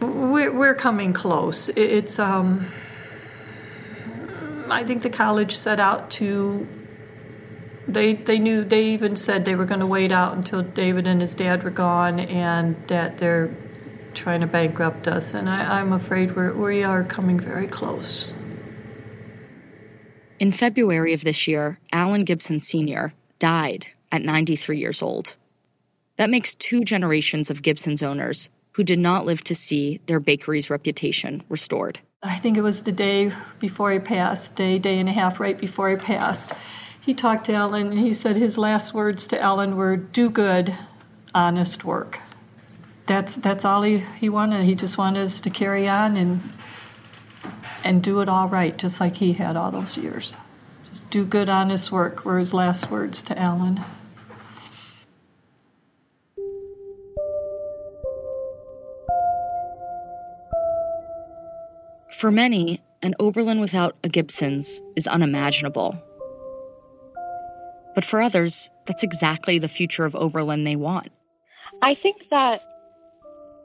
We're, 0.00 0.52
we're 0.52 0.74
coming 0.74 1.12
close. 1.12 1.70
It's, 1.70 2.18
um, 2.18 2.66
I 4.70 4.84
think 4.84 5.02
the 5.02 5.10
college 5.10 5.54
set 5.56 5.80
out 5.80 6.10
to 6.12 6.66
they 7.88 8.14
they 8.14 8.38
knew 8.38 8.64
they 8.64 8.84
even 8.84 9.16
said 9.16 9.44
they 9.44 9.56
were 9.56 9.64
going 9.64 9.80
to 9.80 9.86
wait 9.86 10.12
out 10.12 10.36
until 10.36 10.62
David 10.62 11.06
and 11.06 11.20
his 11.20 11.34
dad 11.34 11.64
were 11.64 11.70
gone, 11.70 12.20
and 12.20 12.76
that 12.86 13.18
they're 13.18 13.54
trying 14.14 14.40
to 14.40 14.46
bankrupt 14.46 15.08
us. 15.08 15.34
And 15.34 15.50
I, 15.50 15.80
I'm 15.80 15.92
afraid 15.92 16.36
we're, 16.36 16.52
we 16.52 16.84
are 16.84 17.02
coming 17.02 17.40
very 17.40 17.66
close. 17.66 18.32
In 20.38 20.52
February 20.52 21.12
of 21.12 21.24
this 21.24 21.46
year, 21.48 21.78
Allyn 21.92 22.24
Gibson 22.24 22.60
Sr. 22.60 23.14
died 23.42 23.86
at 24.10 24.22
93 24.22 24.78
years 24.78 25.02
old. 25.02 25.36
That 26.16 26.30
makes 26.30 26.54
two 26.54 26.84
generations 26.84 27.50
of 27.50 27.62
Gibson's 27.62 28.02
owners 28.02 28.48
who 28.72 28.84
did 28.84 28.98
not 28.98 29.26
live 29.26 29.44
to 29.44 29.54
see 29.54 30.00
their 30.06 30.20
bakery's 30.20 30.70
reputation 30.70 31.42
restored. 31.48 32.00
I 32.22 32.38
think 32.38 32.56
it 32.56 32.62
was 32.62 32.84
the 32.84 32.92
day 32.92 33.32
before 33.58 33.92
he 33.92 33.98
passed, 33.98 34.56
day, 34.56 34.78
day 34.78 34.98
and 34.98 35.08
a 35.08 35.12
half 35.12 35.40
right 35.40 35.58
before 35.58 35.90
he 35.90 35.96
passed 35.96 36.52
he 37.02 37.14
talked 37.14 37.46
to 37.46 37.52
Allyn 37.52 37.88
and 37.88 37.98
he 37.98 38.12
said 38.12 38.36
his 38.36 38.56
last 38.56 38.94
words 38.94 39.26
to 39.28 39.40
Allyn 39.40 39.76
were 39.76 39.96
do 39.96 40.30
good, 40.30 40.76
honest 41.34 41.84
work. 41.84 42.20
That's 43.06 43.34
that's 43.34 43.64
all 43.64 43.82
he, 43.82 44.04
he 44.20 44.28
wanted. 44.28 44.64
He 44.64 44.76
just 44.76 44.96
wanted 44.96 45.26
us 45.26 45.40
to 45.40 45.50
carry 45.50 45.88
on 45.88 46.16
and 46.16 46.40
and 47.82 48.04
do 48.04 48.20
it 48.20 48.28
all 48.28 48.46
right, 48.46 48.76
just 48.76 49.00
like 49.00 49.16
he 49.16 49.32
had 49.32 49.56
all 49.56 49.72
those 49.72 49.96
years. 49.96 50.36
Just 51.12 51.24
do 51.24 51.28
good, 51.28 51.50
honest 51.50 51.92
work 51.92 52.24
were 52.24 52.38
his 52.38 52.54
last 52.54 52.90
words 52.90 53.20
to 53.24 53.38
Allyn. 53.38 53.84
For 62.18 62.30
many, 62.30 62.80
an 63.02 63.14
Oberlin 63.20 63.60
without 63.60 63.94
a 64.02 64.08
Gibson's 64.08 64.80
is 64.96 65.06
unimaginable. 65.06 66.02
But 67.94 68.06
for 68.06 68.22
others, 68.22 68.70
that's 68.86 69.02
exactly 69.02 69.58
the 69.58 69.68
future 69.68 70.06
of 70.06 70.14
Oberlin 70.14 70.64
they 70.64 70.76
want. 70.76 71.08
I 71.82 71.92
think 72.02 72.16
that 72.30 72.60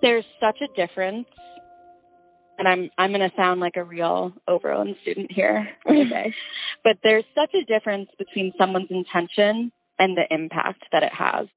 there's 0.01 0.25
such 0.41 0.57
a 0.61 0.67
difference, 0.75 1.27
and 2.57 2.67
I'm 2.67 2.89
I'm 2.97 3.11
going 3.11 3.21
to 3.21 3.35
sound 3.37 3.61
like 3.61 3.77
a 3.77 3.85
real 3.85 4.33
Oberlin 4.49 4.97
student 5.01 5.31
here, 5.31 5.69
okay? 5.89 6.33
but 6.83 6.97
there's 7.03 7.25
such 7.35 7.53
a 7.53 7.65
difference 7.65 8.09
between 8.17 8.53
someone's 8.57 8.89
intention 8.89 9.71
and 9.99 10.17
the 10.17 10.25
impact 10.29 10.83
that 10.91 11.03
it 11.03 11.11
has. 11.17 11.47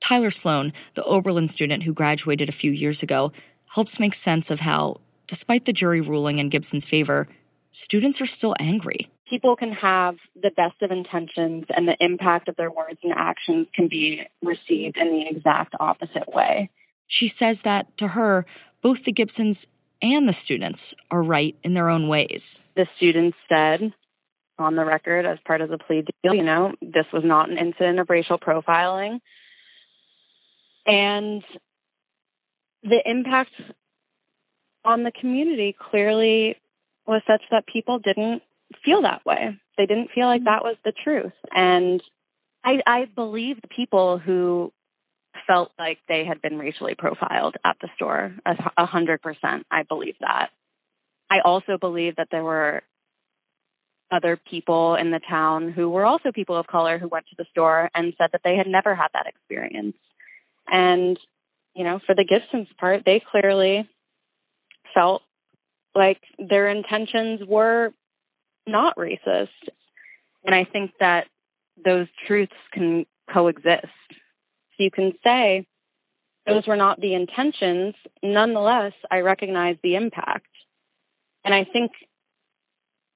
Tyler 0.00 0.30
Sloan, 0.30 0.72
the 0.94 1.04
Oberlin 1.04 1.48
student 1.48 1.84
who 1.84 1.94
graduated 1.94 2.48
a 2.48 2.52
few 2.52 2.72
years 2.72 3.02
ago, 3.02 3.32
helps 3.74 4.00
make 4.00 4.14
sense 4.14 4.50
of 4.50 4.60
how, 4.60 5.00
despite 5.26 5.64
the 5.64 5.72
jury 5.72 6.00
ruling 6.00 6.38
in 6.38 6.48
Gibson's 6.48 6.84
favor, 6.84 7.28
students 7.72 8.20
are 8.20 8.26
still 8.26 8.54
angry 8.60 9.08
people 9.28 9.56
can 9.56 9.72
have 9.72 10.16
the 10.40 10.50
best 10.50 10.80
of 10.82 10.90
intentions 10.90 11.64
and 11.70 11.88
the 11.88 11.96
impact 12.00 12.48
of 12.48 12.56
their 12.56 12.70
words 12.70 12.98
and 13.02 13.12
actions 13.16 13.66
can 13.74 13.88
be 13.88 14.20
received 14.42 14.96
in 14.96 15.10
the 15.10 15.24
exact 15.28 15.74
opposite 15.80 16.28
way. 16.28 16.70
She 17.06 17.26
says 17.26 17.62
that 17.62 17.96
to 17.98 18.08
her, 18.08 18.46
both 18.80 19.04
the 19.04 19.12
Gibsons 19.12 19.66
and 20.00 20.28
the 20.28 20.32
students 20.32 20.94
are 21.10 21.22
right 21.22 21.56
in 21.62 21.74
their 21.74 21.88
own 21.88 22.08
ways. 22.08 22.62
The 22.76 22.86
students 22.96 23.36
said 23.48 23.92
on 24.58 24.76
the 24.76 24.84
record 24.84 25.26
as 25.26 25.38
part 25.46 25.60
of 25.60 25.68
the 25.68 25.78
plea 25.78 26.04
deal, 26.22 26.34
you 26.34 26.44
know, 26.44 26.72
this 26.80 27.06
was 27.12 27.22
not 27.24 27.50
an 27.50 27.58
incident 27.58 27.98
of 27.98 28.08
racial 28.08 28.38
profiling. 28.38 29.20
And 30.86 31.42
the 32.82 33.00
impact 33.04 33.50
on 34.84 35.02
the 35.02 35.12
community 35.18 35.74
clearly 35.90 36.56
was 37.06 37.22
such 37.26 37.42
that 37.50 37.64
people 37.66 37.98
didn't 37.98 38.42
feel 38.84 39.02
that 39.02 39.24
way. 39.24 39.58
They 39.76 39.86
didn't 39.86 40.10
feel 40.14 40.26
like 40.26 40.40
mm-hmm. 40.40 40.46
that 40.46 40.64
was 40.64 40.76
the 40.84 40.92
truth. 41.04 41.32
And 41.50 42.02
I, 42.64 42.80
I 42.86 43.04
believe 43.06 43.60
the 43.60 43.68
people 43.68 44.18
who 44.18 44.72
felt 45.46 45.70
like 45.78 45.98
they 46.08 46.24
had 46.26 46.40
been 46.40 46.58
racially 46.58 46.94
profiled 46.96 47.56
at 47.64 47.76
the 47.80 47.88
store 47.96 48.34
a 48.46 48.86
hundred 48.86 49.20
percent. 49.20 49.66
I 49.70 49.82
believe 49.82 50.14
that. 50.20 50.50
I 51.30 51.36
also 51.44 51.76
believe 51.78 52.16
that 52.16 52.28
there 52.30 52.44
were 52.44 52.82
other 54.10 54.38
people 54.50 54.96
in 54.96 55.10
the 55.10 55.20
town 55.28 55.72
who 55.72 55.88
were 55.88 56.04
also 56.04 56.30
people 56.32 56.56
of 56.56 56.66
color 56.66 56.98
who 56.98 57.08
went 57.08 57.26
to 57.26 57.36
the 57.36 57.46
store 57.50 57.90
and 57.94 58.14
said 58.18 58.30
that 58.32 58.42
they 58.44 58.56
had 58.56 58.66
never 58.66 58.94
had 58.94 59.08
that 59.14 59.26
experience. 59.26 59.96
And, 60.66 61.18
you 61.74 61.84
know, 61.84 61.98
for 62.06 62.14
the 62.14 62.24
Gibsons 62.24 62.68
part, 62.78 63.02
they 63.04 63.22
clearly 63.30 63.88
felt 64.94 65.22
like 65.94 66.20
their 66.38 66.68
intentions 66.70 67.40
were 67.46 67.92
not 68.66 68.96
racist. 68.96 69.48
And 70.44 70.54
I 70.54 70.64
think 70.70 70.92
that 71.00 71.24
those 71.82 72.06
truths 72.26 72.52
can 72.72 73.06
coexist. 73.32 73.86
So 74.10 74.78
you 74.78 74.90
can 74.90 75.12
say, 75.22 75.66
those 76.46 76.66
were 76.66 76.76
not 76.76 77.00
the 77.00 77.14
intentions. 77.14 77.94
Nonetheless, 78.22 78.92
I 79.10 79.20
recognize 79.20 79.76
the 79.82 79.94
impact. 79.94 80.46
And 81.44 81.54
I 81.54 81.64
think 81.70 81.92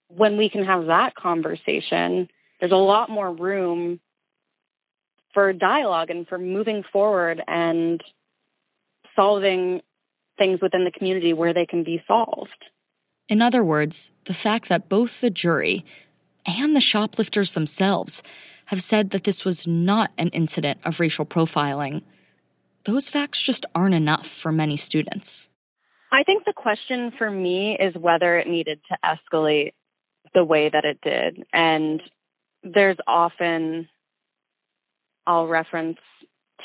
when 0.09 0.36
we 0.36 0.50
can 0.50 0.64
have 0.64 0.86
that 0.86 1.14
conversation, 1.14 2.28
there's 2.61 2.72
a 2.72 2.76
lot 2.76 3.11
more 3.11 3.32
room 3.32 4.00
for 5.34 5.52
dialogue 5.52 6.11
and 6.11 6.26
for 6.26 6.38
moving 6.38 6.82
forward 6.92 7.42
and 7.46 8.02
solving 9.14 9.80
things 10.38 10.61
within 10.61 10.84
the 10.84 10.90
community 10.90 11.32
where 11.32 11.52
they 11.52 11.66
can 11.66 11.84
be 11.84 12.02
solved. 12.06 12.64
In 13.28 13.42
other 13.42 13.62
words, 13.62 14.12
the 14.24 14.34
fact 14.34 14.68
that 14.68 14.88
both 14.88 15.20
the 15.20 15.30
jury 15.30 15.84
and 16.46 16.74
the 16.74 16.80
shoplifters 16.80 17.52
themselves 17.52 18.22
have 18.66 18.82
said 18.82 19.11
that 19.11 19.24
this 19.24 19.44
was 19.44 19.66
not 19.66 20.11
an 20.16 20.28
incident 20.28 20.80
of 20.84 21.00
racial 21.00 21.26
profiling, 21.26 22.02
those 22.84 23.11
facts 23.11 23.40
just 23.40 23.66
aren't 23.74 23.94
enough 23.94 24.26
for 24.26 24.50
many 24.50 24.76
students. 24.76 25.48
I 26.11 26.22
think 26.22 26.44
the 26.44 26.54
question 26.54 27.12
for 27.18 27.30
me 27.30 27.76
is 27.78 27.94
whether 27.94 28.38
it 28.38 28.48
needed 28.48 28.80
to 28.88 28.96
escalate 29.04 29.72
the 30.35 30.45
way 30.45 30.70
that 30.72 30.85
it 30.85 31.01
did. 31.03 31.47
And 31.53 32.03
there's 32.62 32.99
often, 33.07 33.89
I'll 35.26 35.47
reference 35.47 35.99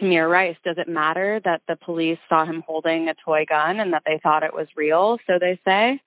Tamir 0.01 0.29
Rice. 0.29 0.57
Does 0.63 0.77
it 0.77 0.87
matter 0.87 1.39
that 1.43 1.61
the 1.67 1.75
police 1.75 2.19
saw 2.29 2.45
him 2.45 2.63
holding 2.65 3.09
a 3.09 3.15
toy 3.25 3.45
gun 3.47 3.79
and 3.79 3.93
that 3.93 4.03
they 4.05 4.19
thought 4.21 4.43
it 4.43 4.53
was 4.53 4.67
real? 4.75 5.17
So 5.27 5.33
they 5.39 5.59
say. 5.65 6.01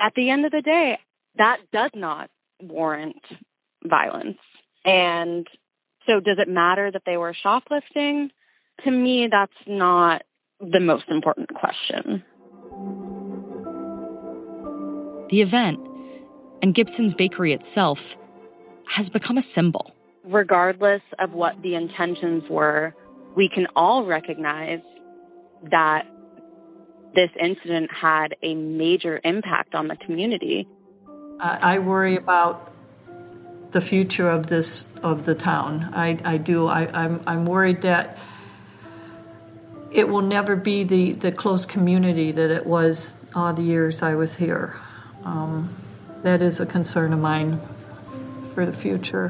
At 0.00 0.12
the 0.14 0.30
end 0.30 0.44
of 0.44 0.52
the 0.52 0.62
day, 0.62 0.98
that 1.36 1.56
does 1.72 1.90
not 1.94 2.30
warrant 2.62 3.22
violence. 3.84 4.38
And 4.84 5.46
so 6.06 6.20
does 6.20 6.38
it 6.38 6.48
matter 6.48 6.90
that 6.92 7.02
they 7.04 7.16
were 7.16 7.34
shoplifting? 7.42 8.30
To 8.84 8.90
me, 8.90 9.28
that's 9.30 9.52
not 9.66 10.22
the 10.60 10.80
most 10.80 11.04
important 11.08 11.48
question. 11.52 12.22
The 15.30 15.42
event 15.42 15.80
and 16.62 16.74
Gibson's 16.74 17.14
Bakery 17.14 17.52
itself 17.52 18.16
has 18.88 19.10
become 19.10 19.36
a 19.38 19.42
symbol. 19.42 19.94
Regardless 20.24 21.02
of 21.18 21.32
what 21.32 21.60
the 21.62 21.74
intentions 21.74 22.44
were, 22.50 22.94
we 23.36 23.48
can 23.48 23.66
all 23.76 24.04
recognize 24.04 24.80
that 25.70 26.02
this 27.14 27.30
incident 27.40 27.90
had 27.90 28.34
a 28.42 28.54
major 28.54 29.20
impact 29.24 29.74
on 29.74 29.88
the 29.88 29.96
community. 29.96 30.68
I, 31.40 31.76
I 31.76 31.78
worry 31.78 32.16
about 32.16 32.72
the 33.70 33.80
future 33.80 34.28
of 34.28 34.46
this 34.46 34.86
of 35.02 35.24
the 35.24 35.34
town. 35.34 35.90
I, 35.94 36.18
I 36.24 36.36
do. 36.38 36.66
I, 36.66 36.86
I'm 36.92 37.22
I'm 37.26 37.46
worried 37.46 37.82
that 37.82 38.18
it 39.90 40.08
will 40.08 40.22
never 40.22 40.56
be 40.56 40.84
the, 40.84 41.12
the 41.12 41.32
close 41.32 41.64
community 41.64 42.32
that 42.32 42.50
it 42.50 42.66
was 42.66 43.16
all 43.34 43.52
the 43.54 43.62
years 43.62 44.02
I 44.02 44.14
was 44.14 44.34
here. 44.34 44.76
Um, 45.24 45.74
that 46.22 46.42
is 46.42 46.60
a 46.60 46.66
concern 46.66 47.12
of 47.12 47.20
mine 47.20 47.60
for 48.54 48.66
the 48.66 48.72
future. 48.72 49.28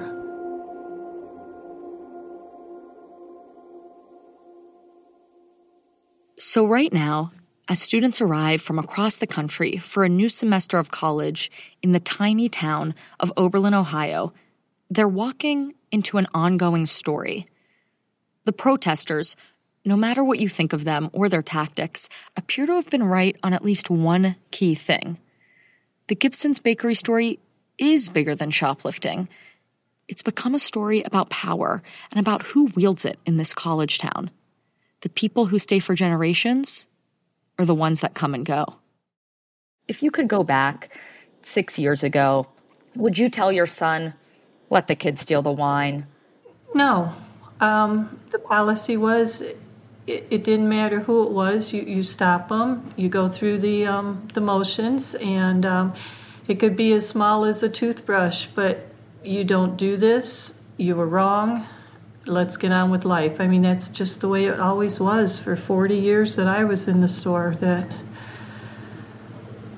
So, 6.38 6.66
right 6.66 6.92
now, 6.92 7.32
as 7.68 7.82
students 7.82 8.20
arrive 8.22 8.62
from 8.62 8.78
across 8.78 9.18
the 9.18 9.26
country 9.26 9.76
for 9.76 10.04
a 10.04 10.08
new 10.08 10.28
semester 10.28 10.78
of 10.78 10.90
college 10.90 11.50
in 11.82 11.92
the 11.92 12.00
tiny 12.00 12.48
town 12.48 12.94
of 13.20 13.32
Oberlin, 13.36 13.74
Ohio, 13.74 14.32
they're 14.88 15.06
walking 15.08 15.74
into 15.92 16.16
an 16.16 16.26
ongoing 16.32 16.86
story. 16.86 17.46
The 18.44 18.52
protesters, 18.52 19.36
no 19.84 19.96
matter 19.96 20.24
what 20.24 20.38
you 20.38 20.48
think 20.48 20.72
of 20.72 20.84
them 20.84 21.10
or 21.12 21.28
their 21.28 21.42
tactics, 21.42 22.08
appear 22.36 22.66
to 22.66 22.74
have 22.76 22.88
been 22.88 23.04
right 23.04 23.36
on 23.42 23.52
at 23.52 23.64
least 23.64 23.90
one 23.90 24.36
key 24.50 24.74
thing. 24.74 25.18
The 26.08 26.14
Gibson's 26.14 26.58
Bakery 26.58 26.94
story 26.94 27.38
is 27.76 28.08
bigger 28.08 28.34
than 28.34 28.50
shoplifting. 28.50 29.28
It's 30.08 30.22
become 30.22 30.54
a 30.54 30.58
story 30.58 31.02
about 31.02 31.28
power 31.28 31.82
and 32.10 32.18
about 32.18 32.42
who 32.42 32.64
wields 32.74 33.04
it 33.04 33.18
in 33.26 33.36
this 33.36 33.54
college 33.54 33.98
town 33.98 34.30
the 35.02 35.08
people 35.08 35.46
who 35.46 35.60
stay 35.60 35.78
for 35.78 35.94
generations 35.94 36.88
or 37.56 37.64
the 37.64 37.74
ones 37.74 38.00
that 38.00 38.14
come 38.14 38.34
and 38.34 38.44
go. 38.44 38.64
If 39.86 40.02
you 40.02 40.10
could 40.10 40.26
go 40.26 40.42
back 40.42 40.98
six 41.40 41.78
years 41.78 42.02
ago, 42.02 42.48
would 42.96 43.16
you 43.16 43.28
tell 43.28 43.52
your 43.52 43.66
son, 43.66 44.14
let 44.70 44.88
the 44.88 44.96
kids 44.96 45.20
steal 45.20 45.40
the 45.40 45.52
wine? 45.52 46.04
No. 46.74 47.12
Um, 47.60 48.18
the 48.30 48.40
policy 48.40 48.96
was 48.96 49.44
it, 50.08 50.26
it, 50.30 50.44
didn't 50.44 50.68
matter 50.68 51.00
who 51.00 51.24
it 51.24 51.30
was, 51.30 51.72
you, 51.72 51.82
you 51.82 52.02
stop 52.02 52.48
them, 52.48 52.92
you 52.96 53.08
go 53.08 53.28
through 53.28 53.58
the, 53.58 53.86
um, 53.86 54.26
the 54.32 54.40
motions, 54.40 55.14
and 55.16 55.66
um, 55.66 55.94
it 56.46 56.58
could 56.58 56.76
be 56.76 56.92
as 56.92 57.06
small 57.06 57.44
as 57.44 57.62
a 57.62 57.68
toothbrush, 57.68 58.46
but 58.46 58.86
you 59.22 59.44
don't 59.44 59.76
do 59.76 59.98
this, 59.98 60.58
you 60.78 60.96
were 60.96 61.06
wrong, 61.06 61.66
let's 62.24 62.56
get 62.56 62.72
on 62.72 62.90
with 62.90 63.04
life. 63.04 63.38
I 63.40 63.46
mean, 63.46 63.62
that's 63.62 63.90
just 63.90 64.22
the 64.22 64.28
way 64.28 64.46
it 64.46 64.58
always 64.58 64.98
was 64.98 65.38
for 65.38 65.56
40 65.56 65.96
years 65.96 66.36
that 66.36 66.46
I 66.46 66.64
was 66.64 66.88
in 66.88 67.00
the 67.00 67.08
store. 67.08 67.56
That 67.60 67.90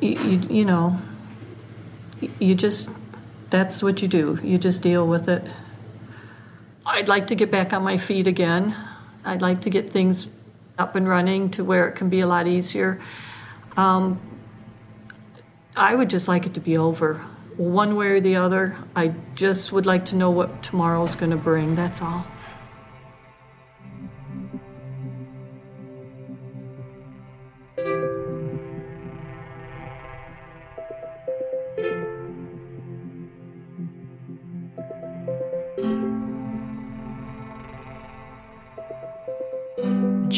you, 0.00 0.10
you, 0.10 0.38
you 0.48 0.64
know, 0.64 0.98
you 2.38 2.54
just 2.54 2.90
that's 3.50 3.82
what 3.82 4.02
you 4.02 4.08
do. 4.08 4.38
You 4.42 4.58
just 4.58 4.82
deal 4.82 5.06
with 5.06 5.28
it. 5.28 5.44
I'd 6.84 7.08
like 7.08 7.28
to 7.28 7.34
get 7.34 7.50
back 7.50 7.72
on 7.72 7.82
my 7.82 7.96
feet 7.96 8.26
again. 8.26 8.76
I'd 9.24 9.42
like 9.42 9.62
to 9.62 9.70
get 9.70 9.90
things 9.90 10.28
up 10.78 10.96
and 10.96 11.08
running 11.08 11.50
to 11.50 11.64
where 11.64 11.88
it 11.88 11.96
can 11.96 12.08
be 12.08 12.20
a 12.20 12.26
lot 12.26 12.46
easier. 12.46 13.00
Um, 13.76 14.20
I 15.76 15.94
would 15.94 16.10
just 16.10 16.28
like 16.28 16.46
it 16.46 16.54
to 16.54 16.60
be 16.60 16.76
over, 16.76 17.14
one 17.56 17.96
way 17.96 18.06
or 18.06 18.20
the 18.20 18.36
other. 18.36 18.76
I 18.96 19.14
just 19.34 19.72
would 19.72 19.86
like 19.86 20.06
to 20.06 20.16
know 20.16 20.30
what 20.30 20.62
tomorrow's 20.62 21.14
going 21.16 21.30
to 21.30 21.36
bring. 21.36 21.74
That's 21.74 22.02
all. 22.02 22.26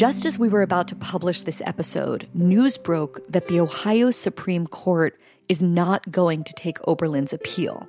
Just 0.03 0.25
as 0.25 0.37
we 0.37 0.49
were 0.49 0.63
about 0.63 0.89
to 0.89 0.97
publish 0.97 1.43
this 1.43 1.61
episode, 1.65 2.27
news 2.33 2.77
broke 2.77 3.25
that 3.29 3.47
the 3.47 3.61
Ohio 3.61 4.11
Supreme 4.11 4.67
Court 4.67 5.17
is 5.47 5.63
not 5.63 6.11
going 6.11 6.43
to 6.43 6.51
take 6.51 6.85
Oberlin's 6.85 7.31
appeal. 7.31 7.87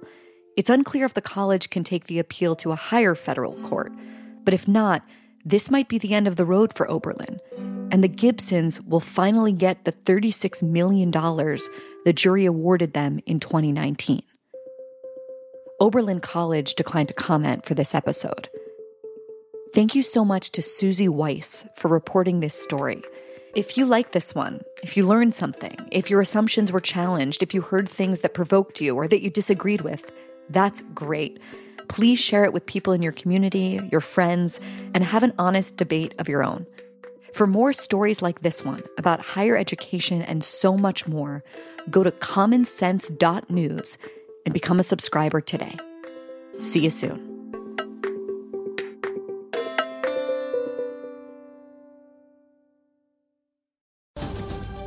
It's 0.57 0.71
unclear 0.71 1.07
if 1.07 1.15
the 1.15 1.21
college 1.21 1.71
can 1.71 1.83
take 1.83 2.07
the 2.07 2.21
appeal 2.21 2.55
to 2.55 2.71
a 2.71 2.77
higher 2.77 3.17
federal 3.17 3.55
court, 3.69 3.93
but 4.45 4.55
if 4.55 4.69
not, 4.69 5.03
this 5.45 5.73
might 5.73 5.89
be 5.89 5.99
the 5.99 6.15
end 6.15 6.29
of 6.29 6.37
the 6.37 6.45
road 6.45 6.73
for 6.73 6.89
Oberlin, 6.89 7.41
and 7.91 8.05
the 8.05 8.09
Gibsons 8.09 8.81
will 8.81 9.01
finally 9.01 9.53
get 9.53 9.85
the 9.85 9.91
$36 9.91 10.62
million 10.62 11.11
the 11.11 12.12
jury 12.15 12.45
awarded 12.45 12.93
them 12.93 13.19
in 13.27 13.41
2019. 13.41 14.23
Oberlin 15.81 16.21
College 16.21 16.77
declined 16.77 17.09
to 17.09 17.15
comment 17.15 17.67
for 17.67 17.75
this 17.75 17.93
episode. 17.93 18.49
Thank 19.75 19.97
you 19.97 20.03
so 20.05 20.25
much 20.25 20.53
to 20.53 20.62
Suzy 20.62 21.09
Weiss 21.09 21.66
for 21.75 21.89
reporting 21.89 22.39
this 22.39 22.55
story. 22.55 23.03
If 23.57 23.77
you 23.77 23.87
like 23.87 24.12
this 24.12 24.33
one, 24.33 24.62
if 24.85 24.97
you 24.97 25.05
learned 25.05 25.35
something, 25.35 25.77
if 25.91 26.09
your 26.09 26.20
assumptions 26.20 26.70
were 26.70 26.79
challenged, 26.79 27.43
if 27.43 27.53
you 27.53 27.61
heard 27.61 27.89
things 27.89 28.20
that 28.20 28.35
provoked 28.35 28.81
you 28.81 28.95
or 28.95 29.09
that 29.09 29.20
you 29.20 29.31
disagreed 29.31 29.81
with, 29.81 30.12
that's 30.49 30.81
great. 30.95 31.41
Please 31.89 32.20
share 32.20 32.45
it 32.45 32.53
with 32.53 32.66
people 32.66 32.93
in 32.93 33.03
your 33.03 33.11
community, 33.11 33.81
your 33.91 34.01
friends, 34.01 34.61
and 34.95 35.03
have 35.03 35.25
an 35.25 35.35
honest 35.41 35.77
debate 35.77 36.14
of 36.20 36.29
your 36.29 36.45
own. 36.45 36.68
For 37.33 37.49
more 37.49 37.72
stories 37.72 38.22
like 38.22 38.43
this 38.43 38.64
one 38.64 38.85
about 38.97 39.18
higher 39.18 39.57
education 39.57 40.22
and 40.22 40.45
so 40.45 40.77
much 40.77 41.09
more, 41.09 41.43
go 41.91 42.05
to 42.05 42.12
commonsense.news 42.12 43.99
and 44.45 44.55
become 44.55 44.79
a 44.79 44.85
subscriber 44.85 45.41
today. 45.41 45.77
See 46.61 46.79
you 46.79 46.91
soon. 46.91 47.34